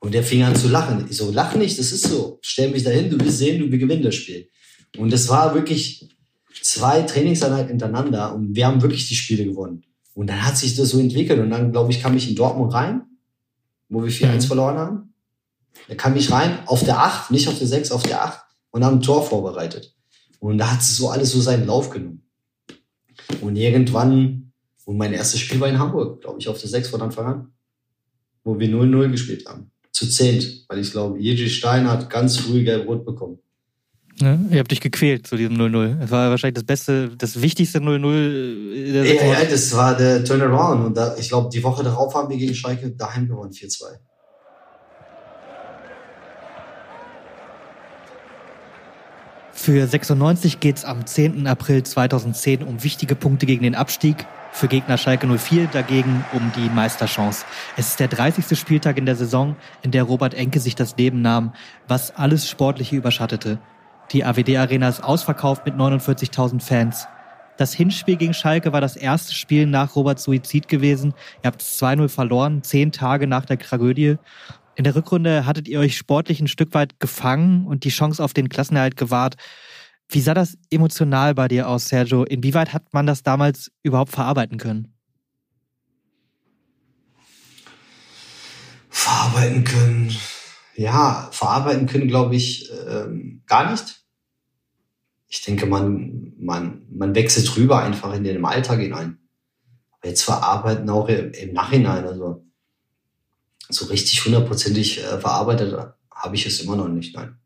Und 0.01 0.15
der 0.15 0.23
fing 0.23 0.43
an 0.43 0.57
zu 0.57 0.69
lachen. 0.69 1.07
Ich 1.11 1.19
so, 1.19 1.31
lach 1.31 1.55
nicht, 1.55 1.79
das 1.79 1.93
ist 1.93 2.07
so. 2.07 2.39
Stell 2.41 2.71
mich 2.71 2.85
da 2.85 2.91
hin, 2.91 3.11
du 3.11 3.23
wirst 3.23 3.39
sehen, 3.39 3.59
du 3.59 3.69
gewinnst 3.69 4.07
das 4.07 4.15
Spiel. 4.15 4.49
Und 4.97 5.13
das 5.13 5.29
war 5.29 5.55
wirklich 5.55 6.09
zwei 6.63 7.03
Trainingseinheiten 7.03 7.69
hintereinander 7.69 8.35
und 8.35 8.57
wir 8.57 8.67
haben 8.67 8.81
wirklich 8.81 9.07
die 9.07 9.17
Spiele 9.17 9.45
gewonnen. 9.45 9.85
Und 10.15 10.29
dann 10.29 10.47
hat 10.47 10.57
sich 10.57 10.77
das 10.77 10.91
so 10.91 10.99
entwickelt 10.99 11.41
und 11.41 11.51
dann, 11.51 11.73
glaube 11.73 11.93
ich, 11.93 12.01
kam 12.01 12.17
ich 12.17 12.29
in 12.29 12.37
Dortmund 12.37 12.73
rein, 12.73 13.03
wo 13.89 14.03
wir 14.03 14.11
4-1 14.11 14.35
mhm. 14.35 14.41
verloren 14.43 14.79
haben. 14.79 15.15
Da 15.89 15.95
kam 15.95 16.17
ich 16.17 16.31
rein 16.31 16.59
auf 16.67 16.85
der 16.85 16.99
8, 16.99 17.31
nicht 17.31 17.49
auf 17.49 17.59
der 17.59 17.67
6, 17.67 17.93
auf 17.93 18.03
der 18.03 18.23
8 18.25 18.41
und 18.71 18.85
haben 18.85 18.99
ein 18.99 19.03
Tor 19.03 19.23
vorbereitet. 19.23 19.95
Und 20.41 20.59
da 20.59 20.71
hat 20.73 20.81
es 20.81 20.97
so 20.97 21.11
alles 21.11 21.33
so 21.33 21.41
seinen 21.41 21.67
Lauf 21.67 21.91
genommen. 21.91 22.23
Und 23.41 23.57
irgendwann, 23.57 24.53
und 24.85 24.97
mein 24.97 25.13
erstes 25.13 25.41
Spiel 25.41 25.61
war 25.61 25.69
in 25.69 25.79
Hamburg, 25.79 26.21
glaube 26.21 26.39
ich, 26.39 26.49
auf 26.49 26.61
der 26.61 26.69
6 26.69 26.89
von 26.89 27.03
Anfang 27.03 27.27
an, 27.27 27.53
wo 28.45 28.59
wir 28.59 28.69
0-0 28.69 29.11
gespielt 29.11 29.47
haben. 29.47 29.71
Zu 29.93 30.09
zehnt, 30.09 30.65
weil 30.69 30.79
ich 30.79 30.93
glaube, 30.93 31.19
Jerzy 31.19 31.49
Stein 31.49 31.89
hat 31.89 32.09
ganz 32.09 32.39
früh 32.39 32.65
gelb-rot 32.65 33.05
bekommen. 33.05 33.39
Ja, 34.21 34.37
ihr 34.51 34.59
habt 34.59 34.71
dich 34.71 34.81
gequält 34.81 35.27
zu 35.27 35.37
diesem 35.37 35.57
0-0. 35.57 36.03
Es 36.03 36.11
war 36.11 36.31
wahrscheinlich 36.31 36.55
das 36.55 36.65
beste, 36.65 37.11
das 37.17 37.41
wichtigste 37.41 37.79
0-0 37.79 38.93
der 38.93 39.05
ja, 39.05 39.27
ja, 39.27 39.45
das 39.45 39.77
war 39.77 39.97
der 39.97 40.25
Turnaround. 40.25 40.87
Und 40.87 40.97
da, 40.97 41.17
ich 41.17 41.29
glaube, 41.29 41.51
die 41.53 41.63
Woche 41.63 41.85
darauf 41.85 42.15
haben 42.15 42.29
wir 42.29 42.37
gegen 42.37 42.55
Schalke 42.55 42.91
daheim 42.91 43.29
gewonnen, 43.29 43.53
4-2. 43.53 43.99
Für 49.53 49.87
96 49.87 50.61
geht 50.61 50.79
es 50.79 50.85
am 50.85 51.05
10. 51.05 51.47
April 51.47 51.83
2010 51.83 52.63
um 52.63 52.83
wichtige 52.83 53.15
Punkte 53.15 53.45
gegen 53.45 53.65
den 53.65 53.75
Abstieg. 53.75 54.27
Für 54.51 54.67
Gegner 54.67 54.99
Schalke 54.99 55.27
04 55.27 55.67
dagegen 55.67 56.25
um 56.33 56.51
die 56.57 56.71
Meisterchance. 56.71 57.45
Es 57.77 57.89
ist 57.89 58.01
der 58.01 58.09
30. 58.09 58.59
Spieltag 58.59 58.99
in 58.99 59.07
der 59.07 59.15
Saison, 59.15 59.57
in 59.83 59.91
der 59.91 60.05
Robert 60.05 60.35
Enke 60.35 60.59
sich 60.59 60.75
das 60.75 60.97
Leben 60.97 61.23
nahm, 61.23 61.53
was 61.87 62.17
alles 62.17 62.49
Sportliche 62.49 62.97
überschattete. 62.97 63.59
Die 64.13 64.25
AWD-Arena 64.25 64.89
ist 64.89 65.05
ausverkauft 65.05 65.67
mit 65.67 65.75
49.000 65.75 66.63
Fans. 66.63 67.07
Das 67.59 67.75
Hinspiel 67.75 68.17
gegen 68.17 68.33
Schalke 68.33 68.73
war 68.73 68.81
das 68.81 68.97
erste 68.97 69.35
Spiel 69.35 69.67
nach 69.67 69.97
Roberts 69.97 70.23
Suizid 70.23 70.69
gewesen. 70.69 71.13
Ihr 71.43 71.49
habt 71.49 71.61
2-0 71.61 72.09
verloren, 72.09 72.63
zehn 72.63 72.93
Tage 72.93 73.27
nach 73.27 73.45
der 73.45 73.59
Tragödie. 73.59 74.17
In 74.77 74.85
der 74.85 74.95
Rückrunde 74.95 75.45
hattet 75.45 75.69
ihr 75.69 75.81
euch 75.81 75.97
sportlich 75.97 76.41
ein 76.41 76.49
Stück 76.49 76.73
weit 76.73 77.01
gefangen 77.01 77.67
und 77.67 77.85
die 77.85 77.91
Chance 77.91 78.23
auf 78.23 78.33
den 78.33 78.49
Klassenerhalt 78.49 78.97
gewahrt. 78.97 79.35
Wie 80.09 80.21
sah 80.21 80.33
das 80.33 80.57
emotional 80.71 81.35
bei 81.35 81.49
dir 81.49 81.69
aus, 81.69 81.89
Sergio? 81.89 82.25
Inwieweit 82.25 82.73
hat 82.73 82.95
man 82.95 83.07
das 83.07 83.23
damals 83.23 83.71
überhaupt 83.83 84.13
verarbeiten 84.13 84.57
können? 84.57 84.95
Verarbeiten 88.89 89.65
können. 89.65 90.17
Ja, 90.77 91.29
verarbeiten 91.33 91.87
können, 91.87 92.07
glaube 92.07 92.37
ich, 92.37 92.71
ähm, 92.89 93.43
gar 93.47 93.71
nicht. 93.71 93.98
Ich 95.29 95.43
denke, 95.43 95.67
man, 95.67 96.33
man, 96.39 96.83
man 96.91 97.15
wechselt 97.15 97.55
rüber 97.57 97.83
einfach 97.83 98.15
in 98.15 98.25
den 98.25 98.45
Alltag 98.45 98.81
hinein. 98.81 99.19
Aber 99.93 100.09
jetzt 100.09 100.23
verarbeiten 100.23 100.89
auch 100.91 101.09
im, 101.09 101.33
im 101.33 101.53
Nachhinein. 101.53 102.07
Also 102.07 102.45
so 103.69 103.87
richtig 103.87 104.25
hundertprozentig 104.25 104.99
äh, 105.01 105.19
verarbeitet 105.19 105.77
habe 106.11 106.35
ich 106.35 106.47
es 106.47 106.61
immer 106.61 106.77
noch 106.77 106.89
nicht, 106.89 107.15
nein. 107.15 107.37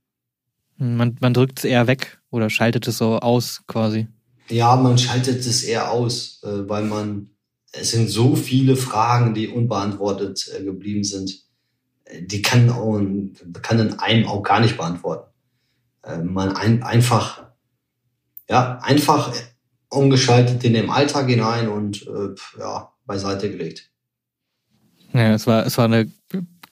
Man, 0.78 1.16
man 1.20 1.35
drückt 1.35 1.59
es 1.59 1.64
eher 1.64 1.87
weg 1.87 2.20
oder 2.30 2.51
schaltet 2.51 2.89
es 2.89 2.99
so 2.99 3.18
aus 3.18 3.62
quasi. 3.66 4.09
Ja, 4.49 4.76
man 4.76 4.99
schaltet 4.99 5.41
es 5.41 5.62
eher 5.62 5.91
aus, 5.91 6.41
äh, 6.43 6.68
weil 6.68 6.85
man, 6.85 7.30
es 7.72 7.91
sind 7.91 8.09
so 8.09 8.37
viele 8.37 8.76
Fragen, 8.76 9.35
die 9.35 9.49
unbeantwortet 9.49 10.51
äh, 10.57 10.62
geblieben 10.64 11.05
sind. 11.05 11.43
Die 12.20 12.43
kann, 12.43 12.68
auch, 12.70 13.01
kann 13.62 13.78
in 13.78 13.99
einem 13.99 14.26
auch 14.26 14.43
gar 14.43 14.61
nicht 14.61 14.76
beantworten. 14.76 15.30
Man 16.24 16.55
ein, 16.57 16.83
einfach, 16.83 17.51
ja, 18.49 18.78
einfach 18.82 19.32
umgeschaltet 19.88 20.64
in 20.64 20.74
den 20.74 20.90
Alltag 20.90 21.28
hinein 21.28 21.68
und 21.68 22.07
äh, 22.07 22.34
ja, 22.59 22.93
beiseite 23.05 23.51
gelegt. 23.51 23.90
Ja, 25.12 25.34
es 25.34 25.47
war, 25.47 25.66
es 25.66 25.76
war 25.76 25.84
eine 25.84 26.11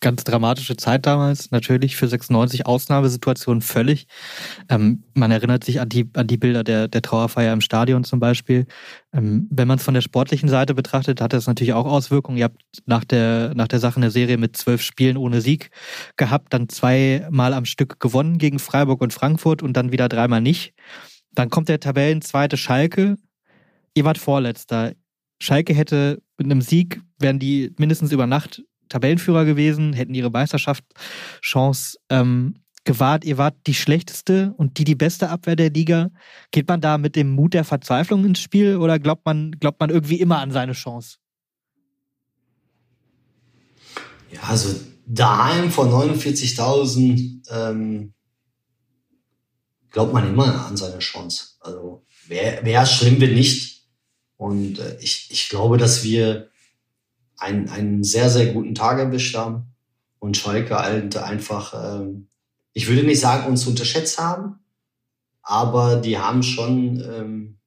ganz 0.00 0.24
dramatische 0.24 0.76
Zeit 0.76 1.04
damals, 1.06 1.50
natürlich 1.50 1.96
für 1.96 2.08
96 2.08 2.66
Ausnahmesituation 2.66 3.60
völlig. 3.60 4.06
Ähm, 4.68 5.04
man 5.14 5.30
erinnert 5.30 5.62
sich 5.62 5.80
an 5.80 5.90
die, 5.90 6.08
an 6.14 6.26
die 6.26 6.38
Bilder 6.38 6.64
der, 6.64 6.88
der 6.88 7.02
Trauerfeier 7.02 7.52
im 7.52 7.60
Stadion 7.60 8.02
zum 8.04 8.18
Beispiel. 8.18 8.66
Ähm, 9.12 9.46
wenn 9.50 9.68
man 9.68 9.78
es 9.78 9.84
von 9.84 9.94
der 9.94 10.00
sportlichen 10.00 10.48
Seite 10.48 10.74
betrachtet, 10.74 11.20
hat 11.20 11.34
das 11.34 11.46
natürlich 11.46 11.74
auch 11.74 11.84
Auswirkungen. 11.84 12.38
Ihr 12.38 12.44
habt 12.44 12.62
nach 12.86 13.04
der, 13.04 13.52
nach 13.54 13.68
der 13.68 13.78
Sache 13.78 13.96
eine 13.96 14.10
Serie 14.10 14.38
mit 14.38 14.56
zwölf 14.56 14.80
Spielen 14.80 15.18
ohne 15.18 15.42
Sieg 15.42 15.70
gehabt, 16.16 16.54
dann 16.54 16.70
zweimal 16.70 17.52
am 17.52 17.66
Stück 17.66 18.00
gewonnen 18.00 18.38
gegen 18.38 18.58
Freiburg 18.58 19.02
und 19.02 19.12
Frankfurt 19.12 19.62
und 19.62 19.74
dann 19.74 19.92
wieder 19.92 20.08
dreimal 20.08 20.40
nicht. 20.40 20.72
Dann 21.40 21.48
kommt 21.48 21.70
der 21.70 21.80
Tabellenzweite 21.80 22.58
Schalke. 22.58 23.16
Ihr 23.94 24.04
wart 24.04 24.18
Vorletzter. 24.18 24.92
Schalke 25.40 25.72
hätte 25.72 26.20
mit 26.36 26.44
einem 26.44 26.60
Sieg 26.60 27.00
wären 27.18 27.38
die 27.38 27.74
mindestens 27.78 28.12
über 28.12 28.26
Nacht 28.26 28.62
Tabellenführer 28.90 29.46
gewesen, 29.46 29.94
hätten 29.94 30.12
ihre 30.12 30.28
Meisterschaftschance 30.28 31.96
ähm, 32.10 32.56
gewahrt. 32.84 33.24
Ihr 33.24 33.38
wart 33.38 33.56
die 33.66 33.72
schlechteste 33.72 34.52
und 34.58 34.76
die 34.76 34.84
die 34.84 34.94
beste 34.94 35.30
Abwehr 35.30 35.56
der 35.56 35.70
Liga. 35.70 36.10
Geht 36.50 36.68
man 36.68 36.82
da 36.82 36.98
mit 36.98 37.16
dem 37.16 37.30
Mut 37.30 37.54
der 37.54 37.64
Verzweiflung 37.64 38.26
ins 38.26 38.40
Spiel 38.40 38.76
oder 38.76 38.98
glaubt 38.98 39.24
man, 39.24 39.52
glaubt 39.52 39.80
man 39.80 39.88
irgendwie 39.88 40.20
immer 40.20 40.40
an 40.40 40.50
seine 40.50 40.72
Chance? 40.72 41.16
Ja, 44.30 44.42
also 44.42 44.78
daheim 45.06 45.70
vor 45.70 45.86
49.000 45.86 47.50
ähm, 47.50 48.12
glaubt 49.90 50.12
man 50.12 50.28
immer 50.28 50.66
an 50.66 50.76
seine 50.76 50.98
Chance. 50.98 51.54
Also 51.60 52.04
wäre 52.26 52.64
wär 52.64 52.86
schlimm, 52.86 53.20
wenn 53.20 53.34
nicht. 53.34 53.82
Und 54.36 54.78
äh, 54.78 54.96
ich, 55.00 55.28
ich 55.30 55.48
glaube, 55.48 55.76
dass 55.76 56.02
wir 56.04 56.48
einen, 57.36 57.68
einen 57.68 58.04
sehr, 58.04 58.30
sehr 58.30 58.52
guten 58.52 58.74
Tag 58.74 58.98
erwischt 58.98 59.34
haben 59.36 59.74
und 60.18 60.36
Schalke 60.36 60.78
halt 60.78 61.16
einfach, 61.16 62.00
ähm, 62.00 62.28
ich 62.72 62.86
würde 62.88 63.02
nicht 63.02 63.20
sagen, 63.20 63.46
uns 63.48 63.66
unterschätzt 63.66 64.18
haben, 64.18 64.60
aber 65.42 65.96
die 65.96 66.18
haben 66.18 66.42
schon 66.42 67.00
ähm, 67.00 67.58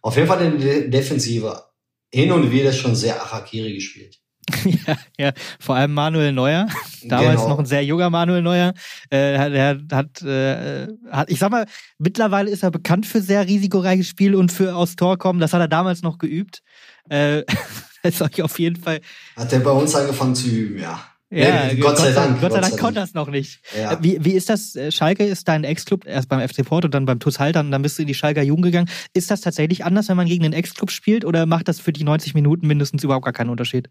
auf 0.00 0.16
jeden 0.16 0.28
Fall 0.28 0.42
in 0.42 0.60
der 0.60 0.88
Defensive 0.88 1.64
hin 2.12 2.32
und 2.32 2.50
wieder 2.50 2.72
schon 2.72 2.94
sehr 2.94 3.20
Achakiri 3.20 3.74
gespielt. 3.74 4.20
ja, 4.86 4.96
ja, 5.18 5.32
vor 5.60 5.76
allem 5.76 5.94
Manuel 5.94 6.32
Neuer, 6.32 6.68
damals 7.04 7.36
genau. 7.36 7.48
noch 7.48 7.58
ein 7.58 7.66
sehr 7.66 7.84
junger 7.84 8.10
Manuel 8.10 8.42
Neuer. 8.42 8.74
Äh, 9.10 9.34
er 9.34 9.80
hat, 9.92 10.22
äh, 10.22 10.88
hat, 11.10 11.30
ich 11.30 11.38
sag 11.38 11.50
mal, 11.50 11.66
mittlerweile 11.98 12.50
ist 12.50 12.62
er 12.62 12.70
bekannt 12.70 13.06
für 13.06 13.20
sehr 13.20 13.46
risikoreiches 13.46 14.08
Spiel 14.08 14.34
und 14.34 14.52
für 14.52 14.74
aus 14.74 14.96
Tor 14.96 15.18
kommen. 15.18 15.40
Das 15.40 15.52
hat 15.52 15.60
er 15.60 15.68
damals 15.68 16.02
noch 16.02 16.18
geübt. 16.18 16.62
Äh, 17.08 17.44
das 18.02 18.20
euch 18.22 18.42
auf 18.42 18.58
jeden 18.58 18.76
Fall. 18.76 19.00
Hat 19.36 19.52
er 19.52 19.60
bei 19.60 19.70
uns 19.70 19.94
angefangen 19.94 20.34
zu 20.34 20.48
üben, 20.48 20.80
ja. 20.80 21.00
Ja, 21.30 21.66
nee, 21.66 21.74
Gott, 21.74 21.96
Gott, 21.96 21.98
sei 21.98 22.12
Dank. 22.12 22.40
Gott 22.40 22.52
sei 22.52 22.60
Dank 22.60 22.78
konnte 22.78 23.00
das 23.00 23.12
noch 23.12 23.28
nicht. 23.28 23.60
Ja. 23.76 23.92
Äh, 23.92 23.96
wie, 24.00 24.24
wie 24.24 24.32
ist 24.32 24.48
das? 24.48 24.74
Äh, 24.74 24.90
Schalke 24.90 25.24
ist 25.24 25.46
dein 25.46 25.62
Ex-Club, 25.62 26.06
erst 26.06 26.30
beim 26.30 26.46
FC 26.46 26.64
Porto, 26.64 26.88
dann 26.88 27.04
beim 27.04 27.20
TuS 27.20 27.38
Haltern, 27.38 27.70
dann 27.70 27.82
bist 27.82 27.98
du 27.98 28.02
in 28.02 28.08
die 28.08 28.14
Schalker 28.14 28.42
Jugend 28.42 28.64
gegangen. 28.64 28.88
Ist 29.12 29.30
das 29.30 29.42
tatsächlich 29.42 29.84
anders, 29.84 30.08
wenn 30.08 30.16
man 30.16 30.26
gegen 30.26 30.42
den 30.42 30.54
Ex-Club 30.54 30.90
spielt 30.90 31.26
oder 31.26 31.44
macht 31.44 31.68
das 31.68 31.80
für 31.80 31.92
die 31.92 32.04
90 32.04 32.34
Minuten 32.34 32.66
mindestens 32.66 33.04
überhaupt 33.04 33.26
gar 33.26 33.34
keinen 33.34 33.50
Unterschied? 33.50 33.90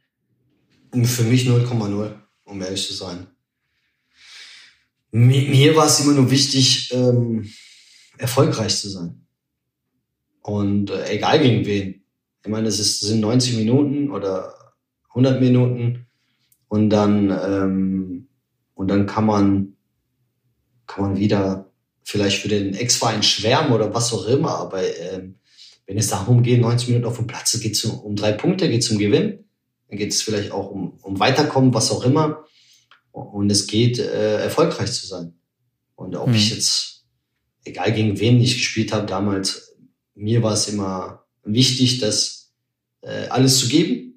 Für 0.92 1.24
mich 1.24 1.48
0,0, 1.48 2.16
um 2.46 2.62
ehrlich 2.62 2.88
zu 2.88 2.94
sein. 2.94 3.28
Mir, 5.12 5.76
war 5.76 5.86
es 5.86 6.00
immer 6.00 6.14
nur 6.14 6.32
wichtig, 6.32 6.92
ähm, 6.94 7.50
erfolgreich 8.18 8.78
zu 8.78 8.90
sein. 8.90 9.26
Und 10.42 10.92
äh, 10.92 11.10
egal 11.10 11.40
gegen 11.40 11.66
wen. 11.66 12.04
Ich 12.44 12.50
meine, 12.50 12.68
es 12.68 12.80
ist, 12.80 13.02
sind 13.02 13.20
90 13.20 13.58
Minuten 13.58 14.12
oder 14.12 14.74
100 15.10 15.42
Minuten 15.42 16.08
und 16.68 16.90
dann 16.90 17.32
ähm, 17.32 18.28
und 18.74 18.88
dann 18.90 19.06
kann 19.08 19.26
man 19.26 19.74
kann 20.86 21.04
man 21.04 21.18
wieder 21.18 21.72
vielleicht 22.04 22.42
für 22.42 22.48
den 22.48 22.74
Ex-Verein 22.74 23.24
schwärmen 23.24 23.74
oder 23.74 23.94
was 23.94 24.14
auch 24.14 24.26
immer, 24.28 24.60
aber 24.60 24.82
ähm, 24.84 25.36
wenn 25.86 25.98
es 25.98 26.08
darum 26.08 26.44
geht, 26.44 26.62
90 26.62 26.90
Minuten 26.90 27.06
auf 27.06 27.18
dem 27.18 27.28
Platz, 27.28 27.60
geht 27.60 27.74
es 27.74 27.84
um, 27.84 28.00
um 28.00 28.16
drei 28.16 28.32
Punkte, 28.32 28.70
geht 28.70 28.84
es 28.84 28.90
um 28.90 28.98
Gewinn, 28.98 29.46
dann 29.88 29.98
geht 29.98 30.12
es 30.12 30.22
vielleicht 30.22 30.52
auch 30.52 30.70
um, 30.70 31.00
um 31.02 31.20
Weiterkommen, 31.20 31.74
was 31.74 31.92
auch 31.92 32.04
immer. 32.04 32.46
Und 33.12 33.50
es 33.52 33.68
geht, 33.68 34.00
äh, 34.00 34.42
erfolgreich 34.42 34.92
zu 34.92 35.08
sein. 35.08 35.40
Und 35.96 36.16
ob 36.16 36.28
mhm. 36.28 36.36
ich 36.36 36.52
jetzt, 36.52 37.06
egal 37.64 37.94
gegen 37.94 38.20
wen 38.20 38.40
ich 38.40 38.56
gespielt 38.56 38.94
habe 38.94 39.08
damals, 39.08 39.76
mir 40.14 40.44
war 40.44 40.54
es 40.54 40.68
immer 40.68 41.26
wichtig, 41.44 42.00
das 42.00 42.54
äh, 43.02 43.28
alles 43.28 43.60
zu 43.60 43.68
geben 43.70 44.08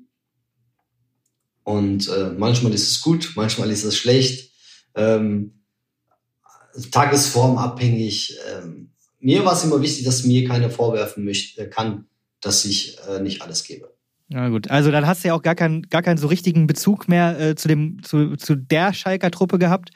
und 1.71 2.09
äh, 2.09 2.31
manchmal 2.37 2.75
ist 2.75 2.91
es 2.91 3.01
gut, 3.01 3.33
manchmal 3.37 3.71
ist 3.71 3.85
es 3.85 3.97
schlecht. 3.97 4.53
Ähm, 4.95 5.63
Tagesform 6.91 7.59
abhängig. 7.59 8.37
Ähm, 8.53 8.93
mir 9.19 9.45
war 9.45 9.53
es 9.53 9.65
immer 9.65 9.81
wichtig, 9.81 10.05
dass 10.05 10.25
mir 10.25 10.49
keiner 10.49 10.71
vorwerfen 10.71 11.25
möchte, 11.25 11.69
kann, 11.69 12.09
dass 12.41 12.65
ich 12.65 12.99
äh, 13.09 13.21
nicht 13.21 13.43
alles 13.43 13.65
gebe. 13.65 13.95
Ja 14.33 14.49
gut, 14.49 14.71
also 14.71 14.93
dann 14.93 15.07
hast 15.07 15.25
du 15.25 15.29
ja 15.29 15.35
auch 15.35 15.43
gar 15.43 15.57
keinen 15.57 15.83
gar 15.83 16.03
keinen 16.03 16.17
so 16.17 16.29
richtigen 16.29 16.69
Bezug 16.69 17.09
mehr 17.09 17.39
äh, 17.39 17.55
zu 17.57 17.67
dem 17.67 18.01
zu, 18.03 18.37
zu 18.37 18.55
der 18.55 18.93
Schalker 18.93 19.31
Truppe 19.31 19.59
gehabt. 19.59 19.91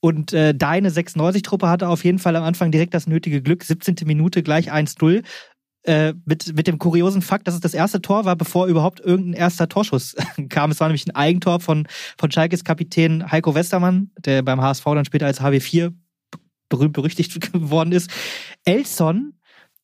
Und 0.00 0.32
äh, 0.32 0.54
deine 0.54 0.90
96-Truppe 0.90 1.68
hatte 1.68 1.88
auf 1.88 2.04
jeden 2.04 2.18
Fall 2.18 2.34
am 2.34 2.42
Anfang 2.42 2.70
direkt 2.72 2.94
das 2.94 3.06
nötige 3.06 3.42
Glück. 3.42 3.62
17. 3.62 3.96
Minute 4.06 4.42
gleich 4.42 4.72
1-0 4.72 5.22
äh, 5.84 6.14
mit, 6.24 6.56
mit 6.56 6.66
dem 6.66 6.78
kuriosen 6.78 7.22
Fakt, 7.22 7.46
dass 7.46 7.54
es 7.54 7.60
das 7.60 7.74
erste 7.74 8.00
Tor 8.00 8.24
war, 8.24 8.34
bevor 8.34 8.66
überhaupt 8.66 9.00
irgendein 9.00 9.34
erster 9.34 9.68
Torschuss 9.68 10.16
kam. 10.48 10.70
Es 10.70 10.80
war 10.80 10.88
nämlich 10.88 11.06
ein 11.06 11.14
Eigentor 11.14 11.60
von, 11.60 11.86
von 12.18 12.30
Schalkes 12.30 12.64
Kapitän 12.64 13.30
Heiko 13.30 13.54
Westermann, 13.54 14.10
der 14.18 14.42
beim 14.42 14.60
HSV 14.60 14.84
dann 14.84 15.04
später 15.04 15.26
als 15.26 15.40
HW4 15.40 15.92
berühmt 16.68 16.92
berüchtigt 16.94 17.38
geworden 17.52 17.92
ist. 17.92 18.10
Elson 18.64 19.34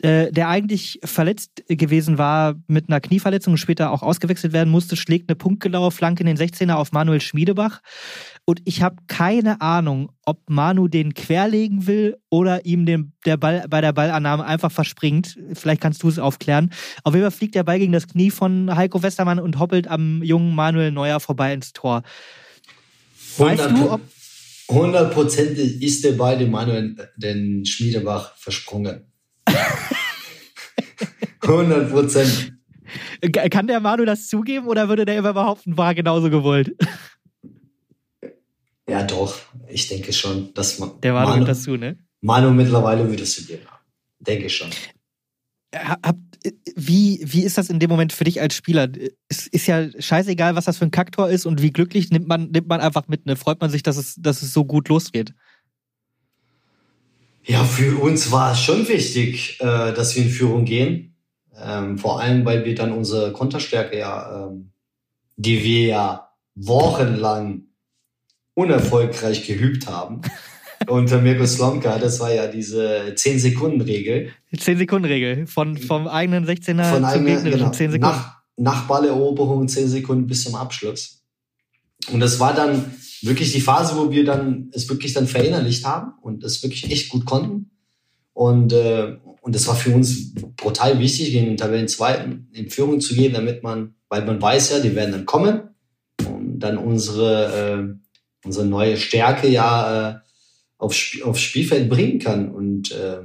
äh, 0.02 0.30
der 0.30 0.48
eigentlich 0.48 1.00
verletzt 1.04 1.64
gewesen 1.68 2.18
war 2.18 2.54
mit 2.66 2.88
einer 2.88 3.00
Knieverletzung 3.00 3.54
und 3.54 3.58
später 3.58 3.90
auch 3.90 4.02
ausgewechselt 4.02 4.52
werden 4.52 4.68
musste, 4.68 4.94
schlägt 4.94 5.30
eine 5.30 5.36
punktgenaue 5.36 5.90
Flanke 5.90 6.22
in 6.22 6.26
den 6.26 6.36
16er 6.36 6.74
auf 6.74 6.92
Manuel 6.92 7.22
Schmiedebach. 7.22 7.80
Und 8.44 8.60
ich 8.66 8.82
habe 8.82 8.96
keine 9.06 9.62
Ahnung, 9.62 10.12
ob 10.26 10.38
Manu 10.48 10.86
den 10.86 11.14
querlegen 11.14 11.86
will 11.86 12.18
oder 12.28 12.66
ihm 12.66 12.84
den, 12.84 13.14
der 13.24 13.38
Ball 13.38 13.64
bei 13.70 13.80
der 13.80 13.92
Ballannahme 13.92 14.44
einfach 14.44 14.70
verspringt. 14.70 15.38
Vielleicht 15.54 15.80
kannst 15.80 16.02
du 16.02 16.08
es 16.08 16.18
aufklären. 16.18 16.72
Auf 17.02 17.14
jeden 17.14 17.24
Fall 17.24 17.36
fliegt 17.36 17.54
der 17.54 17.64
Ball 17.64 17.78
gegen 17.78 17.92
das 17.92 18.06
Knie 18.06 18.30
von 18.30 18.76
Heiko 18.76 19.02
Westermann 19.02 19.40
und 19.40 19.58
hoppelt 19.58 19.88
am 19.88 20.22
jungen 20.22 20.54
Manuel 20.54 20.92
Neuer 20.92 21.20
vorbei 21.20 21.54
ins 21.54 21.72
Tor. 21.72 22.02
Weißt 23.38 23.70
du, 23.70 23.92
ob 23.92 24.00
hundertprozentig 24.68 25.82
ist 25.82 26.04
der 26.04 26.12
Ball 26.12 26.36
dem 26.36 26.50
Manuel 26.50 26.96
den 27.16 27.64
Schmiedebach 27.64 28.36
versprungen. 28.36 29.00
100 31.42 31.90
Prozent. 31.90 32.52
Kann 33.50 33.66
der 33.66 33.80
Manu 33.80 34.04
das 34.04 34.28
zugeben 34.28 34.66
oder 34.66 34.88
würde 34.88 35.04
der 35.04 35.16
immer 35.18 35.32
behaupten, 35.32 35.76
war 35.76 35.94
genauso 35.94 36.30
gewollt? 36.30 36.76
Ja, 38.88 39.02
doch. 39.02 39.36
Ich 39.68 39.88
denke 39.88 40.12
schon, 40.12 40.54
dass 40.54 40.78
man. 40.78 41.00
Der 41.00 41.12
Manu, 41.12 41.30
Manu 41.30 41.44
das 41.44 41.62
zu, 41.62 41.76
ne? 41.76 41.98
Manu 42.20 42.50
mittlerweile 42.50 43.08
würde 43.08 43.24
es 43.24 43.34
zugeben. 43.34 43.66
Denke 44.20 44.48
schon. 44.48 44.70
Hab, 45.74 46.16
wie, 46.76 47.20
wie 47.24 47.42
ist 47.42 47.58
das 47.58 47.68
in 47.68 47.80
dem 47.80 47.90
Moment 47.90 48.12
für 48.12 48.24
dich 48.24 48.40
als 48.40 48.54
Spieler? 48.54 48.88
Es 49.28 49.46
ist 49.48 49.66
ja 49.66 49.88
scheißegal, 50.00 50.54
was 50.54 50.66
das 50.66 50.78
für 50.78 50.84
ein 50.84 50.92
Kacktor 50.92 51.28
ist 51.28 51.46
und 51.46 51.60
wie 51.62 51.72
glücklich 51.72 52.10
nimmt 52.10 52.28
man, 52.28 52.50
nimmt 52.50 52.68
man 52.68 52.80
einfach 52.80 53.08
mit, 53.08 53.26
ne? 53.26 53.36
Freut 53.36 53.60
man 53.60 53.70
sich, 53.70 53.82
dass 53.82 53.96
es, 53.96 54.14
dass 54.16 54.42
es 54.42 54.52
so 54.52 54.64
gut 54.64 54.88
losgeht? 54.88 55.34
Ja, 57.46 57.62
für 57.62 57.96
uns 58.02 58.32
war 58.32 58.52
es 58.52 58.60
schon 58.60 58.88
wichtig, 58.88 59.58
äh, 59.60 59.92
dass 59.92 60.16
wir 60.16 60.24
in 60.24 60.30
Führung 60.30 60.64
gehen. 60.64 61.14
Ähm, 61.58 61.96
vor 61.96 62.20
allem, 62.20 62.44
weil 62.44 62.64
wir 62.64 62.74
dann 62.74 62.92
unsere 62.92 63.32
Konterstärke 63.32 63.98
ja, 63.98 64.48
ähm, 64.48 64.72
die 65.36 65.62
wir 65.62 65.86
ja 65.86 66.30
wochenlang 66.54 67.62
unerfolgreich 68.54 69.46
geübt 69.46 69.86
haben. 69.86 70.22
Unter 70.88 71.20
Mirko 71.20 71.46
Slomka, 71.46 71.98
das 71.98 72.20
war 72.20 72.32
ja 72.32 72.46
diese 72.46 73.14
10-Sekunden-Regel. 73.14 74.32
10-Sekunden-Regel 74.54 75.46
von, 75.46 75.76
vom 75.78 76.06
eigenen 76.06 76.46
16er 76.46 76.90
von 76.90 77.08
zum 77.08 77.24
gegnerischen 77.24 77.58
genau, 77.58 77.70
10 77.70 77.92
Sekunden. 77.92 78.00
Nach, 78.00 78.42
nach 78.56 78.86
Balleroberung 78.86 79.68
10 79.68 79.88
Sekunden 79.88 80.26
bis 80.26 80.44
zum 80.44 80.54
Abschluss. 80.54 81.22
Und 82.12 82.20
das 82.20 82.38
war 82.38 82.54
dann 82.54 82.94
wirklich 83.26 83.52
die 83.52 83.60
Phase, 83.60 83.96
wo 83.96 84.10
wir 84.10 84.24
dann 84.24 84.70
es 84.72 84.88
wirklich 84.88 85.12
dann 85.12 85.26
verinnerlicht 85.26 85.84
haben 85.84 86.12
und 86.22 86.44
es 86.44 86.62
wirklich 86.62 86.90
echt 86.90 87.08
gut 87.08 87.24
konnten. 87.24 87.70
Und, 88.32 88.72
äh, 88.72 89.16
und 89.40 89.54
das 89.54 89.66
war 89.66 89.76
für 89.76 89.94
uns 89.94 90.34
brutal 90.56 90.98
wichtig, 90.98 91.30
gegen 91.30 91.46
den 91.46 91.56
Tabellenzweiten 91.56 92.48
in 92.52 92.70
Führung 92.70 93.00
zu 93.00 93.14
gehen, 93.14 93.32
damit 93.32 93.62
man, 93.62 93.94
weil 94.08 94.24
man 94.24 94.40
weiß 94.40 94.70
ja, 94.70 94.80
die 94.80 94.94
werden 94.94 95.12
dann 95.12 95.26
kommen 95.26 95.70
und 96.28 96.58
dann 96.58 96.78
unsere, 96.78 97.94
äh, 97.94 98.46
unsere 98.46 98.66
neue 98.66 98.96
Stärke 98.96 99.48
ja 99.48 100.10
äh, 100.10 100.18
aufs, 100.78 101.20
aufs 101.22 101.40
Spielfeld 101.40 101.88
bringen 101.88 102.18
kann. 102.18 102.50
Und 102.50 102.92
äh, 102.92 103.20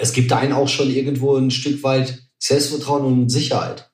es 0.00 0.12
gibt 0.12 0.32
einen 0.32 0.52
auch 0.52 0.68
schon 0.68 0.90
irgendwo 0.90 1.36
ein 1.36 1.50
Stück 1.50 1.82
weit 1.82 2.22
Selbstvertrauen 2.38 3.04
und 3.04 3.28
Sicherheit. 3.28 3.90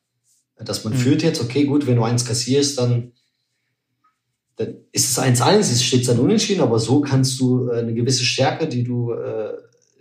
Dass 0.59 0.84
man 0.84 0.93
mhm. 0.93 0.99
führt 0.99 1.22
jetzt, 1.22 1.43
okay, 1.43 1.64
gut, 1.64 1.86
wenn 1.86 1.97
du 1.97 2.05
eins 2.05 2.24
kassierst, 2.24 2.78
dann 2.78 3.12
dann 4.57 4.75
ist 4.93 5.11
es 5.11 5.19
1-1, 5.19 5.59
es 5.59 5.83
steht 5.83 6.07
dann 6.09 6.19
unentschieden, 6.19 6.61
aber 6.61 6.79
so 6.79 7.01
kannst 7.01 7.41
du 7.41 7.69
äh, 7.69 7.79
eine 7.79 7.95
gewisse 7.95 8.25
Stärke, 8.25 8.69
die 8.69 8.85
du 8.85 9.13
äh, 9.13 9.53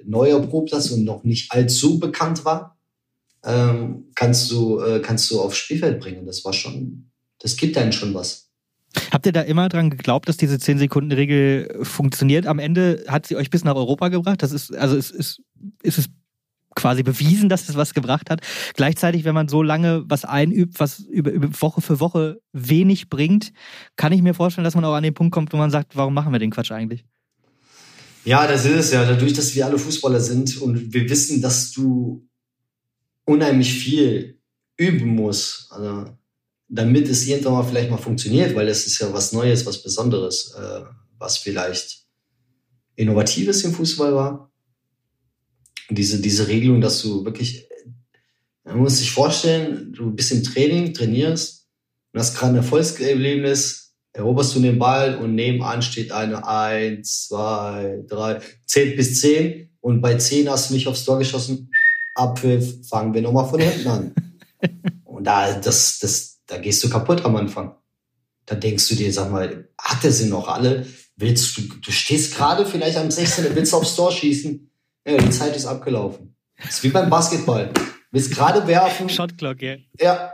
neu 0.04 0.30
erprobt 0.30 0.74
hast 0.74 0.92
und 0.92 1.04
noch 1.04 1.24
nicht 1.24 1.52
allzu 1.52 2.00
bekannt 2.00 2.44
war, 2.44 2.78
ähm, 3.44 4.06
kannst 4.16 4.52
du 4.52 4.80
äh, 4.80 5.00
kannst 5.00 5.30
du 5.32 5.42
aufs 5.42 5.58
Spielfeld 5.58 6.00
bringen. 6.00 6.26
Das 6.26 6.44
war 6.46 6.54
schon, 6.54 7.12
das 7.40 7.56
gibt 7.56 7.78
einem 7.78 7.92
schon 7.92 8.14
was. 8.14 8.50
Habt 9.12 9.26
ihr 9.26 9.32
da 9.32 9.42
immer 9.42 9.70
dran 9.70 9.90
geglaubt, 9.90 10.28
dass 10.28 10.36
diese 10.36 10.58
10-Sekunden-Regel 10.58 11.80
funktioniert? 11.84 12.46
Am 12.46 12.60
Ende 12.60 13.06
hat 13.08 13.26
sie 13.26 13.38
euch 13.38 13.50
bis 13.50 13.64
nach 13.64 13.76
Europa 13.76 14.10
gebracht. 14.10 14.44
Das 14.44 14.52
ist, 14.52 14.76
also 14.76 14.98
ist, 14.98 15.12
ist, 15.12 15.42
ist 15.82 15.98
es 15.98 16.10
quasi 16.76 17.04
bewiesen, 17.04 17.50
dass 17.50 17.68
es 17.70 17.76
was 17.76 17.94
gebracht 17.94 18.30
hat. 18.30 18.42
Gleichzeitig, 18.76 19.24
wenn 19.24 19.36
man 19.36 19.48
so 19.48 19.62
lange 19.62 20.04
was 20.08 20.26
einübt, 20.26 20.80
was 20.80 21.00
über, 21.00 21.32
über 21.32 21.50
Woche 21.62 21.82
für 21.82 22.00
Woche 22.00 22.42
wenig 22.54 23.10
bringt, 23.10 23.52
kann 23.96 24.14
ich 24.14 24.22
mir 24.22 24.34
vorstellen, 24.34 24.66
dass 24.66 24.76
man 24.76 24.86
auch 24.86 24.94
an 24.94 25.04
den 25.04 25.14
Punkt 25.14 25.34
kommt, 25.34 25.54
wo 25.54 25.58
man 25.58 25.72
sagt, 25.72 25.96
warum 25.96 26.14
machen 26.14 26.32
wir 26.32 26.40
den 26.40 26.52
Quatsch 26.52 26.72
eigentlich? 26.72 27.06
Ja, 28.24 28.48
das 28.48 28.66
ist 28.66 28.76
es 28.76 28.92
ja. 28.92 29.04
Dadurch, 29.04 29.34
dass 29.34 29.54
wir 29.56 29.66
alle 29.66 29.80
Fußballer 29.80 30.20
sind 30.20 30.62
und 30.62 30.94
wir 30.94 31.10
wissen, 31.10 31.42
dass 31.42 31.72
du 31.72 32.28
unheimlich 33.26 33.74
viel 33.74 34.40
üben 34.78 35.16
musst, 35.16 35.72
also, 35.72 36.06
damit 36.68 37.10
es 37.10 37.28
irgendwann 37.28 37.54
mal 37.54 37.64
vielleicht 37.64 37.90
mal 37.90 37.98
funktioniert, 37.98 38.56
weil 38.56 38.68
es 38.68 38.88
ist 38.88 39.00
ja 39.00 39.12
was 39.14 39.34
Neues, 39.34 39.66
was 39.66 39.84
Besonderes, 39.84 40.56
äh, 40.58 40.82
was 41.18 41.38
vielleicht 41.38 42.06
Innovatives 42.96 43.64
im 43.64 43.74
Fußball 43.74 44.16
war 44.16 44.51
diese, 45.96 46.22
diese 46.22 46.48
Regelung, 46.48 46.82
dass 46.82 47.02
du 47.02 47.26
wirklich, 47.26 47.68
man 48.64 48.80
muss 48.80 48.98
sich 48.98 49.12
vorstellen, 49.12 49.94
du 49.94 50.12
bist 50.12 50.32
im 50.32 50.44
Training, 50.44 50.94
trainierst 50.94 51.68
und 52.14 52.20
hast 52.20 52.36
gerade 52.36 52.54
ein 52.54 52.58
Erfolgserlebnis, 52.58 53.94
eroberst 54.14 54.56
du 54.56 54.60
den 54.60 54.80
Ball 54.80 55.18
und 55.18 55.36
nebenan 55.36 55.82
steht 55.82 56.12
eine 56.12 56.48
eins, 56.48 57.28
zwei, 57.28 58.04
drei, 58.08 58.42
zehn 58.66 58.96
bis 58.96 59.22
zehn 59.22 59.70
und 59.80 60.02
bei 60.02 60.16
zehn 60.16 60.50
hast 60.50 60.70
du 60.70 60.74
nicht 60.74 60.88
aufs 60.88 61.06
Tor 61.06 61.20
geschossen, 61.20 61.72
Abpfiff, 62.16 62.88
fangen 62.88 63.14
wir 63.14 63.22
nochmal 63.22 63.50
von 63.50 63.60
hinten 63.60 63.88
an. 63.88 64.16
und 65.06 65.24
da, 65.24 65.60
das, 65.60 66.00
das, 66.00 66.42
da 66.46 66.58
gehst 66.58 66.84
du 66.84 66.90
kaputt 66.90 67.24
am 67.24 67.36
Anfang. 67.36 67.76
Da 68.46 68.56
denkst 68.56 68.88
du 68.90 68.96
dir, 68.96 69.14
sag 69.14 69.32
mal, 69.32 69.70
hat 69.78 70.04
er 70.04 70.12
sie 70.12 70.28
noch 70.28 70.48
alle? 70.48 70.86
Willst 71.16 71.58
du, 71.58 71.62
du 71.62 71.92
stehst 71.92 72.36
gerade 72.36 72.66
vielleicht 72.66 72.98
am 72.98 73.12
16. 73.12 73.56
willst 73.56 73.72
du 73.72 73.78
aufs 73.78 73.96
Tor 73.96 74.12
schießen? 74.12 74.71
Ja, 75.06 75.18
die 75.18 75.30
Zeit 75.30 75.56
ist 75.56 75.66
abgelaufen. 75.66 76.36
Das 76.58 76.76
ist 76.76 76.84
wie 76.84 76.90
beim 76.90 77.10
Basketball. 77.10 77.72
Willst 78.12 78.32
gerade 78.32 78.68
werfen. 78.68 79.10
Shotclock, 79.10 79.62
ja. 79.62 79.76
Ja. 80.00 80.34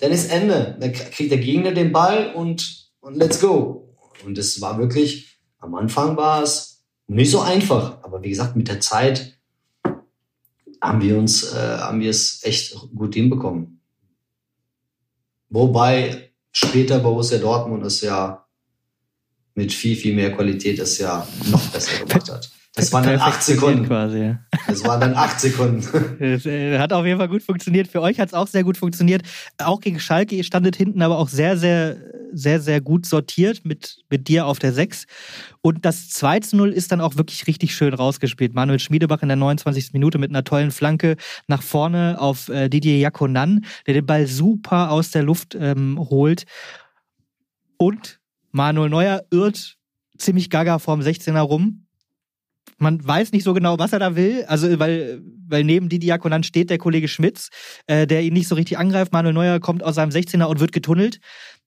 Dann 0.00 0.10
ist 0.10 0.30
Ende. 0.30 0.76
Dann 0.80 0.92
kriegt 0.92 1.30
der 1.30 1.38
Gegner 1.38 1.72
den 1.72 1.92
Ball 1.92 2.34
und, 2.34 2.90
und 3.00 3.16
let's 3.16 3.40
go. 3.40 3.96
Und 4.24 4.36
es 4.36 4.60
war 4.60 4.78
wirklich, 4.78 5.38
am 5.58 5.74
Anfang 5.74 6.16
war 6.16 6.42
es 6.42 6.84
nicht 7.06 7.30
so 7.30 7.40
einfach. 7.40 8.02
Aber 8.02 8.22
wie 8.22 8.30
gesagt, 8.30 8.56
mit 8.56 8.68
der 8.68 8.80
Zeit 8.80 9.38
haben 10.80 11.00
wir 11.00 11.16
uns, 11.16 11.52
äh, 11.52 11.78
haben 11.78 12.00
wir 12.00 12.10
es 12.10 12.42
echt 12.42 12.76
gut 12.94 13.14
hinbekommen. 13.14 13.80
Wobei 15.48 16.32
später 16.52 16.98
Borussia 16.98 17.38
Dortmund 17.38 17.84
es 17.86 18.00
ja 18.00 18.44
mit 19.54 19.72
viel, 19.72 19.96
viel 19.96 20.14
mehr 20.14 20.34
Qualität 20.34 20.78
es 20.80 20.98
ja 20.98 21.26
noch 21.50 21.64
besser 21.68 22.04
gemacht 22.04 22.30
hat. 22.30 22.50
Das 22.76 22.92
waren 22.92 23.04
dann 23.04 23.20
acht 23.20 23.40
Sekunden. 23.40 23.86
Quasi, 23.86 24.18
ja. 24.18 24.38
Das 24.66 24.84
waren 24.84 25.00
dann 25.00 25.14
acht 25.14 25.38
Sekunden. 25.38 25.86
Das 26.18 26.44
äh, 26.44 26.78
hat 26.80 26.92
auf 26.92 27.06
jeden 27.06 27.18
Fall 27.18 27.28
gut 27.28 27.42
funktioniert. 27.42 27.86
Für 27.86 28.00
euch 28.00 28.18
hat 28.18 28.28
es 28.28 28.34
auch 28.34 28.48
sehr 28.48 28.64
gut 28.64 28.76
funktioniert. 28.76 29.22
Auch 29.58 29.80
gegen 29.80 30.00
Schalke, 30.00 30.34
ihr 30.34 30.42
standet 30.42 30.74
hinten 30.74 31.00
aber 31.00 31.18
auch 31.18 31.28
sehr, 31.28 31.56
sehr, 31.56 31.96
sehr, 32.32 32.60
sehr 32.60 32.80
gut 32.80 33.06
sortiert 33.06 33.64
mit, 33.64 34.02
mit 34.10 34.26
dir 34.26 34.46
auf 34.46 34.58
der 34.58 34.72
Sechs. 34.72 35.06
Und 35.60 35.84
das 35.84 36.08
2 36.10 36.40
zu 36.40 36.56
0 36.56 36.72
ist 36.72 36.90
dann 36.90 37.00
auch 37.00 37.16
wirklich 37.16 37.46
richtig 37.46 37.76
schön 37.76 37.94
rausgespielt. 37.94 38.54
Manuel 38.54 38.80
Schmiedebach 38.80 39.22
in 39.22 39.28
der 39.28 39.36
29. 39.36 39.92
Minute 39.92 40.18
mit 40.18 40.30
einer 40.30 40.42
tollen 40.42 40.72
Flanke 40.72 41.14
nach 41.46 41.62
vorne 41.62 42.20
auf 42.20 42.48
äh, 42.48 42.68
Didier 42.68 42.98
Jakonan, 42.98 43.64
der 43.86 43.94
den 43.94 44.06
Ball 44.06 44.26
super 44.26 44.90
aus 44.90 45.12
der 45.12 45.22
Luft 45.22 45.56
ähm, 45.58 45.96
holt. 46.10 46.44
Und 47.76 48.18
Manuel 48.50 48.90
Neuer 48.90 49.22
irrt 49.30 49.76
ziemlich 50.18 50.50
gaga 50.50 50.80
vorm 50.80 51.00
16er 51.00 51.40
rum 51.40 51.84
man 52.78 53.06
weiß 53.06 53.32
nicht 53.32 53.44
so 53.44 53.54
genau, 53.54 53.78
was 53.78 53.92
er 53.92 53.98
da 53.98 54.16
will. 54.16 54.44
Also, 54.46 54.78
weil, 54.78 55.22
weil 55.48 55.64
neben 55.64 55.88
Didi 55.88 56.06
Jakonan 56.06 56.42
steht 56.42 56.70
der 56.70 56.78
Kollege 56.78 57.08
Schmitz, 57.08 57.48
äh, 57.86 58.06
der 58.06 58.22
ihn 58.22 58.32
nicht 58.32 58.48
so 58.48 58.54
richtig 58.54 58.78
angreift. 58.78 59.12
Manuel 59.12 59.34
Neuer 59.34 59.60
kommt 59.60 59.82
aus 59.82 59.94
seinem 59.96 60.10
16er 60.10 60.44
und 60.44 60.60
wird 60.60 60.72
getunnelt. 60.72 61.18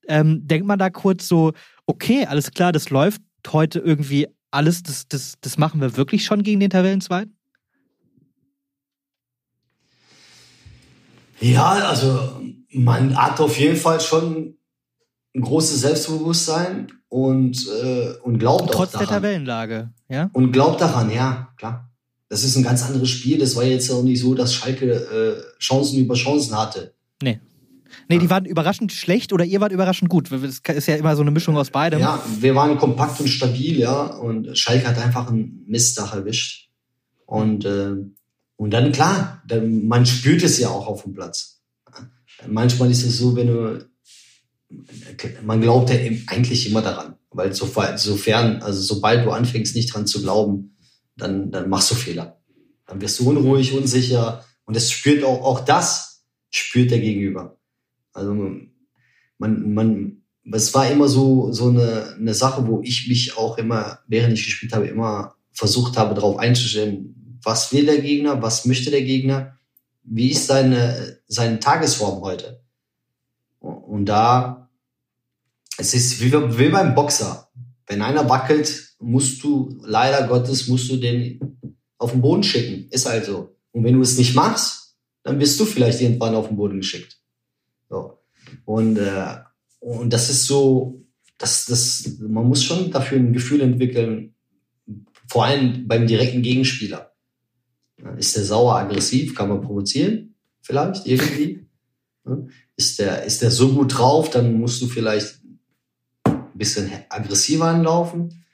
Ähm, 0.08 0.48
denkt 0.48 0.68
man 0.68 0.80
da 0.80 0.90
kurz 0.90 1.28
so, 1.28 1.54
okay, 1.86 2.26
alles 2.26 2.52
klar, 2.52 2.72
das 2.72 2.90
läuft 2.90 3.22
heute 3.52 3.80
irgendwie 3.80 4.28
alles, 4.52 4.84
das, 4.84 5.08
das, 5.08 5.36
das 5.42 5.58
machen 5.58 5.82
wir 5.82 5.98
wirklich 5.98 6.26
schon 6.26 6.44
gegen 6.44 6.60
den 6.60 6.70
Tabellenzweiten? 6.70 7.38
Ja, 11.40 11.88
also 11.88 12.42
man 12.72 13.16
hat 13.16 13.40
auf 13.40 13.60
jeden 13.60 13.76
Fall 13.76 14.02
schon 14.02 14.58
ein 15.38 15.42
großes 15.42 15.82
Selbstbewusstsein 15.82 16.88
und, 17.10 17.68
äh, 17.84 18.14
und 18.24 18.40
glaubt 18.40 18.72
Trotz 18.72 18.90
auch 18.90 19.00
daran. 19.00 19.08
der 19.08 19.16
Tabellenlage, 19.16 19.94
ja? 20.10 20.30
Und 20.34 20.52
glaubt 20.52 20.82
daran, 20.82 21.12
ja, 21.12 21.50
klar. 21.58 21.92
Das 22.30 22.44
ist 22.44 22.58
ein 22.58 22.64
ganz 22.64 22.84
anderes 22.84 23.10
Spiel. 23.10 23.38
Das 23.38 23.56
war 23.56 23.64
jetzt 23.64 23.90
auch 23.90 24.04
nicht 24.04 24.20
so, 24.20 24.34
dass 24.34 24.54
Schalke 24.54 24.92
äh, 24.92 25.60
Chancen 25.60 26.00
über 26.00 26.16
Chancen 26.16 26.58
hatte. 26.58 26.94
Nee. 27.22 27.40
Nee, 28.10 28.16
ja. 28.16 28.22
die 28.22 28.30
waren 28.30 28.46
überraschend 28.46 28.92
schlecht 28.92 29.32
oder 29.32 29.46
ihr 29.46 29.62
wart 29.62 29.72
überraschend 29.72 30.10
gut. 30.10 30.30
Das 30.30 30.76
ist 30.76 30.88
ja 30.88 30.96
immer 30.96 31.16
so 31.16 31.22
eine 31.22 31.32
Mischung 31.32 31.56
aus 31.56 31.70
beidem. 31.70 32.00
Ja, 32.00 32.22
wir 32.40 32.54
waren 32.54 32.78
kompakt 32.78 33.22
und 33.22 33.28
stabil, 33.28 33.80
ja. 33.80 34.08
Und 34.08 34.58
Schalke 34.58 34.88
hat 34.88 34.98
einfach 34.98 35.30
einen 35.30 35.64
Mistdach 35.68 36.14
erwischt. 36.14 36.70
Und, 37.26 37.64
äh, 37.64 37.94
und 38.58 38.72
dann, 38.72 38.92
klar, 38.92 39.42
dann, 39.48 39.88
man 39.88 40.06
spürt 40.06 40.44
es 40.44 40.58
ja 40.60 40.70
auch 40.70 40.88
auf 40.88 41.04
dem 41.04 41.14
Platz. 41.14 41.62
Manchmal 42.46 42.92
ist 42.92 43.04
es 43.04 43.18
so, 43.18 43.36
wenn 43.36 43.48
du 43.48 43.88
man 45.44 45.62
glaubt 45.62 45.90
ja 45.90 45.96
eigentlich 46.28 46.70
immer 46.70 46.82
daran, 46.82 47.16
weil 47.32 47.54
sofern, 47.54 48.62
also 48.62 48.82
sobald 48.82 49.26
du 49.26 49.32
anfängst, 49.32 49.76
nicht 49.76 49.94
dran 49.94 50.08
zu 50.08 50.22
glauben, 50.22 50.76
dann, 51.16 51.52
dann 51.52 51.70
machst 51.70 51.92
du 51.92 51.96
Fehler. 51.96 52.42
Dann 52.86 53.02
wirst 53.02 53.20
du 53.20 53.30
unruhig, 53.30 53.74
unsicher 53.74 54.44
und 54.66 54.76
das 54.76 54.92
spürt 54.92 55.24
auch, 55.24 55.44
auch 55.44 55.60
das 55.62 56.26
spürt 56.50 56.92
der 56.92 57.00
Gegenüber. 57.00 57.58
Also 58.14 58.34
man, 59.38 59.74
man, 59.74 60.24
es 60.52 60.74
war 60.74 60.90
immer 60.90 61.08
so, 61.08 61.52
so 61.52 61.70
eine, 61.70 62.16
eine 62.20 62.34
Sache, 62.34 62.68
wo 62.68 62.82
ich 62.82 63.08
mich 63.08 63.38
auch 63.38 63.58
immer, 63.58 64.00
während 64.08 64.34
ich 64.34 64.46
gespielt 64.46 64.74
habe, 64.74 64.88
immer 64.88 65.36
versucht 65.52 65.98
habe, 65.98 66.16
darauf 66.16 66.38
einzustellen, 66.38 67.40
was 67.44 67.72
will 67.72 67.86
der 67.86 68.00
Gegner, 68.00 68.42
was 68.42 68.66
möchte 68.66 68.92
der 68.92 69.04
Gegner, 69.04 69.58
wie 70.04 70.32
ist 70.32 70.48
seine, 70.48 71.20
seine 71.28 71.60
Tagesform 71.60 72.22
heute. 72.22 72.62
Und 73.88 74.06
da, 74.06 74.70
es 75.78 75.94
ist 75.94 76.22
wie, 76.22 76.32
wie 76.32 76.70
beim 76.70 76.94
Boxer. 76.94 77.50
Wenn 77.88 78.02
einer 78.02 78.28
wackelt, 78.30 78.96
musst 79.00 79.42
du, 79.44 79.80
leider 79.82 80.28
Gottes, 80.28 80.68
musst 80.68 80.92
du 80.92 80.98
den 80.98 81.58
auf 81.98 82.12
den 82.12 82.22
Boden 82.22 82.44
schicken. 82.44 82.90
Ist 82.92 83.06
halt 83.06 83.26
so. 83.26 83.56
Und 83.72 83.86
wenn 83.86 83.94
du 83.94 84.02
es 84.02 84.18
nicht 84.18 84.36
machst, 84.36 84.98
dann 85.24 85.40
wirst 85.40 85.60
du 85.60 85.66
vielleicht 85.66 86.02
irgendwann 86.02 86.36
auf 86.36 86.50
den 86.50 86.58
Boden 86.58 86.78
geschickt. 86.78 87.18
So. 87.90 88.20
Und, 88.66 88.98
äh, 88.98 89.38
und 89.80 90.12
das 90.12 90.30
ist 90.30 90.46
so, 90.46 91.02
das, 91.38 91.66
das, 91.68 92.18
man 92.20 92.46
muss 92.46 92.64
schon 92.64 92.92
dafür 92.92 93.20
ein 93.20 93.32
Gefühl 93.32 93.62
entwickeln, 93.62 94.36
vor 95.30 95.46
allem 95.46 95.88
beim 95.88 96.08
direkten 96.08 96.42
Gegenspieler. 96.42 97.14
Ist 98.18 98.36
der 98.36 98.44
sauer 98.44 98.76
aggressiv? 98.76 99.34
Kann 99.34 99.50
man 99.50 99.62
provozieren? 99.62 100.36
Vielleicht 100.62 101.08
irgendwie. 101.08 101.66
Ist 102.78 103.00
der, 103.00 103.24
ist 103.24 103.42
der 103.42 103.52
so 103.52 103.74
gut 103.74 103.98
drauf, 103.98 104.30
dann 104.30 104.60
musst 104.60 104.82
du 104.82 104.88
vielleicht 104.88 105.40
ein 106.24 106.50
bisschen 106.54 106.92
aggressiver 107.10 107.66
anlaufen. 107.66 108.46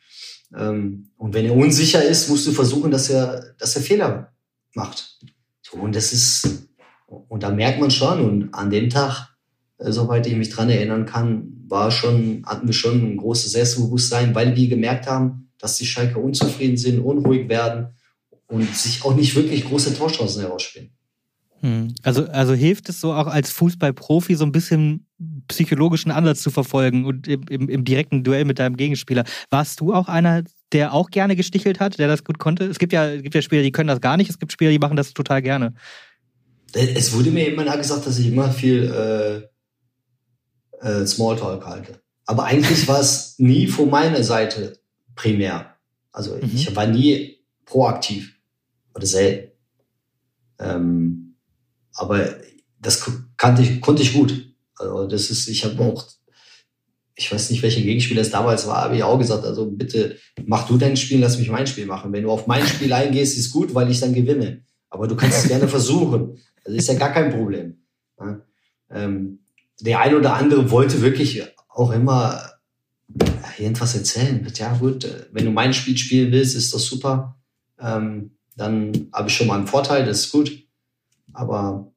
Ähm, 0.55 1.09
und 1.17 1.33
wenn 1.33 1.45
er 1.45 1.55
unsicher 1.55 2.03
ist, 2.03 2.29
musst 2.29 2.47
du 2.47 2.51
versuchen, 2.51 2.91
dass 2.91 3.09
er, 3.09 3.53
dass 3.57 3.75
er 3.75 3.81
Fehler 3.81 4.33
macht. 4.73 5.19
So, 5.61 5.77
und 5.77 5.95
das 5.95 6.13
ist, 6.13 6.67
und 7.07 7.43
da 7.43 7.49
merkt 7.49 7.79
man 7.79 7.91
schon, 7.91 8.21
und 8.21 8.53
an 8.53 8.69
dem 8.69 8.89
Tag, 8.89 9.35
äh, 9.77 9.91
soweit 9.91 10.25
ich 10.27 10.35
mich 10.35 10.49
dran 10.49 10.69
erinnern 10.69 11.05
kann, 11.05 11.63
war 11.67 11.91
schon, 11.91 12.45
hatten 12.45 12.67
wir 12.67 12.73
schon 12.73 13.01
ein 13.01 13.17
großes 13.17 13.51
Selbstbewusstsein, 13.51 14.35
weil 14.35 14.55
wir 14.55 14.67
gemerkt 14.67 15.07
haben, 15.07 15.51
dass 15.57 15.77
die 15.77 15.85
Schalke 15.85 16.19
unzufrieden 16.19 16.77
sind, 16.77 16.99
unruhig 16.99 17.49
werden 17.49 17.95
und 18.47 18.75
sich 18.75 19.03
auch 19.03 19.15
nicht 19.15 19.35
wirklich 19.35 19.65
große 19.65 19.97
Torchancen 19.97 20.41
herausspielen. 20.41 20.91
Hm. 21.63 21.95
Also, 22.03 22.27
also 22.27 22.53
hilft 22.53 22.89
es 22.89 22.99
so 22.99 23.13
auch 23.13 23.27
als 23.27 23.49
Fußballprofi 23.51 24.35
so 24.35 24.43
ein 24.43 24.51
bisschen 24.51 25.07
psychologischen 25.47 26.11
Ansatz 26.11 26.41
zu 26.41 26.51
verfolgen 26.51 27.05
und 27.05 27.25
im, 27.25 27.43
im, 27.49 27.69
im, 27.69 27.85
direkten 27.85 28.25
Duell 28.25 28.43
mit 28.43 28.59
deinem 28.59 28.75
Gegenspieler. 28.75 29.23
Warst 29.49 29.79
du 29.79 29.93
auch 29.93 30.09
einer, 30.09 30.43
der 30.73 30.93
auch 30.93 31.09
gerne 31.09 31.37
gestichelt 31.37 31.79
hat, 31.79 31.99
der 31.99 32.09
das 32.09 32.25
gut 32.25 32.37
konnte? 32.37 32.65
Es 32.65 32.79
gibt 32.79 32.91
ja, 32.91 33.15
gibt 33.15 33.33
ja 33.33 33.41
Spieler, 33.41 33.61
die 33.61 33.71
können 33.71 33.87
das 33.87 34.01
gar 34.01 34.17
nicht, 34.17 34.29
es 34.29 34.39
gibt 34.39 34.51
Spieler, 34.51 34.71
die 34.71 34.79
machen 34.79 34.97
das 34.97 35.13
total 35.13 35.41
gerne. 35.41 35.73
Es 36.73 37.13
wurde 37.13 37.31
mir 37.31 37.47
immer 37.47 37.77
gesagt, 37.77 38.05
dass 38.07 38.19
ich 38.19 38.27
immer 38.27 38.51
viel 38.51 39.49
äh, 40.81 40.85
äh, 40.85 41.05
Smalltalk 41.05 41.65
halte. 41.65 42.01
Aber 42.25 42.43
eigentlich 42.43 42.85
war 42.89 42.99
es 42.99 43.35
nie 43.37 43.67
von 43.67 43.89
meiner 43.89 44.21
Seite 44.21 44.79
primär. 45.15 45.77
Also 46.11 46.35
mhm. 46.35 46.51
ich 46.53 46.75
war 46.75 46.87
nie 46.87 47.37
proaktiv 47.63 48.37
oder 48.93 49.05
selten. 49.05 49.51
Ähm, 50.59 51.22
aber 51.95 52.35
das 52.79 53.09
kannte 53.37 53.61
ich, 53.61 53.81
konnte 53.81 54.03
ich 54.03 54.13
gut. 54.13 54.53
Also 54.75 55.07
das 55.07 55.29
ist, 55.29 55.47
ich 55.47 55.63
habe 55.63 55.81
auch, 55.83 56.05
ich 57.15 57.31
weiß 57.31 57.51
nicht, 57.51 57.61
welcher 57.61 57.81
Gegenspieler 57.81 58.21
es 58.21 58.31
damals 58.31 58.67
war, 58.67 58.83
habe 58.83 58.95
ich 58.95 59.03
auch 59.03 59.17
gesagt, 59.17 59.45
also 59.45 59.69
bitte 59.69 60.17
mach 60.45 60.67
du 60.67 60.77
dein 60.77 60.97
Spiel, 60.97 61.19
lass 61.19 61.37
mich 61.37 61.49
mein 61.49 61.67
Spiel 61.67 61.85
machen. 61.85 62.11
Wenn 62.11 62.23
du 62.23 62.31
auf 62.31 62.47
mein 62.47 62.65
Spiel 62.65 62.91
eingehst, 62.91 63.37
ist 63.37 63.51
gut, 63.51 63.73
weil 63.73 63.89
ich 63.89 63.99
dann 63.99 64.13
gewinne. 64.13 64.63
Aber 64.89 65.07
du 65.07 65.15
kannst 65.15 65.39
es 65.43 65.47
gerne 65.47 65.67
versuchen. 65.67 66.37
Das 66.63 66.73
ist 66.73 66.87
ja 66.87 66.95
gar 66.95 67.11
kein 67.11 67.31
Problem. 67.31 67.77
Ja? 68.19 68.41
Ähm, 68.91 69.39
der 69.79 69.99
ein 69.99 70.15
oder 70.15 70.33
andere 70.35 70.69
wollte 70.71 71.01
wirklich 71.01 71.43
auch 71.69 71.91
immer 71.91 72.53
irgendwas 73.57 73.95
erzählen. 73.95 74.45
Ja 74.55 74.75
gut, 74.77 75.07
wenn 75.31 75.45
du 75.45 75.51
mein 75.51 75.73
Spiel 75.73 75.97
spielen 75.97 76.31
willst, 76.31 76.55
ist 76.55 76.73
das 76.73 76.85
super. 76.85 77.37
Ähm, 77.79 78.31
dann 78.55 79.07
habe 79.11 79.29
ich 79.29 79.35
schon 79.35 79.47
mal 79.47 79.57
einen 79.57 79.67
Vorteil, 79.67 80.05
das 80.05 80.25
ist 80.25 80.31
gut. 80.31 80.62
Aber. 81.33 81.91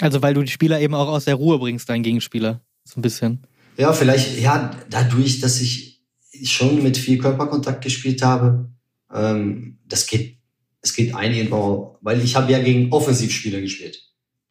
Also, 0.00 0.22
weil 0.22 0.34
du 0.34 0.42
die 0.42 0.50
Spieler 0.50 0.80
eben 0.80 0.94
auch 0.94 1.08
aus 1.08 1.24
der 1.24 1.34
Ruhe 1.34 1.58
bringst, 1.58 1.88
dein 1.88 2.02
Gegenspieler. 2.02 2.60
So 2.84 2.98
ein 2.98 3.02
bisschen. 3.02 3.46
Ja, 3.76 3.92
vielleicht, 3.92 4.38
ja, 4.38 4.70
dadurch, 4.88 5.40
dass 5.40 5.60
ich 5.60 6.02
schon 6.44 6.82
mit 6.82 6.96
viel 6.96 7.18
Körperkontakt 7.18 7.82
gespielt 7.82 8.22
habe, 8.22 8.70
ähm, 9.12 9.78
das 9.86 10.06
geht, 10.06 10.38
es 10.80 10.94
geht 10.94 11.14
einigen, 11.14 11.50
weil 11.50 12.22
ich 12.22 12.36
habe 12.36 12.52
ja 12.52 12.58
gegen 12.60 12.92
Offensivspieler 12.92 13.60
gespielt. 13.60 14.00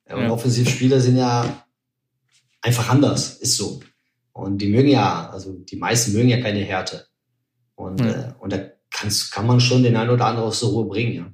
Ja, 0.07 0.15
und 0.15 0.23
ja. 0.23 0.31
Offensivspieler 0.31 0.99
sind 0.99 1.17
ja 1.17 1.65
einfach 2.61 2.89
anders, 2.89 3.37
ist 3.37 3.57
so. 3.57 3.81
Und 4.33 4.59
die 4.59 4.67
mögen 4.67 4.89
ja, 4.89 5.29
also 5.29 5.53
die 5.53 5.75
meisten 5.75 6.13
mögen 6.13 6.29
ja 6.29 6.39
keine 6.39 6.59
Härte. 6.59 7.07
Und, 7.75 8.01
ja. 8.01 8.07
äh, 8.07 8.33
und 8.39 8.53
da 8.53 8.59
kannst, 8.89 9.31
kann 9.31 9.47
man 9.47 9.59
schon 9.59 9.83
den 9.83 9.95
einen 9.95 10.09
oder 10.09 10.25
anderen 10.25 10.47
aus 10.47 10.59
der 10.59 10.69
Ruhe 10.69 10.85
bringen, 10.85 11.13
ja. 11.13 11.31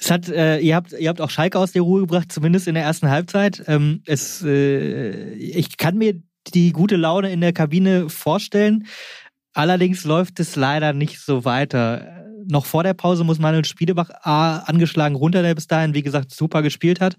Es 0.00 0.10
hat, 0.10 0.28
äh, 0.28 0.58
ihr, 0.58 0.74
habt, 0.74 0.92
ihr 0.92 1.08
habt 1.08 1.20
auch 1.20 1.30
Schalke 1.30 1.58
aus 1.58 1.72
der 1.72 1.82
Ruhe 1.82 2.02
gebracht, 2.02 2.32
zumindest 2.32 2.68
in 2.68 2.74
der 2.74 2.84
ersten 2.84 3.08
Halbzeit. 3.08 3.62
Ähm, 3.66 4.02
es, 4.06 4.42
äh, 4.42 5.34
ich 5.34 5.76
kann 5.76 5.96
mir 5.96 6.20
die 6.54 6.72
gute 6.72 6.96
Laune 6.96 7.30
in 7.32 7.40
der 7.40 7.52
Kabine 7.52 8.08
vorstellen. 8.08 8.86
Allerdings 9.54 10.04
läuft 10.04 10.40
es 10.40 10.56
leider 10.56 10.92
nicht 10.92 11.20
so 11.20 11.44
weiter 11.44 12.22
noch 12.48 12.66
vor 12.66 12.82
der 12.82 12.94
Pause 12.94 13.24
muss 13.24 13.38
Manuel 13.38 13.64
Spielebach 13.64 14.10
A, 14.22 14.58
angeschlagen 14.58 15.14
runter, 15.14 15.42
der 15.42 15.54
bis 15.54 15.66
dahin, 15.66 15.94
wie 15.94 16.02
gesagt, 16.02 16.32
super 16.32 16.62
gespielt 16.62 17.00
hat. 17.00 17.16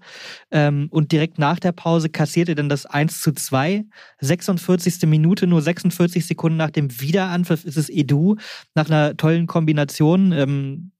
Ähm, 0.50 0.88
und 0.90 1.12
direkt 1.12 1.38
nach 1.38 1.58
der 1.58 1.72
Pause 1.72 2.08
kassierte 2.08 2.54
dann 2.54 2.68
das 2.68 2.86
1 2.86 3.20
zu 3.20 3.32
2. 3.32 3.84
46. 4.20 5.06
Minute, 5.06 5.46
nur 5.46 5.62
46 5.62 6.26
Sekunden 6.26 6.56
nach 6.56 6.70
dem 6.70 7.00
Wiederanpfiff 7.00 7.64
ist 7.64 7.76
es 7.76 7.88
Edu 7.88 8.36
nach 8.74 8.86
einer 8.88 9.16
tollen 9.16 9.46
Kombination. 9.46 10.32
Ähm, 10.32 10.90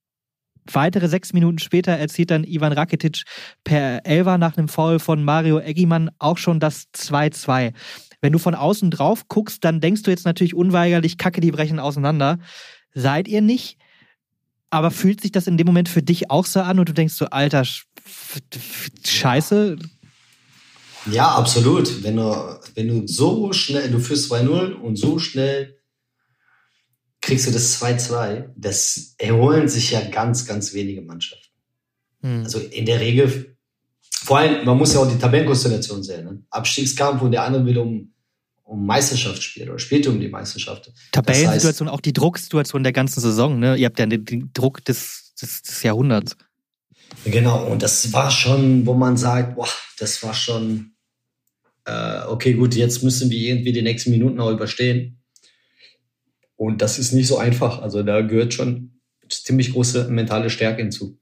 weitere 0.73 1.09
sechs 1.09 1.33
Minuten 1.33 1.59
später 1.59 1.93
erzielt 1.93 2.31
dann 2.31 2.45
Ivan 2.45 2.73
Rakitic 2.73 3.25
per 3.65 4.05
Elva 4.07 4.39
nach 4.39 4.57
einem 4.57 4.69
Foul 4.69 4.99
von 4.99 5.25
Mario 5.25 5.59
Eggimann 5.61 6.11
auch 6.19 6.39
schon 6.39 6.61
das 6.61 6.87
2-2. 6.95 7.73
Wenn 8.21 8.33
du 8.33 8.39
von 8.39 8.55
außen 8.55 8.91
drauf 8.91 9.29
guckst, 9.29 9.65
dann 9.65 9.81
denkst 9.81 10.03
du 10.03 10.11
jetzt 10.11 10.25
natürlich 10.25 10.55
unweigerlich, 10.55 11.19
Kacke, 11.19 11.41
die 11.41 11.51
brechen 11.51 11.79
auseinander. 11.79 12.39
Seid 12.95 13.29
ihr 13.29 13.43
nicht? 13.43 13.77
Aber 14.71 14.91
fühlt 14.91 15.21
sich 15.21 15.31
das 15.31 15.47
in 15.47 15.57
dem 15.57 15.67
Moment 15.67 15.89
für 15.89 16.03
dich 16.03 16.31
auch 16.31 16.47
so 16.47 16.61
an 16.61 16.79
und 16.79 16.89
du 16.89 16.95
denkst 16.95 17.15
so, 17.15 17.27
alter, 17.27 17.65
scheiße? 19.05 19.77
Ja, 21.11 21.29
absolut. 21.35 22.03
Wenn 22.03 22.17
du, 22.17 22.61
wenn 22.75 22.89
du 22.89 23.07
so 23.07 23.53
schnell, 23.53 23.91
du 23.91 23.99
führst 23.99 24.33
2-0 24.33 24.73
und 24.73 24.97
so 24.97 25.19
schnell 25.19 25.74
kriegst 27.25 27.47
du 27.47 27.51
das 27.51 27.81
2-2, 27.81 28.51
das 28.57 29.15
erholen 29.19 29.69
sich 29.69 29.91
ja 29.91 30.01
ganz, 30.09 30.47
ganz 30.47 30.75
wenige 30.75 31.03
Mannschaften. 31.03 31.53
Hm. 32.21 32.45
Also 32.45 32.59
in 32.59 32.87
der 32.87 33.01
Regel, 33.01 33.57
vor 34.13 34.39
allem, 34.39 34.65
man 34.65 34.77
muss 34.77 34.95
ja 34.95 35.01
auch 35.01 35.11
die 35.11 35.19
Tabellenkonstellation 35.19 36.03
sehen. 36.03 36.25
Ne? 36.25 36.43
Abstiegskampf 36.51 37.23
und 37.23 37.33
der 37.33 37.45
andere 37.45 37.65
will 37.67 37.79
um 37.79 38.15
um 38.65 38.87
Meisterschaft 38.87 39.43
spielt 39.43 39.69
oder 39.69 39.79
spielt 39.79 40.07
um 40.07 40.19
die 40.19 40.29
Meisterschaft. 40.29 40.91
Tabellensituation, 41.13 41.87
das 41.87 41.93
heißt, 41.93 41.99
auch 41.99 42.01
die 42.01 42.13
Drucksituation 42.13 42.83
der 42.83 42.93
ganzen 42.93 43.21
Saison. 43.21 43.59
Ne? 43.59 43.77
Ihr 43.77 43.87
habt 43.87 43.99
ja 43.99 44.07
den, 44.07 44.25
den 44.25 44.51
Druck 44.53 44.85
des, 44.85 45.35
des, 45.41 45.63
des, 45.63 45.83
Jahrhunderts. 45.83 46.37
Genau, 47.25 47.67
und 47.67 47.83
das 47.83 48.13
war 48.13 48.31
schon, 48.31 48.87
wo 48.87 48.95
man 48.95 49.17
sagt, 49.17 49.55
boah, 49.55 49.69
das 49.99 50.23
war 50.23 50.35
schon, 50.35 50.95
äh, 51.85 52.23
okay, 52.27 52.55
gut, 52.55 52.75
jetzt 52.75 53.03
müssen 53.03 53.31
wir 53.31 53.39
irgendwie 53.39 53.73
die 53.73 53.83
nächsten 53.83 54.11
Minuten 54.11 54.41
auch 54.41 54.51
überstehen. 54.51 55.23
Und 56.57 56.83
das 56.83 56.99
ist 56.99 57.13
nicht 57.13 57.27
so 57.27 57.39
einfach. 57.39 57.83
Also 57.83 58.03
da 58.03 58.21
gehört 58.23 58.55
schon 58.55 59.01
ziemlich 59.29 59.73
große 59.73 60.09
mentale 60.09 60.51
Stärke 60.51 60.83
hinzu. 60.83 61.19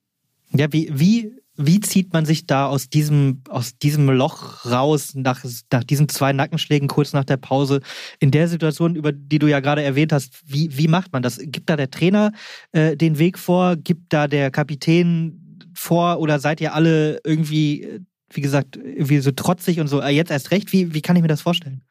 Ja, 0.50 0.70
wie, 0.72 0.90
wie 0.92 1.42
wie 1.56 1.80
zieht 1.80 2.12
man 2.12 2.24
sich 2.24 2.46
da 2.46 2.66
aus 2.66 2.88
diesem, 2.88 3.42
aus 3.48 3.76
diesem 3.76 4.08
Loch 4.08 4.64
raus, 4.64 5.12
nach, 5.14 5.44
nach 5.70 5.84
diesen 5.84 6.08
zwei 6.08 6.32
Nackenschlägen 6.32 6.88
kurz 6.88 7.12
nach 7.12 7.24
der 7.24 7.36
Pause, 7.36 7.80
in 8.20 8.30
der 8.30 8.48
Situation, 8.48 8.96
über 8.96 9.12
die 9.12 9.38
du 9.38 9.48
ja 9.48 9.60
gerade 9.60 9.82
erwähnt 9.82 10.12
hast, 10.12 10.40
wie, 10.46 10.76
wie 10.76 10.88
macht 10.88 11.12
man 11.12 11.22
das? 11.22 11.38
Gibt 11.40 11.68
da 11.68 11.76
der 11.76 11.90
Trainer 11.90 12.32
äh, 12.72 12.96
den 12.96 13.18
Weg 13.18 13.38
vor? 13.38 13.76
Gibt 13.76 14.12
da 14.12 14.28
der 14.28 14.50
Kapitän 14.50 15.60
vor? 15.74 16.20
Oder 16.20 16.38
seid 16.38 16.60
ihr 16.62 16.74
alle 16.74 17.20
irgendwie, 17.22 18.00
wie 18.30 18.40
gesagt, 18.40 18.76
irgendwie 18.76 19.18
so 19.18 19.30
trotzig 19.30 19.78
und 19.78 19.88
so, 19.88 20.00
äh, 20.00 20.08
jetzt 20.08 20.30
erst 20.30 20.52
recht? 20.52 20.72
Wie, 20.72 20.94
wie 20.94 21.02
kann 21.02 21.16
ich 21.16 21.22
mir 21.22 21.28
das 21.28 21.42
vorstellen? 21.42 21.82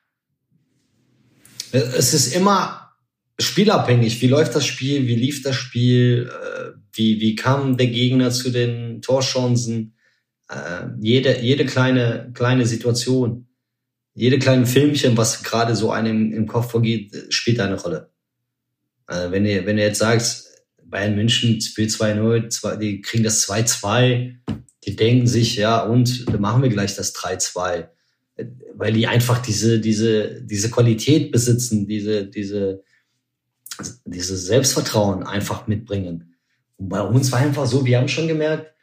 Es 1.72 2.14
ist 2.14 2.36
immer 2.36 2.81
spielabhängig. 3.40 4.22
Wie 4.22 4.28
läuft 4.28 4.56
das 4.56 4.66
Spiel? 4.66 5.08
Wie 5.08 5.16
lief 5.16 5.44
das 5.44 5.56
Spiel? 5.56 6.30
Äh, 6.30 6.72
wie, 6.94 7.20
wie 7.20 7.36
kam 7.36 7.78
der 7.78 7.88
Gegner 7.88 8.32
zu 8.32 8.50
den 8.50 9.02
Torchancen? 9.02 9.96
Äh, 10.50 10.88
jede, 11.00 11.40
jede 11.40 11.66
kleine, 11.66 12.32
kleine 12.34 12.66
Situation, 12.66 13.48
jede 14.14 14.40
kleine 14.40 14.66
Filmchen, 14.66 15.16
was 15.16 15.44
gerade 15.44 15.76
so 15.76 15.92
einem 15.92 16.34
im 16.34 16.48
Kopf 16.48 16.72
vorgeht, 16.72 17.16
spielt 17.30 17.60
eine 17.60 17.80
Rolle. 17.80 18.12
Äh, 19.08 19.32
wenn 19.32 19.46
ihr, 19.46 19.66
wenn 19.66 19.78
ihr 19.78 19.86
jetzt 19.86 20.00
sagt, 20.00 20.44
Bayern 20.84 21.16
München 21.16 21.62
spielt 21.62 21.92
2-0, 21.92 22.78
die 22.78 23.02
kriegen 23.02 23.24
das 23.24 23.48
2-2, 23.48 24.36
die 24.84 24.96
denken 24.96 25.28
sich, 25.28 25.56
ja, 25.56 25.84
und 25.84 26.28
dann 26.28 26.42
machen 26.42 26.62
wir 26.62 26.70
gleich 26.70 26.96
das 26.96 27.16
3-2. 27.16 27.88
Weil 28.74 28.94
die 28.94 29.08
einfach 29.08 29.42
diese, 29.42 29.80
diese, 29.80 30.42
diese 30.44 30.70
Qualität 30.70 31.32
besitzen, 31.32 31.88
diese, 31.88 32.26
diese, 32.26 32.84
dieses 34.06 34.46
Selbstvertrauen 34.46 35.24
einfach 35.24 35.68
mitbringen. 35.68 36.36
Und 36.78 36.90
bei 36.90 37.02
uns 37.02 37.32
war 37.32 37.40
einfach 37.40 37.66
so, 37.66 37.86
wir 37.86 37.98
haben 37.98 38.08
schon 38.08 38.28
gemerkt, 38.28 38.74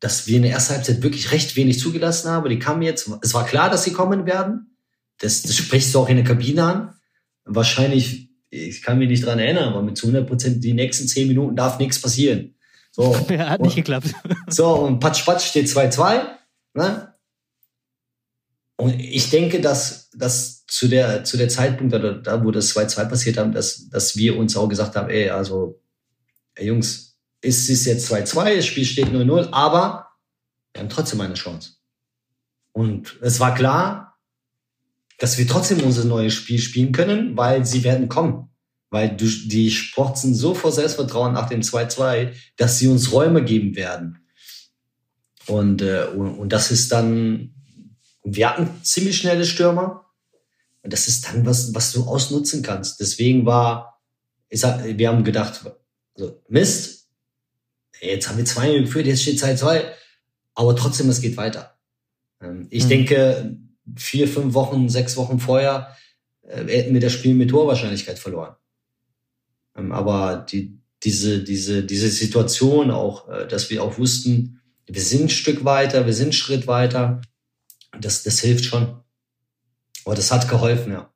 dass 0.00 0.26
wir 0.26 0.36
in 0.36 0.42
der 0.42 0.52
ersten 0.52 0.74
Halbzeit 0.74 1.02
wirklich 1.02 1.30
recht 1.30 1.56
wenig 1.56 1.78
zugelassen 1.78 2.30
haben. 2.30 2.48
Die 2.48 2.58
kamen 2.58 2.82
jetzt, 2.82 3.10
es 3.22 3.34
war 3.34 3.46
klar, 3.46 3.68
dass 3.68 3.84
sie 3.84 3.92
kommen 3.92 4.26
werden. 4.26 4.76
Das, 5.18 5.42
das 5.42 5.56
sprichst 5.56 5.94
du 5.94 6.00
auch 6.00 6.08
in 6.08 6.16
der 6.16 6.24
Kabine 6.24 6.64
an. 6.64 6.94
Wahrscheinlich, 7.44 8.30
ich 8.48 8.82
kann 8.82 8.98
mich 8.98 9.08
nicht 9.08 9.26
dran 9.26 9.38
erinnern, 9.38 9.68
aber 9.68 9.82
mit 9.82 9.98
zu 9.98 10.06
100 10.06 10.26
Prozent 10.26 10.64
die 10.64 10.72
nächsten 10.72 11.06
zehn 11.06 11.28
Minuten 11.28 11.54
darf 11.54 11.78
nichts 11.78 12.00
passieren. 12.00 12.54
So. 12.90 13.14
Ja, 13.30 13.50
hat 13.50 13.60
nicht 13.60 13.76
geklappt. 13.76 14.14
So, 14.48 14.74
und 14.74 15.00
Patsch, 15.00 15.24
Patsch 15.24 15.44
steht 15.44 15.66
2-2. 15.66 16.22
Ne? 16.74 17.14
Und 18.76 18.98
ich 18.98 19.28
denke, 19.28 19.60
dass, 19.60 20.10
dass 20.10 20.59
zu 20.70 20.88
der, 20.88 21.24
zu 21.24 21.36
der 21.36 21.48
Zeitpunkt, 21.48 21.92
da, 21.92 21.98
da 21.98 22.44
wo 22.44 22.50
das 22.50 22.74
2-2 22.74 23.04
passiert 23.06 23.38
haben, 23.38 23.52
dass, 23.52 23.88
dass 23.88 24.16
wir 24.16 24.38
uns 24.38 24.56
auch 24.56 24.68
gesagt 24.68 24.96
haben, 24.96 25.10
ey, 25.10 25.30
also, 25.30 25.80
ey, 26.54 26.68
Jungs, 26.68 27.18
es 27.40 27.68
ist 27.68 27.86
jetzt 27.86 28.10
2-2, 28.10 28.56
das 28.56 28.66
Spiel 28.66 28.84
steht 28.84 29.08
0-0, 29.08 29.48
aber 29.52 30.08
wir 30.72 30.82
haben 30.82 30.88
trotzdem 30.88 31.20
eine 31.20 31.34
Chance. 31.34 31.72
Und 32.72 33.18
es 33.20 33.40
war 33.40 33.54
klar, 33.54 34.18
dass 35.18 35.38
wir 35.38 35.46
trotzdem 35.46 35.80
unser 35.80 36.04
neues 36.04 36.34
Spiel 36.34 36.58
spielen 36.58 36.92
können, 36.92 37.36
weil 37.36 37.66
sie 37.66 37.82
werden 37.82 38.08
kommen. 38.08 38.48
Weil 38.90 39.16
die 39.16 39.70
sprotzen 39.70 40.34
so 40.34 40.54
vor 40.54 40.72
Selbstvertrauen 40.72 41.34
nach 41.34 41.48
dem 41.48 41.60
2-2, 41.60 42.32
dass 42.56 42.78
sie 42.78 42.88
uns 42.88 43.12
Räume 43.12 43.44
geben 43.44 43.76
werden. 43.76 44.18
Und, 45.46 45.82
äh, 45.82 46.06
und, 46.14 46.38
und 46.38 46.52
das 46.52 46.70
ist 46.70 46.90
dann 46.92 47.54
wir 48.24 48.50
hatten 48.50 48.82
ziemlich 48.82 49.18
schnelle 49.18 49.44
Stürmer. 49.44 50.09
Und 50.82 50.92
das 50.92 51.08
ist 51.08 51.26
dann 51.26 51.44
was, 51.44 51.74
was 51.74 51.92
du 51.92 52.04
ausnutzen 52.04 52.62
kannst. 52.62 53.00
Deswegen 53.00 53.46
war, 53.46 54.00
ich 54.48 54.60
sag, 54.60 54.82
wir 54.84 55.08
haben 55.08 55.24
gedacht, 55.24 55.64
also 56.14 56.42
Mist, 56.48 57.08
jetzt 58.00 58.28
haben 58.28 58.38
wir 58.38 58.44
zwei 58.44 58.78
geführt, 58.78 59.06
jetzt 59.06 59.22
steht 59.22 59.38
Zeit 59.38 59.58
zwei, 59.58 59.92
aber 60.54 60.74
trotzdem, 60.74 61.08
es 61.08 61.20
geht 61.20 61.36
weiter. 61.36 61.78
Ähm, 62.40 62.66
ich 62.70 62.84
mhm. 62.84 62.88
denke, 62.88 63.58
vier, 63.96 64.28
fünf 64.28 64.54
Wochen, 64.54 64.88
sechs 64.88 65.16
Wochen 65.16 65.38
vorher 65.38 65.96
äh, 66.42 66.64
hätten 66.66 66.94
wir 66.94 67.00
das 67.00 67.12
Spiel 67.12 67.34
mit 67.34 67.50
Torwahrscheinlichkeit 67.50 68.18
verloren. 68.18 68.56
Ähm, 69.76 69.92
aber 69.92 70.46
die, 70.50 70.78
diese, 71.02 71.42
diese, 71.42 71.84
diese 71.84 72.08
Situation 72.08 72.90
auch, 72.90 73.28
äh, 73.28 73.46
dass 73.46 73.70
wir 73.70 73.82
auch 73.82 73.98
wussten, 73.98 74.60
wir 74.86 75.02
sind 75.02 75.24
ein 75.24 75.28
Stück 75.28 75.64
weiter, 75.64 76.06
wir 76.06 76.14
sind 76.14 76.26
einen 76.26 76.32
Schritt 76.32 76.66
weiter 76.66 77.20
das, 77.98 78.22
das 78.22 78.40
hilft 78.40 78.64
schon. 78.64 78.99
Aber 80.04 80.14
das 80.14 80.30
hat 80.30 80.48
geholfen, 80.48 80.92
ja. 80.92 81.10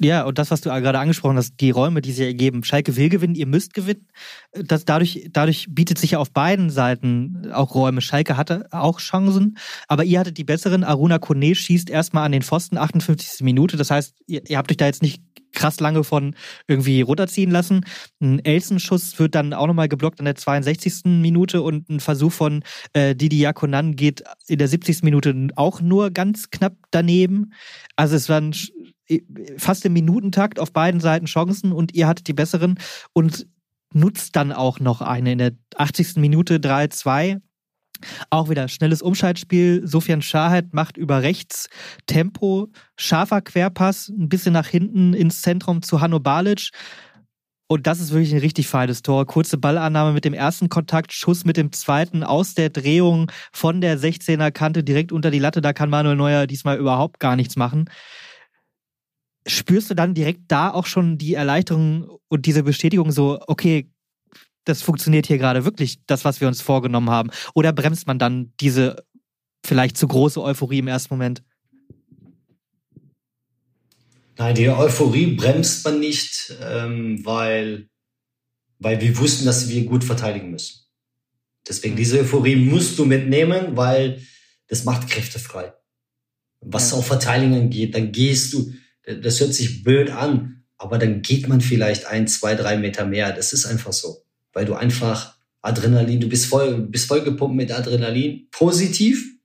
Ja, 0.00 0.24
und 0.24 0.38
das, 0.38 0.50
was 0.50 0.60
du 0.60 0.70
gerade 0.70 0.98
angesprochen 0.98 1.36
hast, 1.36 1.60
die 1.60 1.70
Räume, 1.70 2.02
die 2.02 2.10
sich 2.10 2.26
ergeben. 2.26 2.64
Schalke 2.64 2.96
will 2.96 3.08
gewinnen, 3.08 3.36
ihr 3.36 3.46
müsst 3.46 3.74
gewinnen. 3.74 4.08
Das, 4.52 4.84
dadurch, 4.84 5.28
dadurch 5.30 5.66
bietet 5.70 5.98
sich 5.98 6.12
ja 6.12 6.18
auf 6.18 6.32
beiden 6.32 6.68
Seiten 6.68 7.50
auch 7.52 7.76
Räume. 7.76 8.00
Schalke 8.00 8.36
hatte 8.36 8.66
auch 8.72 8.98
Chancen, 8.98 9.56
aber 9.86 10.02
ihr 10.02 10.18
hattet 10.18 10.36
die 10.36 10.44
besseren. 10.44 10.82
Aruna 10.82 11.18
Kone 11.18 11.54
schießt 11.54 11.90
erstmal 11.90 12.26
an 12.26 12.32
den 12.32 12.42
Pfosten, 12.42 12.76
58. 12.76 13.42
Minute. 13.44 13.76
Das 13.76 13.92
heißt, 13.92 14.16
ihr, 14.26 14.42
ihr 14.48 14.58
habt 14.58 14.72
euch 14.72 14.78
da 14.78 14.86
jetzt 14.86 15.02
nicht 15.02 15.22
krass 15.54 15.80
lange 15.80 16.04
von 16.04 16.34
irgendwie 16.66 17.00
runterziehen 17.00 17.50
lassen. 17.50 17.84
Ein 18.20 18.44
Elsenschuss 18.44 19.18
wird 19.18 19.34
dann 19.34 19.52
auch 19.52 19.66
nochmal 19.66 19.88
geblockt 19.88 20.18
an 20.20 20.26
der 20.26 20.36
62. 20.36 21.02
Minute 21.04 21.62
und 21.62 21.88
ein 21.88 22.00
Versuch 22.00 22.32
von 22.32 22.62
äh, 22.92 23.14
Didi 23.14 23.38
Yakonan 23.38 23.96
geht 23.96 24.24
in 24.46 24.58
der 24.58 24.68
70. 24.68 25.02
Minute 25.02 25.48
auch 25.56 25.80
nur 25.80 26.10
ganz 26.10 26.50
knapp 26.50 26.74
daneben. 26.90 27.52
Also 27.96 28.16
es 28.16 28.28
waren 28.28 28.54
fast 29.56 29.84
im 29.84 29.92
Minutentakt 29.92 30.58
auf 30.58 30.72
beiden 30.72 31.00
Seiten 31.00 31.26
Chancen 31.26 31.72
und 31.72 31.94
ihr 31.94 32.06
hattet 32.06 32.28
die 32.28 32.32
besseren 32.32 32.78
und 33.12 33.46
nutzt 33.92 34.36
dann 34.36 34.52
auch 34.52 34.80
noch 34.80 35.00
eine 35.00 35.32
in 35.32 35.38
der 35.38 35.52
80. 35.76 36.16
Minute 36.16 36.56
3-2 36.56 37.40
auch 38.30 38.48
wieder 38.48 38.68
schnelles 38.68 39.02
Umschaltspiel. 39.02 39.86
Sofian 39.86 40.22
Schahed 40.22 40.74
macht 40.74 40.96
über 40.96 41.22
rechts 41.22 41.68
Tempo, 42.06 42.68
scharfer 42.96 43.40
Querpass, 43.40 44.08
ein 44.08 44.28
bisschen 44.28 44.52
nach 44.52 44.66
hinten 44.66 45.14
ins 45.14 45.42
Zentrum 45.42 45.82
zu 45.82 46.00
Hanno 46.00 46.20
Balic. 46.20 46.70
Und 47.66 47.86
das 47.86 47.98
ist 47.98 48.12
wirklich 48.12 48.32
ein 48.32 48.40
richtig 48.40 48.68
feines 48.68 49.02
Tor. 49.02 49.26
Kurze 49.26 49.56
Ballannahme 49.56 50.12
mit 50.12 50.24
dem 50.24 50.34
ersten 50.34 50.68
Kontakt, 50.68 51.12
Schuss 51.12 51.44
mit 51.44 51.56
dem 51.56 51.72
zweiten 51.72 52.22
aus 52.22 52.54
der 52.54 52.68
Drehung 52.68 53.30
von 53.52 53.80
der 53.80 53.98
16er 53.98 54.50
Kante 54.50 54.84
direkt 54.84 55.12
unter 55.12 55.30
die 55.30 55.38
Latte. 55.38 55.62
Da 55.62 55.72
kann 55.72 55.90
Manuel 55.90 56.16
Neuer 56.16 56.46
diesmal 56.46 56.78
überhaupt 56.78 57.20
gar 57.20 57.36
nichts 57.36 57.56
machen. 57.56 57.90
Spürst 59.46 59.90
du 59.90 59.94
dann 59.94 60.14
direkt 60.14 60.42
da 60.48 60.70
auch 60.70 60.86
schon 60.86 61.18
die 61.18 61.34
Erleichterung 61.34 62.08
und 62.28 62.46
diese 62.46 62.62
Bestätigung 62.62 63.12
so, 63.12 63.40
okay, 63.46 63.90
das 64.64 64.82
funktioniert 64.82 65.26
hier 65.26 65.38
gerade 65.38 65.64
wirklich, 65.64 65.98
das, 66.06 66.24
was 66.24 66.40
wir 66.40 66.48
uns 66.48 66.60
vorgenommen 66.60 67.10
haben? 67.10 67.30
Oder 67.54 67.72
bremst 67.72 68.06
man 68.06 68.18
dann 68.18 68.52
diese 68.60 69.04
vielleicht 69.64 69.96
zu 69.96 70.08
große 70.08 70.42
Euphorie 70.42 70.78
im 70.78 70.88
ersten 70.88 71.14
Moment? 71.14 71.42
Nein, 74.36 74.54
die 74.54 74.68
Euphorie 74.68 75.36
bremst 75.36 75.84
man 75.84 76.00
nicht, 76.00 76.52
ähm, 76.60 77.24
weil, 77.24 77.88
weil 78.78 79.00
wir 79.00 79.16
wussten, 79.18 79.44
dass 79.44 79.68
wir 79.68 79.84
gut 79.84 80.02
verteidigen 80.02 80.50
müssen. 80.50 80.80
Deswegen, 81.68 81.94
mhm. 81.94 81.98
diese 81.98 82.20
Euphorie 82.20 82.56
musst 82.56 82.98
du 82.98 83.04
mitnehmen, 83.04 83.76
weil 83.76 84.20
das 84.68 84.84
macht 84.84 85.08
Kräfte 85.08 85.38
frei. 85.38 85.72
Was 86.60 86.90
ja. 86.90 86.98
auf 86.98 87.06
Verteidigungen 87.06 87.70
geht, 87.70 87.94
dann 87.94 88.10
gehst 88.10 88.52
du, 88.52 88.72
das 89.04 89.38
hört 89.40 89.54
sich 89.54 89.84
blöd 89.84 90.10
an, 90.10 90.64
aber 90.76 90.98
dann 90.98 91.22
geht 91.22 91.46
man 91.46 91.60
vielleicht 91.60 92.06
ein, 92.06 92.26
zwei, 92.26 92.54
drei 92.54 92.76
Meter 92.76 93.06
mehr. 93.06 93.32
Das 93.32 93.52
ist 93.52 93.66
einfach 93.66 93.92
so. 93.92 94.23
Weil 94.54 94.64
du 94.64 94.74
einfach 94.74 95.36
Adrenalin, 95.60 96.20
du 96.20 96.28
bist 96.28 96.46
voll, 96.46 96.78
bist 96.82 97.06
voll 97.06 97.22
gepumpt 97.22 97.56
mit 97.56 97.72
Adrenalin, 97.72 98.48
positiv. 98.50 99.36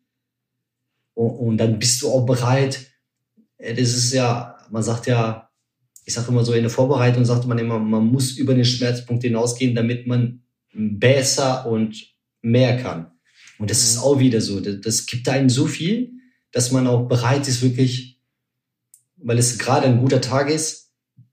Und, 1.14 1.30
und 1.30 1.57
dann 1.57 1.80
bist 1.80 2.01
du 2.01 2.10
auch 2.10 2.26
bereit. 2.26 2.88
Das 3.57 3.78
ist 3.78 4.14
ja, 4.14 4.55
man 4.72 4.84
sagt 4.84 5.07
ja, 5.07 5.49
ich 6.05 6.14
sage 6.14 6.30
immer 6.30 6.43
so, 6.43 6.53
in 6.53 6.64
der 6.64 6.72
Vorbereitung 6.72 7.26
sagt 7.26 7.45
man 7.45 7.60
immer, 7.60 7.78
man 7.78 8.05
muss 8.05 8.32
über 8.38 8.53
den 8.53 8.66
Schmerzpunkt 8.66 9.24
hinausgehen, 9.24 9.76
damit 9.76 10.07
man 10.07 10.41
besser 10.74 11.66
und 11.68 11.95
mehr 12.41 12.78
kann. 12.78 13.12
Und 13.60 13.70
das 13.70 13.84
ist 13.84 13.97
mhm. 13.97 14.03
auch 14.03 14.20
wieder 14.20 14.41
so. 14.41 14.60
Das, 14.60 14.82
das 14.82 15.05
gibt 15.05 15.28
einem 15.30 15.49
so 15.49 15.68
viel, 15.68 16.14
dass 16.51 16.72
man 16.72 16.88
auch 16.88 17.07
bereit 17.07 17.47
ist, 17.47 17.62
wirklich, 17.62 18.20
weil 19.18 19.38
es 19.38 19.60
gerade 19.60 19.88
ein 19.88 19.99
guter 19.99 20.22
Tag 20.22 20.49
ist, 20.49 20.89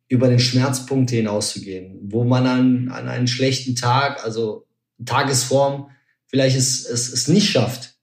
über 0.08 0.28
den 0.28 0.38
Schmerzpunkt 0.38 1.10
hinauszugehen, 1.10 1.98
wo 2.02 2.24
man 2.24 2.46
an, 2.46 2.88
an 2.88 3.08
einen 3.08 3.26
schlechten 3.26 3.74
Tag, 3.74 4.24
also 4.24 4.66
Tagesform, 5.04 5.90
vielleicht 6.26 6.56
es, 6.56 6.84
es, 6.86 7.12
es 7.12 7.28
nicht 7.28 7.50
schafft. 7.50 7.96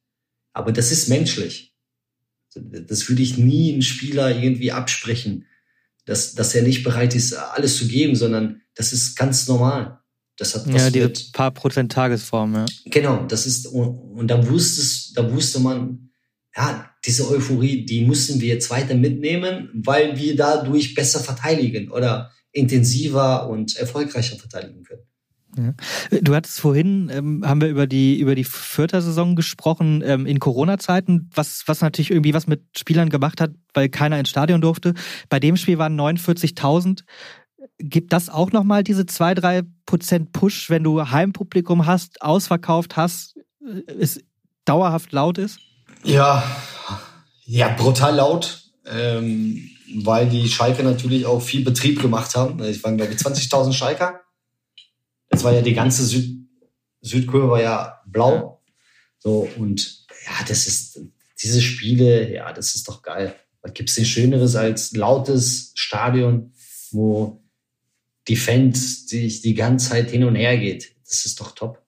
Aber 0.51 0.71
das 0.71 0.91
ist 0.91 1.09
menschlich. 1.09 1.73
Das 2.55 3.09
würde 3.09 3.21
ich 3.21 3.37
nie 3.37 3.73
einem 3.73 3.81
Spieler 3.81 4.35
irgendwie 4.35 4.71
absprechen, 4.71 5.45
dass, 6.05 6.35
dass 6.35 6.53
er 6.53 6.61
nicht 6.63 6.83
bereit 6.83 7.15
ist, 7.15 7.33
alles 7.33 7.77
zu 7.77 7.87
geben, 7.87 8.15
sondern 8.15 8.61
das 8.75 8.93
ist 8.93 9.15
ganz 9.15 9.47
normal. 9.47 9.99
Das 10.37 10.55
hat 10.55 10.67
ja, 10.67 10.89
diese 10.89 11.31
paar 11.31 11.51
Prozent 11.51 11.91
Tagesform, 11.91 12.55
ja. 12.55 12.65
Genau, 12.85 13.25
das 13.25 13.45
ist, 13.45 13.67
und, 13.67 13.87
und 13.87 14.27
da 14.27 14.47
wusste 14.49 15.13
da 15.15 15.31
wusste 15.31 15.59
man, 15.59 16.09
ja, 16.55 16.89
diese 17.05 17.29
Euphorie, 17.29 17.85
die 17.85 18.05
mussten 18.05 18.39
wir 18.39 18.49
jetzt 18.49 18.69
weiter 18.69 18.95
mitnehmen, 18.95 19.69
weil 19.73 20.17
wir 20.17 20.35
dadurch 20.35 20.93
besser 20.93 21.19
verteidigen 21.19 21.89
oder 21.89 22.31
intensiver 22.51 23.49
und 23.49 23.75
erfolgreicher 23.75 24.37
verteidigen 24.37 24.83
können. 24.83 25.01
Ja. 25.55 26.19
Du 26.21 26.33
hattest 26.33 26.59
vorhin, 26.59 27.11
ähm, 27.13 27.43
haben 27.45 27.61
wir 27.61 27.69
über 27.69 27.85
die, 27.85 28.19
über 28.19 28.33
die 28.33 28.43
Vierter 28.43 29.01
Saison 29.01 29.35
gesprochen, 29.35 30.03
ähm, 30.03 30.25
in 30.25 30.39
Corona-Zeiten, 30.39 31.29
was, 31.33 31.63
was 31.67 31.81
natürlich 31.81 32.09
irgendwie 32.09 32.33
was 32.33 32.47
mit 32.47 32.63
Spielern 32.75 33.09
gemacht 33.09 33.39
hat, 33.39 33.51
weil 33.73 33.89
keiner 33.89 34.19
ins 34.19 34.29
Stadion 34.29 34.61
durfte. 34.61 34.93
Bei 35.29 35.39
dem 35.39 35.55
Spiel 35.55 35.77
waren 35.77 35.99
49.000 35.99 37.03
gibt 37.79 38.13
das 38.13 38.29
auch 38.29 38.51
nochmal 38.51 38.83
diese 38.83 39.05
zwei 39.05 39.33
drei 39.33 39.63
Prozent 39.85 40.31
Push, 40.31 40.69
wenn 40.69 40.83
du 40.83 41.09
Heimpublikum 41.09 41.85
hast, 41.85 42.21
ausverkauft 42.21 42.97
hast, 42.97 43.37
es 43.87 44.21
dauerhaft 44.65 45.11
laut 45.11 45.37
ist? 45.37 45.59
Ja, 46.03 46.43
ja, 47.45 47.69
brutal 47.69 48.15
laut, 48.15 48.71
ähm, 48.85 49.69
weil 50.03 50.27
die 50.27 50.49
Schalke 50.49 50.83
natürlich 50.83 51.25
auch 51.25 51.41
viel 51.41 51.63
Betrieb 51.63 52.01
gemacht 52.01 52.35
haben. 52.35 52.61
Ich 52.63 52.83
waren, 52.83 52.97
glaube 52.97 53.13
ich, 53.13 53.19
20.000 53.19 53.73
Schalker. 53.73 54.21
Das 55.29 55.43
war 55.43 55.53
ja 55.53 55.61
die 55.61 55.73
ganze 55.73 56.03
Süd 56.03 56.39
Südkurve 57.01 57.49
war 57.49 57.61
ja 57.61 58.01
blau. 58.05 58.61
So, 59.19 59.49
und 59.57 60.05
ja, 60.25 60.45
das 60.47 60.67
ist, 60.67 61.01
diese 61.41 61.61
Spiele, 61.61 62.33
ja, 62.33 62.53
das 62.53 62.75
ist 62.75 62.87
doch 62.87 63.01
geil. 63.01 63.35
Was 63.61 63.73
gibt's 63.73 63.95
denn 63.95 64.05
Schöneres 64.05 64.55
als 64.55 64.93
lautes 64.93 65.73
Stadion, 65.75 66.53
wo 66.91 67.43
die 68.27 68.37
Fans 68.37 69.07
sich 69.07 69.41
die 69.41 69.53
ganze 69.53 69.89
Zeit 69.89 70.11
hin 70.11 70.23
und 70.23 70.35
her 70.35 70.57
geht. 70.57 70.95
Das 71.05 71.25
ist 71.25 71.39
doch 71.41 71.51
top. 71.51 71.82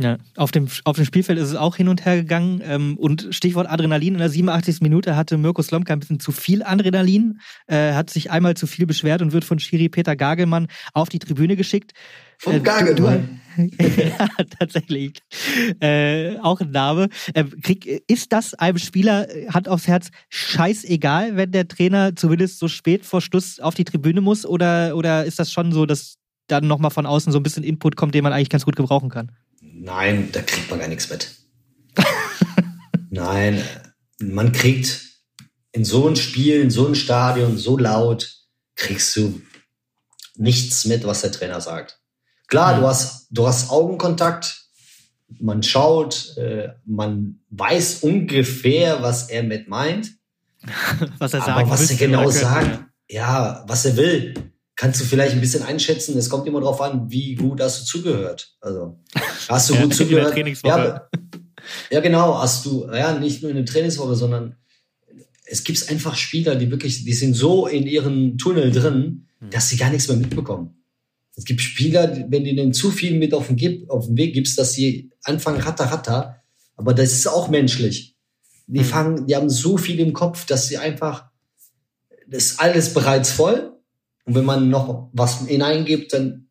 Ja, 0.00 0.16
auf 0.36 0.50
dem, 0.50 0.66
auf 0.84 0.96
dem 0.96 1.04
Spielfeld 1.04 1.38
ist 1.38 1.50
es 1.50 1.56
auch 1.56 1.76
hin 1.76 1.88
und 1.88 2.06
her 2.06 2.16
gegangen. 2.16 2.62
Ähm, 2.64 2.96
und 2.96 3.28
Stichwort 3.32 3.68
Adrenalin, 3.68 4.14
in 4.14 4.18
der 4.18 4.30
87. 4.30 4.80
Minute 4.80 5.14
hatte 5.14 5.36
Mirko 5.36 5.62
Slomka 5.62 5.92
ein 5.92 6.00
bisschen 6.00 6.20
zu 6.20 6.32
viel 6.32 6.62
Adrenalin, 6.62 7.40
äh, 7.66 7.92
hat 7.92 8.08
sich 8.08 8.30
einmal 8.30 8.56
zu 8.56 8.66
viel 8.66 8.86
beschwert 8.86 9.20
und 9.20 9.32
wird 9.32 9.44
von 9.44 9.58
Schiri 9.58 9.90
Peter 9.90 10.16
Gagelmann 10.16 10.68
auf 10.94 11.10
die 11.10 11.18
Tribüne 11.18 11.54
geschickt. 11.54 11.92
Von 12.38 12.54
äh, 12.54 12.60
Gagelmann? 12.60 13.40
ja, 13.58 14.28
tatsächlich. 14.58 15.18
Äh, 15.80 16.38
auch 16.38 16.60
ein 16.62 16.70
Name. 16.70 17.10
Äh, 17.34 17.44
krieg, 17.44 18.02
ist 18.06 18.32
das 18.32 18.54
einem 18.54 18.78
Spieler, 18.78 19.26
hat 19.48 19.68
aufs 19.68 19.86
Herz, 19.86 20.10
scheißegal, 20.30 21.36
wenn 21.36 21.52
der 21.52 21.68
Trainer 21.68 22.16
zumindest 22.16 22.58
so 22.58 22.68
spät 22.68 23.04
vor 23.04 23.20
Schluss 23.20 23.60
auf 23.60 23.74
die 23.74 23.84
Tribüne 23.84 24.22
muss? 24.22 24.46
Oder, 24.46 24.96
oder 24.96 25.26
ist 25.26 25.38
das 25.38 25.52
schon 25.52 25.72
so, 25.72 25.84
dass 25.84 26.16
dann 26.46 26.66
nochmal 26.66 26.90
von 26.90 27.04
außen 27.04 27.32
so 27.32 27.38
ein 27.38 27.42
bisschen 27.42 27.64
Input 27.64 27.96
kommt, 27.96 28.14
den 28.14 28.22
man 28.22 28.32
eigentlich 28.32 28.48
ganz 28.48 28.64
gut 28.64 28.76
gebrauchen 28.76 29.10
kann? 29.10 29.32
Nein, 29.82 30.28
da 30.32 30.42
kriegt 30.42 30.68
man 30.70 30.78
gar 30.78 30.88
nichts 30.88 31.08
mit. 31.08 31.30
Nein, 33.10 33.64
man 34.20 34.52
kriegt 34.52 35.00
in 35.72 35.86
so 35.86 36.06
einem 36.06 36.16
Spiel, 36.16 36.60
in 36.60 36.70
so 36.70 36.84
einem 36.84 36.94
Stadion, 36.94 37.56
so 37.56 37.78
laut, 37.78 38.30
kriegst 38.74 39.16
du 39.16 39.40
nichts 40.36 40.84
mit, 40.84 41.06
was 41.06 41.22
der 41.22 41.32
Trainer 41.32 41.62
sagt. 41.62 41.98
Klar, 42.48 42.76
mhm. 42.76 42.80
du 42.80 42.88
hast, 42.88 43.28
du 43.30 43.46
hast 43.46 43.70
Augenkontakt, 43.70 44.66
man 45.38 45.62
schaut, 45.62 46.36
äh, 46.36 46.74
man 46.84 47.40
weiß 47.48 48.02
ungefähr, 48.02 49.02
was 49.02 49.30
er 49.30 49.44
mit 49.44 49.68
meint. 49.68 50.10
was 51.18 51.32
er 51.32 51.40
sagt. 51.40 51.52
Aber 51.52 51.70
was 51.70 51.90
er 51.90 51.96
genau 51.96 52.28
sagt, 52.28 52.84
ja, 53.08 53.64
was 53.66 53.86
er 53.86 53.96
will 53.96 54.34
kannst 54.80 54.98
du 54.98 55.04
vielleicht 55.04 55.34
ein 55.34 55.42
bisschen 55.42 55.62
einschätzen. 55.62 56.16
Es 56.16 56.30
kommt 56.30 56.46
immer 56.46 56.60
darauf 56.60 56.80
an, 56.80 57.10
wie 57.10 57.34
gut 57.34 57.60
hast 57.60 57.82
du 57.82 57.84
zugehört. 57.84 58.56
Also 58.62 58.98
hast 59.46 59.68
du 59.68 59.74
gut 59.74 59.94
zugehört? 59.94 60.34
Ja, 60.64 61.06
ja, 61.90 62.00
genau. 62.00 62.38
Hast 62.40 62.64
du 62.64 62.86
ja 62.90 63.18
nicht 63.18 63.42
nur 63.42 63.50
in 63.50 63.58
der 63.58 63.66
Trainingswoche, 63.66 64.14
sondern 64.14 64.56
es 65.44 65.64
gibt 65.64 65.86
einfach 65.90 66.16
Spieler, 66.16 66.56
die 66.56 66.70
wirklich, 66.70 67.04
die 67.04 67.12
sind 67.12 67.34
so 67.34 67.66
in 67.66 67.86
ihren 67.86 68.38
Tunnel 68.38 68.72
drin, 68.72 69.26
hm. 69.40 69.50
dass 69.50 69.68
sie 69.68 69.76
gar 69.76 69.90
nichts 69.90 70.08
mehr 70.08 70.16
mitbekommen. 70.16 70.82
Es 71.36 71.44
gibt 71.44 71.60
Spieler, 71.60 72.16
wenn 72.30 72.44
du 72.44 72.54
denen 72.54 72.72
zu 72.72 72.90
viel 72.90 73.18
mit 73.18 73.34
auf 73.34 73.48
den, 73.50 73.84
auf 73.90 74.06
den 74.06 74.16
Weg 74.16 74.32
gibst, 74.32 74.58
dass 74.58 74.72
sie 74.72 75.10
anfangen 75.24 75.60
ratter 75.60 75.84
ratter. 75.84 76.42
Aber 76.76 76.94
das 76.94 77.12
ist 77.12 77.26
auch 77.26 77.50
menschlich. 77.50 78.16
Die 78.66 78.78
hm. 78.78 78.86
fangen, 78.86 79.26
die 79.26 79.36
haben 79.36 79.50
so 79.50 79.76
viel 79.76 80.00
im 80.00 80.14
Kopf, 80.14 80.46
dass 80.46 80.68
sie 80.68 80.78
einfach, 80.78 81.26
das 82.26 82.44
ist 82.44 82.60
alles 82.60 82.94
bereits 82.94 83.30
voll 83.30 83.69
und 84.30 84.36
wenn 84.36 84.44
man 84.44 84.70
noch 84.70 85.10
was 85.12 85.44
hineingibt, 85.48 86.12
dann 86.12 86.48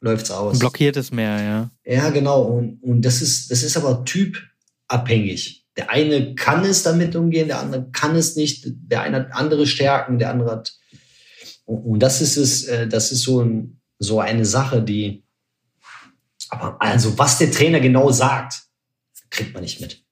läuft's 0.00 0.30
aus. 0.30 0.60
Blockiert 0.60 0.96
es 0.96 1.10
mehr, 1.10 1.42
ja. 1.42 1.70
Ja, 1.84 2.10
genau. 2.10 2.42
Und, 2.42 2.80
und 2.84 3.02
das 3.02 3.20
ist, 3.20 3.50
das 3.50 3.64
ist 3.64 3.76
aber 3.76 4.04
typabhängig. 4.04 5.66
Der 5.76 5.90
eine 5.90 6.36
kann 6.36 6.64
es 6.64 6.84
damit 6.84 7.16
umgehen, 7.16 7.48
der 7.48 7.58
andere 7.58 7.90
kann 7.90 8.14
es 8.14 8.36
nicht. 8.36 8.68
Der 8.68 9.02
eine 9.02 9.16
hat 9.16 9.32
andere 9.32 9.66
Stärken, 9.66 10.20
der 10.20 10.30
andere 10.30 10.52
hat. 10.52 10.74
Und, 11.64 11.78
und 11.78 11.98
das 11.98 12.20
ist 12.20 12.36
es, 12.36 12.62
äh, 12.66 12.86
das 12.86 13.10
ist 13.10 13.22
so, 13.22 13.42
ein, 13.42 13.80
so 13.98 14.20
eine 14.20 14.44
Sache, 14.44 14.80
die, 14.80 15.24
aber 16.48 16.80
also 16.80 17.18
was 17.18 17.38
der 17.38 17.50
Trainer 17.50 17.80
genau 17.80 18.12
sagt, 18.12 18.68
kriegt 19.30 19.52
man 19.52 19.64
nicht 19.64 19.80
mit. 19.80 20.05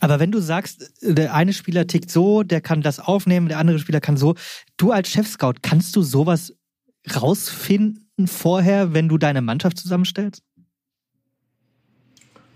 Aber 0.00 0.20
wenn 0.20 0.32
du 0.32 0.40
sagst, 0.40 0.92
der 1.02 1.34
eine 1.34 1.52
Spieler 1.52 1.86
tickt 1.86 2.10
so, 2.10 2.42
der 2.42 2.60
kann 2.60 2.82
das 2.82 3.00
aufnehmen, 3.00 3.48
der 3.48 3.58
andere 3.58 3.78
Spieler 3.78 4.00
kann 4.00 4.16
so, 4.16 4.34
du 4.76 4.92
als 4.92 5.08
Chefscout, 5.08 5.54
kannst 5.62 5.96
du 5.96 6.02
sowas 6.02 6.54
rausfinden 7.14 8.26
vorher, 8.26 8.94
wenn 8.94 9.08
du 9.08 9.18
deine 9.18 9.42
Mannschaft 9.42 9.78
zusammenstellst? 9.78 10.42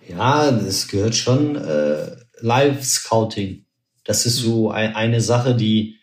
Ja, 0.08 0.50
das 0.50 0.88
gehört 0.88 1.14
schon 1.14 1.56
äh, 1.56 2.16
Live-Scouting. 2.40 3.64
Das 4.04 4.26
ist 4.26 4.36
so 4.36 4.70
ein, 4.70 4.96
eine 4.96 5.20
Sache, 5.20 5.54
die, 5.54 5.98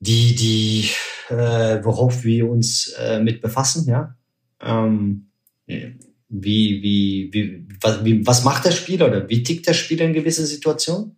die, 0.00 0.34
die, 0.34 0.90
äh, 1.32 1.82
worauf 1.84 2.24
wir 2.24 2.48
uns 2.48 2.88
äh, 2.98 3.20
mit 3.20 3.40
befassen, 3.40 3.88
ja. 3.88 4.14
Ähm, 4.60 5.30
wie, 5.66 6.82
wie, 6.82 7.30
wie, 7.32 7.67
was, 7.80 8.04
wie, 8.04 8.26
was 8.26 8.44
macht 8.44 8.64
der 8.64 8.72
Spieler 8.72 9.06
oder 9.06 9.28
wie 9.28 9.42
tickt 9.42 9.66
der 9.66 9.74
Spieler 9.74 10.04
in 10.04 10.12
gewissen 10.12 10.46
Situationen? 10.46 11.16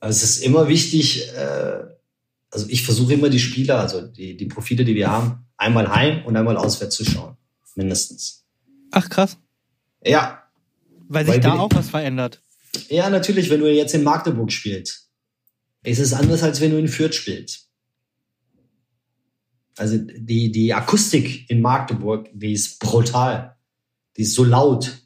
Also 0.00 0.24
es 0.24 0.36
ist 0.36 0.44
immer 0.44 0.68
wichtig, 0.68 1.28
äh, 1.36 1.84
also 2.50 2.66
ich 2.68 2.82
versuche 2.84 3.14
immer 3.14 3.28
die 3.28 3.38
Spieler, 3.38 3.78
also 3.78 4.02
die, 4.02 4.36
die 4.36 4.46
Profile, 4.46 4.84
die 4.84 4.94
wir 4.94 5.10
haben, 5.10 5.46
einmal 5.56 5.94
heim 5.94 6.24
und 6.26 6.36
einmal 6.36 6.56
auswärts 6.56 6.96
zu 6.96 7.04
schauen. 7.04 7.36
Mindestens. 7.76 8.44
Ach 8.90 9.08
krass. 9.08 9.38
Ja. 10.04 10.42
Weil 11.08 11.24
sich 11.24 11.34
Weil 11.34 11.40
da 11.40 11.58
auch 11.58 11.70
was 11.72 11.90
verändert. 11.90 12.42
Ja, 12.88 13.10
natürlich, 13.10 13.50
wenn 13.50 13.60
du 13.60 13.72
jetzt 13.72 13.94
in 13.94 14.02
Magdeburg 14.02 14.50
spielst, 14.50 15.10
ist 15.82 15.98
es 15.98 16.12
anders, 16.12 16.42
als 16.42 16.60
wenn 16.60 16.70
du 16.70 16.78
in 16.78 16.88
Fürth 16.88 17.14
spielst. 17.14 17.68
Also 19.76 19.98
die, 19.98 20.52
die 20.52 20.74
Akustik 20.74 21.48
in 21.48 21.60
Magdeburg, 21.60 22.28
die 22.32 22.52
ist 22.52 22.78
brutal. 22.78 23.56
Die 24.16 24.22
ist 24.22 24.34
so 24.34 24.44
laut. 24.44 24.98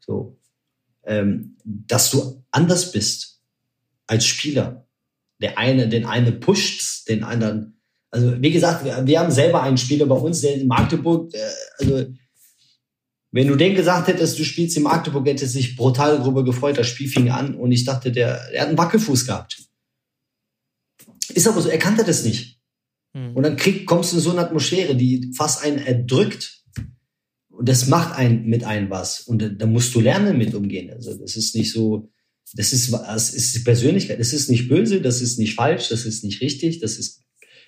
So. 0.00 0.38
Ähm, 1.04 1.56
dass 1.64 2.10
du 2.10 2.44
anders 2.50 2.92
bist 2.92 3.40
als 4.06 4.26
Spieler. 4.26 4.86
Der 5.40 5.58
eine, 5.58 5.88
den 5.88 6.04
einen 6.04 6.40
pusht, 6.40 7.08
den 7.08 7.22
anderen. 7.22 7.80
Also, 8.10 8.40
wie 8.40 8.50
gesagt, 8.50 8.84
wir, 8.84 9.06
wir 9.06 9.20
haben 9.20 9.30
selber 9.30 9.62
einen 9.62 9.76
Spieler 9.76 10.06
bei 10.06 10.16
uns, 10.16 10.40
der 10.40 10.54
in 10.54 10.66
Magdeburg, 10.66 11.32
äh, 11.34 11.38
also, 11.78 12.06
wenn 13.30 13.46
du 13.46 13.56
den 13.56 13.74
gesagt 13.74 14.08
hättest, 14.08 14.38
du 14.38 14.44
spielst 14.44 14.76
in 14.76 14.84
Magdeburg, 14.84 15.26
hätte 15.26 15.46
sich 15.46 15.76
brutal 15.76 16.18
darüber 16.18 16.44
gefreut. 16.44 16.78
Das 16.78 16.86
Spiel 16.86 17.08
fing 17.08 17.30
an 17.30 17.54
und 17.54 17.72
ich 17.72 17.84
dachte, 17.84 18.10
der, 18.10 18.50
der 18.50 18.62
hat 18.62 18.68
einen 18.68 18.78
Wackelfuß 18.78 19.26
gehabt. 19.26 19.62
Ist 21.34 21.46
aber 21.46 21.60
so, 21.60 21.68
er 21.68 21.78
kannte 21.78 22.04
das 22.04 22.24
nicht. 22.24 22.58
Mhm. 23.12 23.36
Und 23.36 23.42
dann 23.42 23.56
krieg, 23.56 23.86
kommst 23.86 24.12
du 24.12 24.16
in 24.16 24.22
so 24.22 24.30
eine 24.30 24.40
Atmosphäre, 24.40 24.96
die 24.96 25.30
fast 25.36 25.62
einen 25.62 25.78
erdrückt. 25.78 26.57
Und 27.58 27.68
das 27.68 27.88
macht 27.88 28.16
einen 28.16 28.46
mit 28.46 28.62
einem 28.62 28.88
was. 28.88 29.18
Und 29.22 29.42
da, 29.42 29.48
da 29.48 29.66
musst 29.66 29.92
du 29.92 30.00
lernen, 30.00 30.38
mit 30.38 30.54
umgehen. 30.54 30.92
Also 30.92 31.12
das 31.14 31.34
ist 31.34 31.56
nicht 31.56 31.72
so, 31.72 32.08
das 32.54 32.72
ist, 32.72 32.92
das 32.92 33.34
ist 33.34 33.56
die 33.56 33.64
Persönlichkeit. 33.64 34.20
Das 34.20 34.32
ist 34.32 34.48
nicht 34.48 34.68
böse, 34.68 35.00
das 35.00 35.20
ist 35.20 35.40
nicht 35.40 35.56
falsch, 35.56 35.88
das 35.88 36.04
ist 36.04 36.22
nicht 36.22 36.40
richtig, 36.40 36.78
das 36.78 36.98
ist, 36.98 37.24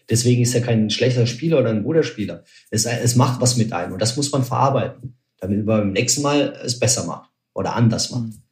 deswegen 0.09 0.43
ist 0.43 0.55
er 0.55 0.61
kein 0.61 0.91
schlechter 0.91 1.27
Spieler 1.27 1.59
oder 1.59 1.71
ein 1.71 1.83
guter 1.83 2.05
Spieler. 2.05 2.45
Es, 2.71 2.87
es 2.87 3.17
macht 3.17 3.41
was 3.41 3.57
mit 3.57 3.73
einem 3.73 3.95
und 3.95 4.01
das 4.01 4.17
muss 4.17 4.31
man 4.31 4.45
verarbeiten, 4.45 5.17
damit 5.39 5.67
man 5.67 5.81
beim 5.81 5.93
nächsten 5.93 6.23
Mal 6.23 6.57
es 6.65 6.79
besser 6.79 7.05
macht 7.05 7.29
oder 7.53 7.75
anders 7.75 8.13
macht. 8.13 8.29
Mhm. 8.29 8.43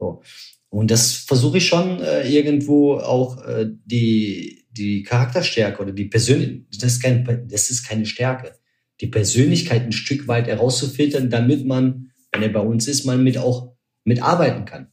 So. 0.00 0.22
Und 0.68 0.90
das 0.90 1.12
versuche 1.12 1.58
ich 1.58 1.68
schon 1.68 2.00
äh, 2.00 2.28
irgendwo 2.28 2.94
auch 2.94 3.40
äh, 3.44 3.70
die, 3.84 4.66
die 4.72 5.04
Charakterstärke 5.04 5.80
oder 5.80 5.92
die 5.92 6.06
Persönlichkeit, 6.06 6.82
das 6.82 6.92
ist, 6.94 7.02
kein, 7.02 7.48
das 7.48 7.70
ist 7.70 7.86
keine 7.86 8.04
Stärke 8.04 8.57
die 9.00 9.06
Persönlichkeit 9.06 9.82
ein 9.82 9.92
Stück 9.92 10.28
weit 10.28 10.46
herauszufiltern, 10.46 11.30
damit 11.30 11.66
man, 11.66 12.10
wenn 12.32 12.42
er 12.42 12.48
bei 12.48 12.60
uns 12.60 12.88
ist, 12.88 13.04
man 13.04 13.22
mit 13.22 13.38
auch 13.38 13.74
mitarbeiten 14.04 14.64
kann. 14.64 14.88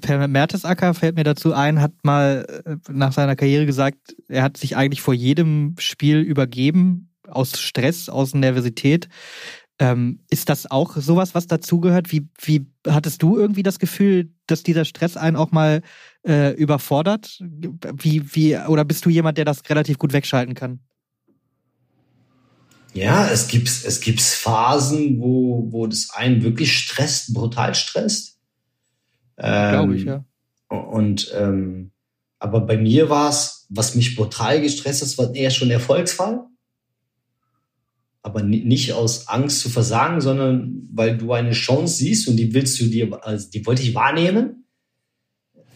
Per 0.00 0.28
Mertesacker 0.28 0.94
fällt 0.94 1.16
mir 1.16 1.24
dazu 1.24 1.52
ein, 1.52 1.80
hat 1.80 1.92
mal 2.02 2.62
äh, 2.64 2.76
nach 2.92 3.12
seiner 3.12 3.36
Karriere 3.36 3.66
gesagt, 3.66 4.14
er 4.28 4.42
hat 4.42 4.56
sich 4.56 4.76
eigentlich 4.76 5.02
vor 5.02 5.14
jedem 5.14 5.74
Spiel 5.78 6.18
übergeben, 6.18 7.10
aus 7.26 7.60
Stress, 7.60 8.08
aus 8.08 8.34
Nervosität. 8.34 9.08
Ähm, 9.78 10.20
ist 10.28 10.48
das 10.48 10.70
auch 10.70 10.96
sowas, 10.96 11.34
was 11.34 11.46
dazugehört? 11.46 12.12
Wie, 12.12 12.28
wie 12.40 12.66
hattest 12.86 13.22
du 13.22 13.38
irgendwie 13.38 13.62
das 13.62 13.78
Gefühl, 13.78 14.30
dass 14.46 14.62
dieser 14.62 14.84
Stress 14.84 15.16
einen 15.16 15.36
auch 15.36 15.52
mal 15.52 15.82
äh, 16.26 16.54
überfordert? 16.54 17.38
Wie, 17.40 18.34
wie, 18.34 18.56
oder 18.56 18.84
bist 18.84 19.06
du 19.06 19.10
jemand, 19.10 19.38
der 19.38 19.44
das 19.44 19.68
relativ 19.70 19.98
gut 19.98 20.12
wegschalten 20.12 20.54
kann? 20.54 20.80
Ja, 22.92 23.28
es 23.28 23.48
gibt, 23.48 23.68
es 23.68 24.00
gibt 24.00 24.20
Phasen, 24.20 25.20
wo, 25.20 25.68
wo 25.70 25.86
das 25.86 26.10
einen 26.10 26.42
wirklich 26.42 26.76
stresst, 26.76 27.32
brutal 27.34 27.74
stresst. 27.74 28.38
Ähm, 29.38 29.72
Glaube 29.72 29.96
ich, 29.96 30.04
ja. 30.04 30.24
Und 30.68 31.32
ähm, 31.34 31.92
aber 32.38 32.62
bei 32.62 32.78
mir 32.78 33.10
war 33.10 33.28
es, 33.28 33.66
was 33.68 33.94
mich 33.94 34.16
brutal 34.16 34.60
gestresst 34.60 35.02
hat, 35.02 35.18
war 35.18 35.34
eher 35.34 35.50
schon 35.50 35.70
Erfolgsfall. 35.70 36.46
Aber 38.22 38.42
nicht 38.42 38.92
aus 38.92 39.28
Angst 39.28 39.60
zu 39.60 39.70
versagen, 39.70 40.20
sondern 40.20 40.88
weil 40.92 41.16
du 41.16 41.32
eine 41.32 41.52
Chance 41.52 41.96
siehst 41.96 42.28
und 42.28 42.36
die 42.36 42.52
willst 42.52 42.80
du 42.80 42.86
dir, 42.86 43.18
also 43.24 43.48
die 43.50 43.64
wollte 43.64 43.82
ich 43.82 43.94
wahrnehmen, 43.94 44.64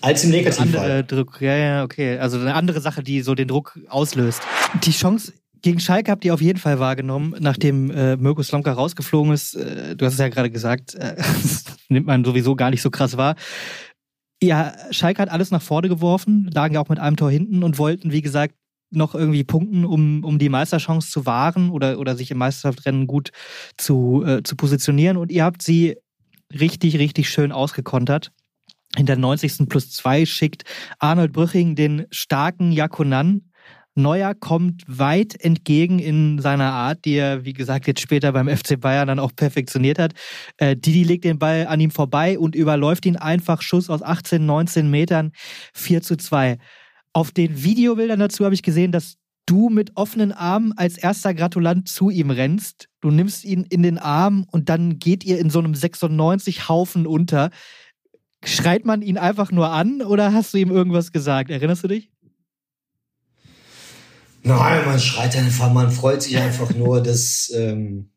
als 0.01 0.25
im 0.25 0.31
Negativfall. 0.31 0.91
Andere 0.91 1.05
Druck, 1.05 1.41
ja, 1.41 1.57
ja, 1.57 1.85
okay. 1.85 2.19
Also 2.19 2.39
eine 2.39 2.55
andere 2.55 2.83
Sache, 2.83 3.03
die 3.03 3.23
so 3.23 3.35
den 3.35 3.49
Druck 3.49 3.79
auslöst. 3.89 4.43
Die 4.85 4.91
Chance 4.91 5.33
gegen 5.65 5.81
Schalke 5.81 6.11
habt 6.11 6.27
ihr 6.27 6.35
auf 6.35 6.43
jeden 6.43 6.59
Fall 6.59 6.79
wahrgenommen, 6.79 7.35
nachdem 7.41 7.91
äh, 7.91 8.19
Mirko 8.19 8.43
Slomka 8.43 8.71
rausgeflogen 8.71 9.33
ist. 9.33 9.55
Äh, 9.55 9.97
du 9.97 10.05
hast 10.05 10.13
es 10.13 10.19
ja 10.19 10.29
gerade 10.29 10.51
gesagt, 10.51 10.95
äh, 10.95 11.17
nimmt 11.89 12.07
man 12.07 12.23
sowieso 12.23 12.55
gar 12.55 12.69
nicht 12.69 12.83
so 12.83 12.91
krass 12.91 13.17
wahr. 13.17 13.35
Ja, 14.43 14.75
Schalke 14.91 15.23
hat 15.23 15.31
alles 15.31 15.51
nach 15.51 15.63
vorne 15.63 15.89
geworfen, 15.89 16.51
lagen 16.53 16.75
ja 16.75 16.81
auch 16.81 16.91
mit 16.91 16.99
einem 16.99 17.17
Tor 17.17 17.31
hinten 17.31 17.63
und 17.63 17.79
wollten, 17.79 18.13
wie 18.13 18.21
gesagt, 18.21 18.55
noch 18.91 19.15
irgendwie 19.15 19.43
punkten, 19.43 19.87
um, 19.87 20.23
um 20.23 20.39
die 20.39 20.51
Meisterchance 20.51 21.11
zu 21.11 21.25
wahren 21.25 21.71
oder, 21.71 21.99
oder 21.99 22.15
sich 22.15 22.31
im 22.31 22.37
Meisterschaftsrennen 22.37 23.07
gut 23.07 23.31
zu, 23.79 24.23
äh, 24.27 24.43
zu 24.43 24.57
positionieren. 24.57 25.17
Und 25.17 25.33
ihr 25.33 25.45
habt 25.45 25.63
sie 25.63 25.97
richtig, 26.53 26.99
richtig 26.99 27.31
schön 27.31 27.53
ausgekontert. 27.53 28.33
In 28.99 29.07
der 29.07 29.17
90. 29.17 29.67
plus 29.71 29.91
2 29.93 30.27
schickt 30.27 30.65
Arnold 30.99 31.33
Brüching 31.33 31.75
den 31.75 32.05
starken 32.11 32.71
Jakonan 32.71 33.51
Neuer 33.95 34.35
kommt 34.35 34.83
weit 34.87 35.41
entgegen 35.41 35.99
in 35.99 36.41
seiner 36.41 36.73
Art, 36.73 37.05
die 37.05 37.15
er, 37.15 37.45
wie 37.45 37.53
gesagt, 37.53 37.87
jetzt 37.87 38.01
später 38.01 38.33
beim 38.33 38.49
FC 38.49 38.81
Bayern 38.81 39.09
dann 39.09 39.19
auch 39.19 39.35
perfektioniert 39.35 39.99
hat. 39.99 40.13
Äh, 40.57 40.77
Didi 40.77 41.05
legt 41.05 41.25
den 41.25 41.39
Ball 41.39 41.67
an 41.67 41.81
ihm 41.81 41.91
vorbei 41.91 42.39
und 42.39 42.55
überläuft 42.55 43.07
ihn 43.07 43.17
einfach 43.17 43.63
Schuss 43.63 43.91
aus 43.91 44.03
18, 44.03 44.45
19 44.45 44.91
Metern 44.91 45.33
4 45.75 46.03
zu 46.03 46.17
2. 46.17 46.59
Auf 47.13 47.31
den 47.31 47.63
Videobildern 47.63 48.19
dazu 48.19 48.45
habe 48.45 48.55
ich 48.55 48.63
gesehen, 48.63 48.91
dass 48.91 49.17
du 49.47 49.69
mit 49.69 49.93
offenen 49.97 50.33
Armen 50.33 50.73
als 50.77 50.99
erster 50.99 51.35
Gratulant 51.35 51.89
zu 51.89 52.11
ihm 52.11 52.31
rennst. 52.31 52.89
Du 53.01 53.11
nimmst 53.11 53.45
ihn 53.45 53.65
in 53.65 53.83
den 53.83 53.99
Arm 53.99 54.47
und 54.51 54.69
dann 54.69 54.99
geht 54.99 55.25
ihr 55.25 55.39
in 55.39 55.51
so 55.51 55.59
einem 55.61 55.75
96 55.75 56.69
Haufen 56.69 57.07
unter. 57.07 57.51
Schreit 58.45 58.85
man 58.85 59.03
ihn 59.03 59.19
einfach 59.19 59.53
nur 59.53 59.71
an 59.71 60.03
oder 60.03 60.33
hast 60.33 60.55
du 60.55 60.59
ihm 60.59 60.71
irgendwas 60.71 61.13
gesagt? 61.13 61.51
Erinnerst 61.51 61.85
du 61.85 61.89
dich? 61.89 62.14
Nein, 64.47 64.85
man 64.85 65.01
schreit 65.01 65.35
einfach, 65.37 65.73
man 65.73 65.91
freut 65.91 66.23
sich 66.23 66.37
einfach 66.37 66.75
nur, 66.75 67.03
dass, 67.03 67.51
ähm, 67.55 68.11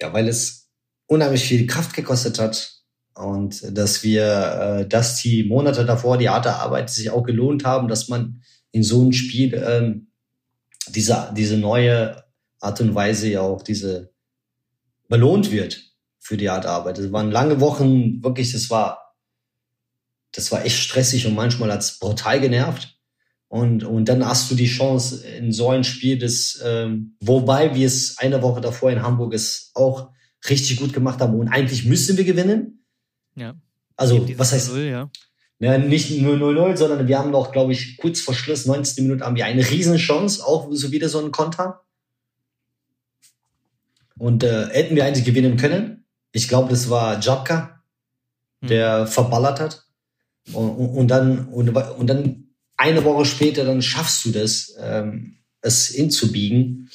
ja, 0.00 0.12
weil 0.12 0.26
es 0.26 0.70
unheimlich 1.06 1.44
viel 1.44 1.66
Kraft 1.66 1.94
gekostet 1.94 2.38
hat 2.38 2.82
und 3.14 3.76
dass 3.76 4.02
wir, 4.02 4.80
äh, 4.80 4.88
dass 4.88 5.20
die 5.20 5.44
Monate 5.44 5.84
davor, 5.84 6.16
die 6.16 6.30
harte 6.30 6.54
Arbeit 6.54 6.88
sich 6.88 7.10
auch 7.10 7.22
gelohnt 7.22 7.64
haben, 7.64 7.88
dass 7.88 8.08
man 8.08 8.42
in 8.72 8.82
so 8.82 9.02
einem 9.02 9.12
Spiel 9.12 9.54
ähm, 9.54 10.10
diese, 10.88 11.32
diese 11.36 11.58
neue 11.58 12.24
Art 12.60 12.80
und 12.80 12.94
Weise 12.94 13.28
ja 13.28 13.42
auch 13.42 13.62
diese 13.62 14.12
belohnt 15.08 15.50
wird 15.50 15.82
für 16.18 16.38
die 16.38 16.48
harte 16.48 16.70
Arbeit. 16.70 16.98
Es 16.98 17.12
waren 17.12 17.30
lange 17.30 17.60
Wochen, 17.60 18.22
wirklich, 18.22 18.52
das 18.52 18.70
war, 18.70 19.14
das 20.32 20.50
war 20.50 20.64
echt 20.64 20.78
stressig 20.78 21.26
und 21.26 21.34
manchmal 21.34 21.72
hat's 21.72 21.98
brutal 21.98 22.40
genervt. 22.40 22.97
Und, 23.48 23.82
und 23.82 24.08
dann 24.08 24.24
hast 24.26 24.50
du 24.50 24.54
die 24.54 24.66
Chance 24.66 25.26
in 25.26 25.52
so 25.52 25.70
ein 25.70 25.82
Spiel, 25.82 26.18
das, 26.18 26.60
ähm, 26.64 27.16
wobei 27.20 27.74
wir 27.74 27.86
es 27.86 28.18
eine 28.18 28.42
Woche 28.42 28.60
davor 28.60 28.90
in 28.90 29.02
Hamburg 29.02 29.32
es 29.32 29.70
auch 29.74 30.10
richtig 30.48 30.76
gut 30.76 30.92
gemacht 30.92 31.20
haben 31.20 31.34
und 31.34 31.48
eigentlich 31.48 31.84
müssen 31.86 32.16
wir 32.18 32.24
gewinnen. 32.24 32.84
Ja. 33.34 33.54
Also, 33.96 34.28
was 34.36 34.52
heißt, 34.52 34.72
0, 34.72 34.80
ja. 34.82 35.10
Ja, 35.60 35.76
nicht 35.76 36.10
nur 36.20 36.36
0-0, 36.36 36.76
sondern 36.76 37.08
wir 37.08 37.18
haben 37.18 37.32
noch, 37.32 37.50
glaube 37.50 37.72
ich, 37.72 37.96
kurz 37.96 38.20
vor 38.20 38.34
Schluss, 38.34 38.66
19. 38.66 39.04
Minute, 39.04 39.24
haben 39.24 39.34
wir 39.34 39.44
eine 39.44 39.68
Riesenchance, 39.68 40.44
auch 40.46 40.68
so 40.70 40.92
wieder 40.92 41.08
so 41.08 41.18
ein 41.18 41.32
Konter. 41.32 41.80
Und 44.18 44.44
äh, 44.44 44.66
hätten 44.68 44.94
wir 44.94 45.04
eigentlich 45.04 45.24
gewinnen 45.24 45.56
können. 45.56 46.04
Ich 46.32 46.48
glaube, 46.48 46.70
das 46.70 46.90
war 46.90 47.18
Jabka, 47.18 47.82
der 48.60 49.00
hm. 49.00 49.06
verballert 49.08 49.58
hat. 49.58 49.84
Und, 50.52 50.70
und, 50.70 50.88
und 50.90 51.08
dann, 51.08 51.48
und, 51.48 51.70
und 51.70 52.06
dann 52.06 52.47
eine 52.78 53.04
Woche 53.04 53.26
später 53.26 53.64
dann 53.64 53.82
schaffst 53.82 54.24
du 54.24 54.30
das, 54.30 54.74
ähm, 54.80 55.36
es 55.60 55.88
hinzubiegen. 55.88 56.88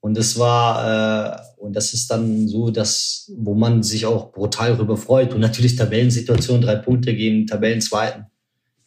Und 0.00 0.16
das 0.16 0.38
war, 0.38 1.36
äh, 1.36 1.40
und 1.58 1.74
das 1.74 1.92
ist 1.92 2.10
dann 2.10 2.46
so, 2.48 2.70
dass, 2.70 3.32
wo 3.36 3.54
man 3.54 3.82
sich 3.82 4.06
auch 4.06 4.32
brutal 4.32 4.72
darüber 4.76 4.96
freut. 4.96 5.34
Und 5.34 5.40
natürlich 5.40 5.76
Tabellensituation, 5.76 6.60
drei 6.60 6.76
Punkte 6.76 7.14
gegen 7.14 7.46
Tabellenzweiten. 7.46 8.26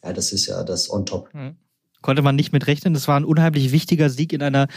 Ja, 0.02 0.12
das 0.12 0.32
ist 0.32 0.46
ja 0.46 0.62
das 0.62 0.90
on 0.90 1.06
top. 1.06 1.32
Mhm. 1.34 1.56
Konnte 2.00 2.22
man 2.22 2.36
nicht 2.36 2.52
mit 2.52 2.68
rechnen. 2.68 2.94
Das 2.94 3.08
war 3.08 3.18
ein 3.18 3.24
unheimlich 3.24 3.72
wichtiger 3.72 4.08
Sieg 4.08 4.32
in 4.32 4.42
einer, 4.42 4.68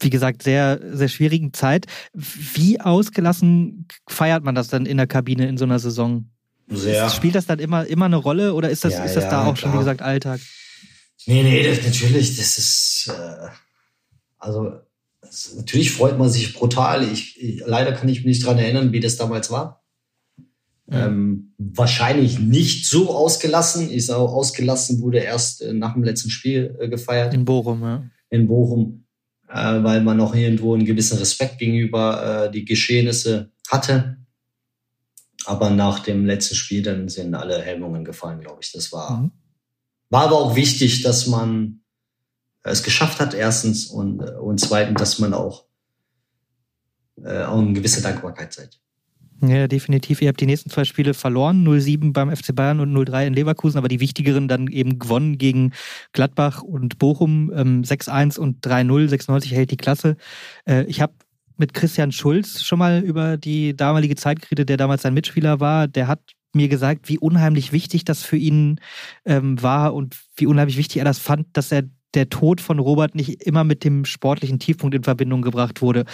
wie 0.00 0.10
gesagt, 0.10 0.42
sehr, 0.42 0.80
sehr 0.92 1.08
schwierigen 1.08 1.52
Zeit. 1.52 1.86
Wie 2.12 2.80
ausgelassen 2.80 3.86
feiert 4.08 4.42
man 4.42 4.56
das 4.56 4.68
dann 4.68 4.84
in 4.84 4.96
der 4.96 5.06
Kabine 5.06 5.46
in 5.46 5.56
so 5.56 5.64
einer 5.64 5.78
Saison? 5.78 6.28
Sehr. 6.68 7.08
Spielt 7.10 7.36
das 7.36 7.46
dann 7.46 7.60
immer, 7.60 7.86
immer 7.86 8.06
eine 8.06 8.16
Rolle 8.16 8.54
oder 8.54 8.70
ist 8.70 8.84
das, 8.84 8.94
ja, 8.94 9.04
ist 9.04 9.14
das 9.14 9.24
ja, 9.24 9.30
da 9.30 9.40
auch 9.42 9.54
klar. 9.54 9.56
schon, 9.56 9.74
wie 9.74 9.78
gesagt, 9.78 10.02
Alltag? 10.02 10.40
Nee, 11.26 11.42
nee, 11.42 11.66
das, 11.66 11.84
natürlich, 11.84 12.36
das 12.36 12.58
ist, 12.58 13.10
äh, 13.10 13.48
also 14.38 14.72
das, 15.20 15.54
natürlich 15.56 15.92
freut 15.92 16.18
man 16.18 16.28
sich 16.28 16.54
brutal. 16.54 17.02
Ich, 17.10 17.40
ich, 17.42 17.62
leider 17.64 17.92
kann 17.92 18.08
ich 18.08 18.18
mich 18.18 18.26
nicht 18.26 18.46
dran 18.46 18.58
erinnern, 18.58 18.92
wie 18.92 19.00
das 19.00 19.16
damals 19.16 19.50
war. 19.50 19.84
Ähm, 20.90 21.54
wahrscheinlich 21.56 22.38
nicht 22.38 22.86
so 22.86 23.10
ausgelassen. 23.14 23.90
Ich 23.90 24.04
sage, 24.06 24.20
ausgelassen 24.20 25.00
wurde 25.00 25.18
erst 25.18 25.62
äh, 25.62 25.72
nach 25.72 25.94
dem 25.94 26.04
letzten 26.04 26.28
Spiel 26.28 26.76
äh, 26.78 26.88
gefeiert. 26.88 27.32
In 27.32 27.46
Bochum, 27.46 27.82
ja. 27.82 28.04
In 28.28 28.46
Bochum, 28.46 29.06
äh, 29.48 29.82
weil 29.82 30.02
man 30.02 30.18
noch 30.18 30.34
irgendwo 30.34 30.74
einen 30.74 30.84
gewissen 30.84 31.16
Respekt 31.16 31.58
gegenüber 31.58 32.44
äh, 32.44 32.50
die 32.50 32.66
Geschehnisse 32.66 33.50
hatte. 33.68 34.18
Aber 35.46 35.70
nach 35.70 36.00
dem 36.00 36.26
letzten 36.26 36.54
Spiel 36.54 36.82
dann 36.82 37.08
sind 37.08 37.34
alle 37.34 37.62
Hemmungen 37.62 38.04
gefallen, 38.04 38.40
glaube 38.40 38.60
ich. 38.62 38.70
Das 38.72 38.92
war 38.92 39.22
mhm. 39.22 39.30
War 40.10 40.24
aber 40.24 40.38
auch 40.38 40.56
wichtig, 40.56 41.02
dass 41.02 41.26
man 41.26 41.80
es 42.62 42.82
geschafft 42.82 43.20
hat, 43.20 43.34
erstens, 43.34 43.86
und, 43.86 44.20
und 44.20 44.58
zweitens, 44.58 44.98
dass 44.98 45.18
man 45.18 45.34
auch, 45.34 45.64
äh, 47.22 47.42
auch 47.42 47.58
eine 47.58 47.72
gewisse 47.72 48.02
Dankbarkeit 48.02 48.52
seid. 48.52 48.80
Ja, 49.42 49.68
definitiv. 49.68 50.22
Ihr 50.22 50.28
habt 50.28 50.40
die 50.40 50.46
nächsten 50.46 50.70
zwei 50.70 50.84
Spiele 50.84 51.12
verloren, 51.12 51.66
0-7 51.66 52.12
beim 52.12 52.34
FC 52.34 52.54
Bayern 52.54 52.80
und 52.80 52.94
0-3 52.94 53.26
in 53.26 53.34
Leverkusen, 53.34 53.76
aber 53.76 53.88
die 53.88 54.00
wichtigeren 54.00 54.48
dann 54.48 54.68
eben 54.68 54.98
gewonnen 54.98 55.36
gegen 55.36 55.72
Gladbach 56.12 56.62
und 56.62 56.98
Bochum, 56.98 57.52
ähm, 57.54 57.82
6-1 57.82 58.38
und 58.38 58.64
3-0, 58.64 59.08
96 59.08 59.52
hält 59.52 59.70
die 59.70 59.76
Klasse. 59.76 60.16
Äh, 60.66 60.84
ich 60.84 61.00
habe 61.00 61.12
mit 61.56 61.74
Christian 61.74 62.12
Schulz 62.12 62.62
schon 62.62 62.78
mal 62.78 63.02
über 63.02 63.36
die 63.36 63.76
damalige 63.76 64.16
Zeit 64.16 64.40
geredet, 64.40 64.68
der 64.68 64.76
damals 64.76 65.02
sein 65.02 65.14
Mitspieler 65.14 65.60
war. 65.60 65.88
Der 65.88 66.08
hat 66.08 66.20
mir 66.54 66.68
gesagt, 66.68 67.08
wie 67.08 67.18
unheimlich 67.18 67.72
wichtig 67.72 68.04
das 68.04 68.22
für 68.22 68.36
ihn 68.36 68.80
ähm, 69.24 69.60
war 69.62 69.94
und 69.94 70.16
wie 70.36 70.46
unheimlich 70.46 70.76
wichtig 70.76 70.98
er 70.98 71.04
das 71.04 71.18
fand, 71.18 71.46
dass 71.52 71.72
er 71.72 71.84
der 72.14 72.28
Tod 72.28 72.60
von 72.60 72.78
Robert 72.78 73.14
nicht 73.14 73.42
immer 73.42 73.64
mit 73.64 73.84
dem 73.84 74.04
sportlichen 74.04 74.58
Tiefpunkt 74.58 74.94
in 74.94 75.04
Verbindung 75.04 75.42
gebracht 75.42 75.82
wurde. 75.82 76.04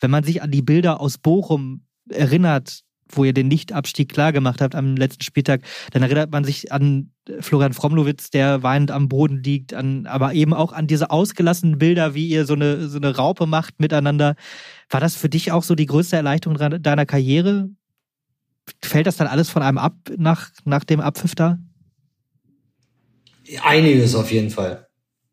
Wenn 0.00 0.10
man 0.10 0.24
sich 0.24 0.42
an 0.42 0.50
die 0.50 0.62
Bilder 0.62 1.00
aus 1.00 1.18
Bochum 1.18 1.82
erinnert, 2.08 2.82
wo 3.10 3.24
ihr 3.24 3.32
den 3.32 3.48
Nichtabstieg 3.48 4.10
klar 4.10 4.32
gemacht 4.32 4.60
habt 4.60 4.74
am 4.74 4.96
letzten 4.96 5.22
Spieltag, 5.22 5.62
dann 5.92 6.02
erinnert 6.02 6.30
man 6.30 6.44
sich 6.44 6.72
an 6.72 7.10
Florian 7.40 7.72
Fromlowitz, 7.72 8.30
der 8.30 8.62
weinend 8.62 8.90
am 8.90 9.08
Boden 9.08 9.42
liegt, 9.42 9.74
an, 9.74 10.06
aber 10.06 10.34
eben 10.34 10.54
auch 10.54 10.72
an 10.72 10.86
diese 10.86 11.10
ausgelassenen 11.10 11.78
Bilder, 11.78 12.14
wie 12.14 12.28
ihr 12.28 12.44
so 12.44 12.54
eine, 12.54 12.88
so 12.88 12.98
eine 12.98 13.16
Raupe 13.16 13.46
macht 13.46 13.80
miteinander. 13.80 14.34
War 14.90 15.00
das 15.00 15.16
für 15.16 15.28
dich 15.28 15.52
auch 15.52 15.62
so 15.62 15.74
die 15.74 15.86
größte 15.86 16.16
Erleichterung 16.16 16.58
deiner 16.82 17.06
Karriere? 17.06 17.70
Fällt 18.82 19.06
das 19.06 19.16
dann 19.16 19.26
alles 19.26 19.50
von 19.50 19.62
einem 19.62 19.78
ab 19.78 19.94
nach, 20.16 20.50
nach 20.64 20.84
dem 20.84 21.00
Abpfiff 21.00 21.34
da? 21.34 21.58
Einiges 23.62 24.14
auf 24.14 24.30
jeden 24.30 24.50
Fall. 24.50 24.88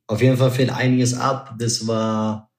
Auf 0.07 0.21
jeden 0.21 0.37
Fall 0.37 0.51
fällt 0.51 0.69
einiges 0.69 1.13
ab. 1.13 1.55
Das 1.57 1.87
war 1.87 2.51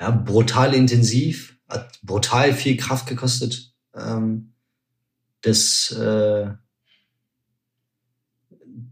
ja 0.00 0.10
brutal 0.10 0.74
intensiv, 0.74 1.58
hat 1.68 2.00
brutal 2.02 2.52
viel 2.52 2.76
Kraft 2.76 3.06
gekostet. 3.06 3.72
Ähm, 3.94 4.54
das 5.42 5.90
äh, 5.92 6.50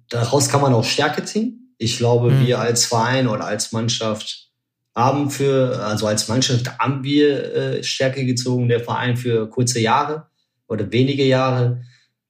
daraus 0.09 0.49
kann 0.49 0.61
man 0.61 0.75
auch 0.75 0.85
Stärke 0.85 1.25
ziehen. 1.25 1.75
Ich 1.79 1.97
glaube, 1.97 2.31
mhm. 2.31 2.47
wir 2.47 2.61
als 2.61 2.85
Verein 2.85 3.27
oder 3.27 3.47
als 3.47 3.73
Mannschaft 3.73 4.51
haben 4.95 5.31
für, 5.31 5.83
also 5.85 6.07
als 6.07 6.29
Mannschaft 6.29 6.79
haben 6.79 7.03
wir 7.03 7.55
äh, 7.55 7.83
Stärke 7.83 8.27
gezogen, 8.27 8.69
der 8.69 8.81
Verein 8.81 9.17
für 9.17 9.49
kurze 9.49 9.81
Jahre 9.81 10.29
oder 10.73 10.91
wenige 10.91 11.25
Jahre. 11.25 11.83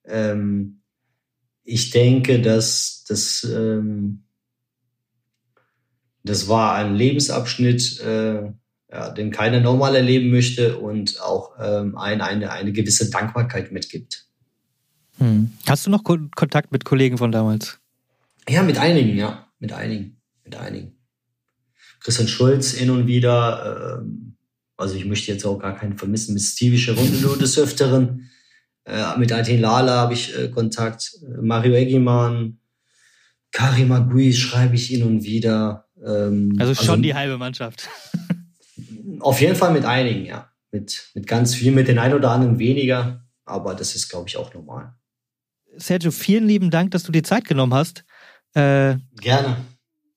Ähm, 0.05 0.81
ich 1.63 1.91
denke, 1.91 2.41
dass 2.41 3.05
das, 3.07 3.43
ähm, 3.43 4.23
das 6.23 6.47
war 6.47 6.75
ein 6.75 6.95
Lebensabschnitt, 6.95 8.01
äh, 8.01 8.51
ja, 8.91 9.09
den 9.09 9.31
keiner 9.31 9.59
normal 9.59 9.95
erleben 9.95 10.29
möchte 10.29 10.77
und 10.77 11.19
auch 11.21 11.55
ähm, 11.59 11.97
ein, 11.97 12.21
eine, 12.21 12.51
eine 12.51 12.73
gewisse 12.73 13.09
Dankbarkeit 13.09 13.71
mitgibt. 13.71 14.27
Hm. 15.17 15.51
Hast 15.65 15.85
du 15.85 15.89
noch 15.89 16.03
Ko 16.03 16.17
Kontakt 16.35 16.71
mit 16.71 16.85
Kollegen 16.85 17.17
von 17.17 17.31
damals? 17.31 17.79
Ja, 18.47 18.61
mit 18.61 18.77
einigen, 18.77 19.17
ja, 19.17 19.47
mit 19.59 19.71
einigen, 19.71 20.17
mit 20.43 20.55
einigen. 20.55 20.97
Christian 22.01 22.27
Schulz 22.27 22.71
hin 22.71 22.89
und 22.89 23.07
wieder, 23.07 24.01
ähm, 24.01 24.35
also 24.75 24.95
ich 24.95 25.05
möchte 25.05 25.31
jetzt 25.31 25.45
auch 25.45 25.57
gar 25.59 25.75
keinen 25.77 25.97
vermissen, 25.97 26.33
mit 26.33 26.43
Stevie 26.43 26.91
Runde 26.91 27.37
des 27.39 27.57
Öfteren. 27.57 28.29
Äh, 28.85 29.17
mit 29.17 29.31
Atin 29.31 29.61
Lala 29.61 29.93
habe 29.93 30.13
ich 30.13 30.37
äh, 30.37 30.49
Kontakt, 30.49 31.19
Mario 31.41 31.73
Eggimann, 31.73 32.59
Karim 33.51 33.91
Agui 33.91 34.33
schreibe 34.33 34.75
ich 34.75 34.87
hin 34.87 35.03
und 35.03 35.23
wieder. 35.23 35.87
Ähm, 36.03 36.55
also 36.59 36.73
schon 36.73 36.89
also, 36.89 37.01
die 37.01 37.13
halbe 37.13 37.37
Mannschaft. 37.37 37.87
Auf 39.19 39.39
jeden 39.39 39.55
Fall 39.55 39.71
mit 39.71 39.85
einigen, 39.85 40.25
ja. 40.25 40.49
Mit, 40.71 41.11
mit 41.13 41.27
ganz 41.27 41.53
viel, 41.53 41.71
mit 41.71 41.87
den 41.87 41.99
ein 41.99 42.13
oder 42.13 42.31
anderen 42.31 42.59
weniger. 42.59 43.23
Aber 43.45 43.75
das 43.75 43.95
ist, 43.95 44.09
glaube 44.09 44.27
ich, 44.27 44.37
auch 44.37 44.53
normal. 44.53 44.95
Sergio, 45.77 46.11
vielen 46.11 46.47
lieben 46.47 46.71
Dank, 46.71 46.91
dass 46.91 47.03
du 47.03 47.11
dir 47.11 47.23
Zeit 47.23 47.45
genommen 47.45 47.73
hast. 47.73 48.03
Äh, 48.53 48.95
Gerne. 49.21 49.57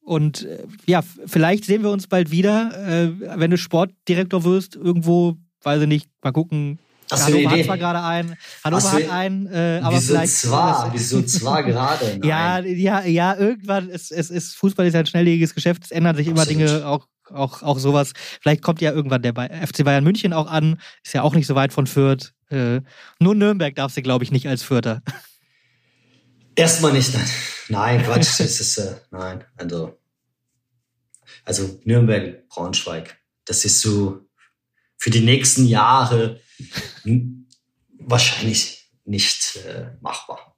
Und 0.01 0.45
äh, 0.45 0.67
ja, 0.87 1.03
vielleicht 1.03 1.64
sehen 1.64 1.83
wir 1.83 1.91
uns 1.91 2.07
bald 2.07 2.31
wieder, 2.31 2.73
äh, 2.89 3.11
wenn 3.39 3.51
du 3.51 3.59
Sportdirektor 3.59 4.45
wirst, 4.45 4.77
irgendwo, 4.77 5.37
weiß 5.62 5.83
ich 5.83 5.89
nicht, 5.89 6.09
mal 6.23 6.33
gucken. 6.33 6.79
Hast 7.11 7.24
Hannover 7.26 7.50
hat 7.50 7.64
zwar 7.64 7.78
gerade 7.78 8.02
einen, 8.02 8.36
Hannover 8.64 8.92
hat 8.92 9.11
einen, 9.11 9.46
äh, 9.46 9.80
aber 9.82 9.96
wieso 9.96 10.14
vielleicht. 10.14 10.32
Zwar, 10.32 10.92
wieso 10.92 11.22
zwar 11.22 11.62
gerade? 11.62 12.20
Ja, 12.24 12.59
ja, 12.61 13.04
ja, 13.04 13.36
irgendwann, 13.36 13.90
es, 13.90 14.11
es 14.11 14.30
ist, 14.30 14.57
Fußball 14.57 14.86
ist 14.86 14.96
ein 14.96 15.07
schnelllebiges 15.07 15.54
Geschäft, 15.54 15.84
es 15.84 15.90
ändern 15.90 16.16
sich 16.16 16.26
immer 16.26 16.42
Absolut. 16.42 16.68
Dinge, 16.68 16.86
auch 16.86 17.07
auch, 17.32 17.62
auch 17.62 17.78
sowas. 17.78 18.12
Vielleicht 18.40 18.62
kommt 18.62 18.80
ja 18.80 18.92
irgendwann 18.92 19.22
der 19.22 19.34
FC 19.66 19.84
Bayern 19.84 20.04
München 20.04 20.32
auch 20.32 20.46
an. 20.46 20.80
Ist 21.04 21.12
ja 21.12 21.22
auch 21.22 21.34
nicht 21.34 21.48
so 21.48 21.57
weit 21.57 21.72
von 21.72 21.88
Fürth. 21.88 22.32
Äh, 22.50 22.82
nur 23.18 23.34
Nürnberg 23.34 23.74
darf 23.74 23.92
sie, 23.92 24.02
glaube 24.02 24.24
ich, 24.24 24.30
nicht 24.30 24.46
als 24.46 24.62
Fürther. 24.62 25.02
Erstmal 26.54 26.92
nicht, 26.92 27.12
nein. 27.12 27.30
Nein, 27.68 28.02
Quatsch. 28.04 28.38
das 28.38 28.61
ist, 28.61 28.78
äh, 28.78 28.94
nein. 29.11 29.44
Also, 29.57 29.98
also 31.44 31.80
Nürnberg, 31.84 32.48
Braunschweig. 32.48 33.18
Das 33.44 33.64
ist 33.64 33.80
so 33.80 34.20
für 34.96 35.11
die 35.11 35.20
nächsten 35.20 35.66
Jahre 35.66 36.40
wahrscheinlich 37.98 38.90
nicht 39.04 39.57
äh, 39.66 39.90
machbar. 40.00 40.57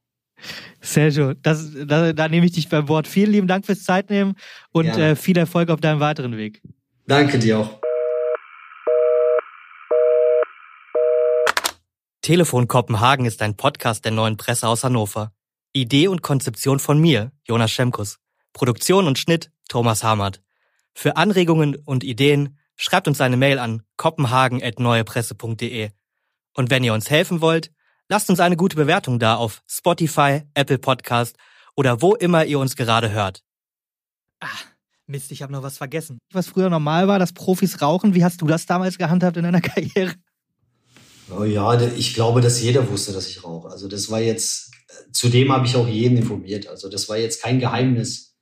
Sergio, 0.81 1.35
das, 1.35 1.71
da, 1.87 2.13
da 2.13 2.29
nehme 2.29 2.47
ich 2.47 2.53
dich 2.53 2.69
beim 2.69 2.89
Wort. 2.89 3.09
Vielen 3.09 3.33
lieben 3.33 3.49
Dank 3.49 3.67
fürs 3.67 3.83
Zeitnehmen 3.83 4.35
und 4.71 4.87
ja. 4.87 4.99
äh, 4.99 5.17
viel 5.17 5.37
Erfolg 5.37 5.71
auf 5.71 5.81
deinem 5.81 6.01
weiteren 6.01 6.37
Weg. 6.37 6.63
Danke 7.07 7.39
dir 7.39 7.59
auch. 7.59 7.81
Telefon 12.23 12.69
Kopenhagen 12.69 13.25
ist 13.25 13.41
ein 13.41 13.57
Podcast 13.57 14.05
der 14.05 14.13
neuen 14.13 14.37
Presse 14.37 14.69
aus 14.69 14.85
Hannover. 14.85 15.33
Idee 15.73 16.09
und 16.09 16.23
Konzeption 16.23 16.79
von 16.79 16.99
mir, 17.01 17.33
Jonas 17.47 17.71
Schemkus. 17.71 18.19
Produktion 18.53 19.07
und 19.07 19.19
Schnitt, 19.19 19.51
Thomas 19.69 20.03
Hamert. 20.05 20.43
Für 20.95 21.17
Anregungen 21.17 21.77
und 21.77 22.05
Ideen 22.05 22.58
schreibt 22.79 23.07
uns 23.09 23.21
eine 23.21 23.37
Mail 23.37 23.59
an 23.59 23.83
kopenhagen.neuepresse.de. 23.99 25.91
Und 26.55 26.71
wenn 26.71 26.83
ihr 26.83 26.95
uns 26.95 27.11
helfen 27.11 27.43
wollt, 27.43 27.71
Lasst 28.11 28.31
uns 28.31 28.41
eine 28.41 28.57
gute 28.57 28.75
Bewertung 28.75 29.19
da 29.19 29.37
auf 29.37 29.63
Spotify, 29.67 30.41
Apple 30.55 30.79
Podcast 30.79 31.37
oder 31.77 32.01
wo 32.01 32.15
immer 32.15 32.47
ihr 32.47 32.59
uns 32.59 32.75
gerade 32.75 33.11
hört. 33.11 33.43
Ah, 34.41 34.47
Mist, 35.07 35.31
ich 35.31 35.43
habe 35.43 35.53
noch 35.53 35.63
was 35.63 35.77
vergessen. 35.77 36.19
Was 36.33 36.47
früher 36.47 36.71
normal 36.71 37.07
war, 37.07 37.19
dass 37.19 37.35
Profis 37.35 37.83
rauchen, 37.83 38.15
wie 38.15 38.25
hast 38.25 38.41
du 38.41 38.47
das 38.47 38.65
damals 38.65 38.97
gehandhabt 38.97 39.37
in 39.37 39.43
deiner 39.43 39.61
Karriere? 39.61 40.15
Oh 41.31 41.45
ja, 41.45 41.79
ich 41.79 42.15
glaube, 42.15 42.41
dass 42.41 42.63
jeder 42.63 42.89
wusste, 42.89 43.13
dass 43.13 43.29
ich 43.29 43.45
rauche. 43.45 43.69
Also 43.69 43.89
das 43.89 44.11
war 44.11 44.21
jetzt, 44.21 44.71
zudem 45.13 45.53
habe 45.53 45.67
ich 45.67 45.77
auch 45.77 45.87
jeden 45.87 46.17
informiert. 46.17 46.67
Also 46.67 46.89
das 46.89 47.11
war 47.11 47.19
jetzt 47.19 47.43
kein 47.43 47.59
Geheimnis. 47.59 48.37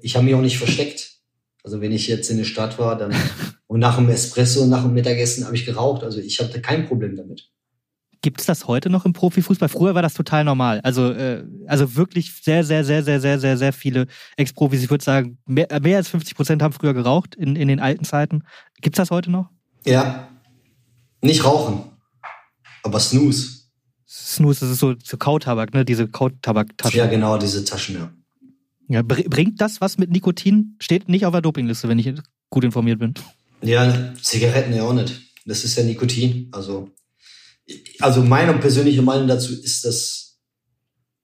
Ich 0.00 0.16
habe 0.16 0.24
mich 0.24 0.34
auch 0.34 0.40
nicht 0.40 0.58
versteckt. 0.58 1.20
Also 1.64 1.80
wenn 1.80 1.92
ich 1.92 2.08
jetzt 2.08 2.30
in 2.30 2.38
der 2.38 2.44
Stadt 2.44 2.78
war, 2.78 2.96
dann 2.96 3.14
und 3.66 3.80
nach 3.80 3.96
dem 3.96 4.08
Espresso 4.08 4.62
und 4.62 4.70
nach 4.70 4.82
dem 4.82 4.92
Mittagessen 4.92 5.44
habe 5.44 5.56
ich 5.56 5.64
geraucht. 5.64 6.02
Also 6.04 6.20
ich 6.20 6.40
hatte 6.40 6.60
kein 6.60 6.86
Problem 6.86 7.16
damit. 7.16 7.48
Gibt 8.24 8.40
es 8.40 8.46
das 8.46 8.68
heute 8.68 8.88
noch 8.88 9.04
im 9.04 9.12
Profifußball? 9.12 9.68
Früher 9.68 9.96
war 9.96 10.02
das 10.02 10.14
total 10.14 10.44
normal. 10.44 10.80
Also, 10.84 11.10
äh, 11.10 11.44
also 11.66 11.96
wirklich 11.96 12.32
sehr, 12.40 12.62
sehr, 12.62 12.84
sehr, 12.84 13.02
sehr, 13.02 13.18
sehr, 13.18 13.40
sehr, 13.40 13.58
sehr 13.58 13.72
viele 13.72 14.06
Ex-Profis. 14.36 14.84
Ich 14.84 14.90
würde 14.90 15.02
sagen, 15.02 15.38
mehr, 15.44 15.66
mehr 15.80 15.96
als 15.96 16.08
50 16.08 16.36
Prozent 16.36 16.62
haben 16.62 16.72
früher 16.72 16.94
geraucht 16.94 17.34
in, 17.34 17.56
in 17.56 17.66
den 17.66 17.80
alten 17.80 18.04
Zeiten. 18.04 18.44
Gibt 18.80 18.96
es 18.96 18.98
das 18.98 19.10
heute 19.10 19.28
noch? 19.32 19.50
Ja. 19.84 20.28
Nicht 21.20 21.44
rauchen, 21.44 21.82
aber 22.84 23.00
Snooze. 23.00 23.62
Snooze, 24.08 24.60
das 24.60 24.70
ist 24.70 24.78
so, 24.78 24.94
so 25.02 25.16
Kautabak, 25.16 25.74
ne? 25.74 25.84
Diese 25.84 26.06
Kautabak-Taschen. 26.06 26.98
Ja, 26.98 27.06
genau, 27.06 27.38
diese 27.38 27.64
Taschen, 27.64 27.96
ja. 27.96 28.12
Ja, 28.92 29.02
bringt 29.02 29.60
das 29.60 29.80
was 29.80 29.98
mit 29.98 30.10
Nikotin? 30.10 30.76
Steht 30.78 31.08
nicht 31.08 31.26
auf 31.26 31.32
der 31.32 31.40
Dopingliste, 31.40 31.88
wenn 31.88 31.98
ich 31.98 32.12
gut 32.50 32.64
informiert 32.64 32.98
bin. 32.98 33.14
Ja, 33.62 34.14
Zigaretten 34.20 34.74
ja 34.74 34.84
auch 34.84 34.92
nicht. 34.92 35.20
Das 35.46 35.64
ist 35.64 35.76
ja 35.76 35.84
Nikotin. 35.84 36.48
Also 36.52 36.90
also 38.00 38.22
meine 38.22 38.54
persönliche 38.54 39.02
Meinung 39.02 39.28
dazu 39.28 39.54
ist, 39.54 39.84
dass, 39.84 40.38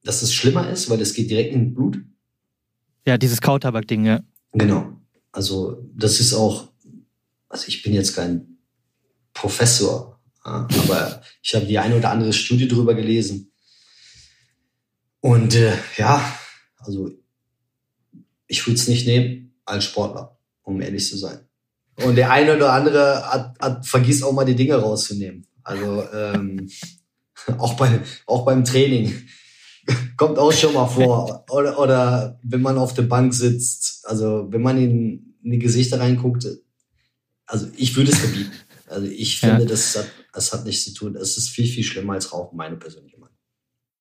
dass 0.03 0.23
es 0.23 0.33
schlimmer 0.33 0.71
ist, 0.71 0.89
weil 0.89 1.01
es 1.01 1.15
geht 1.15 1.31
direkt 1.31 1.53
in 1.53 1.75
Blut. 1.75 1.99
Ja, 3.07 3.19
dieses 3.19 3.41
Kautabak-Ding, 3.41 4.05
ja. 4.05 4.21
Genau. 4.53 4.93
Also 5.33 5.91
das 5.95 6.21
ist 6.21 6.35
auch, 6.35 6.73
also 7.49 7.69
ich 7.69 7.83
bin 7.83 7.95
jetzt 7.95 8.15
kein 8.15 8.59
Professor, 9.33 10.21
aber 10.43 11.23
ich 11.43 11.55
habe 11.55 11.67
die 11.67 11.79
eine 11.79 11.97
oder 11.97 12.11
andere 12.11 12.33
Studie 12.33 12.69
darüber 12.69 12.95
gelesen. 12.95 13.53
Und 15.21 15.55
äh, 15.55 15.77
ja, 15.97 16.39
also 16.79 17.11
ich 18.49 18.67
würde 18.67 18.81
es 18.81 18.89
nicht 18.89 19.07
nehmen 19.07 19.55
als 19.65 19.85
Sportler, 19.85 20.39
um 20.63 20.81
ehrlich 20.81 21.07
zu 21.07 21.17
sein. 21.17 21.41
Und 22.05 22.17
der 22.17 22.31
eine 22.31 22.57
oder 22.57 22.73
andere 22.73 23.25
hat, 23.31 23.59
hat, 23.61 23.87
vergisst 23.87 24.25
auch 24.25 24.33
mal 24.33 24.45
die 24.45 24.55
Dinge 24.55 24.77
rauszunehmen. 24.77 25.47
Also 25.63 26.05
ähm, 26.13 26.69
auch, 27.59 27.75
bei, 27.75 28.01
auch 28.27 28.45
beim 28.45 28.65
Training. 28.65 29.15
Kommt 30.17 30.39
auch 30.39 30.53
schon 30.53 30.75
mal 30.75 30.87
vor. 30.87 31.45
Oder, 31.51 31.79
oder 31.79 32.41
wenn 32.43 32.63
man 32.63 32.79
auf 32.79 32.95
der 32.95 33.03
Bank 33.03 33.35
sitzt, 33.35 34.07
also 34.07 34.47
wenn 34.51 34.63
man 34.63 34.79
in, 34.79 35.37
in 35.43 35.51
die 35.53 35.59
Gesichter 35.59 36.01
reinguckt, 36.01 36.47
also 37.47 37.67
ich 37.77 37.97
würde 37.97 38.13
es 38.13 38.19
verbieten. 38.19 38.53
Also 38.87 39.07
ich 39.07 39.41
finde, 39.41 39.63
ja. 39.63 39.69
das, 39.69 39.97
hat, 39.97 40.07
das 40.33 40.53
hat 40.53 40.65
nichts 40.65 40.85
zu 40.85 40.95
tun. 40.95 41.17
Es 41.17 41.37
ist 41.37 41.51
viel, 41.51 41.67
viel 41.67 41.85
schlimmer 41.85 42.15
als 42.15 42.33
Rauchen, 42.33 42.57
meine 42.57 42.77
persönliche 42.77 43.18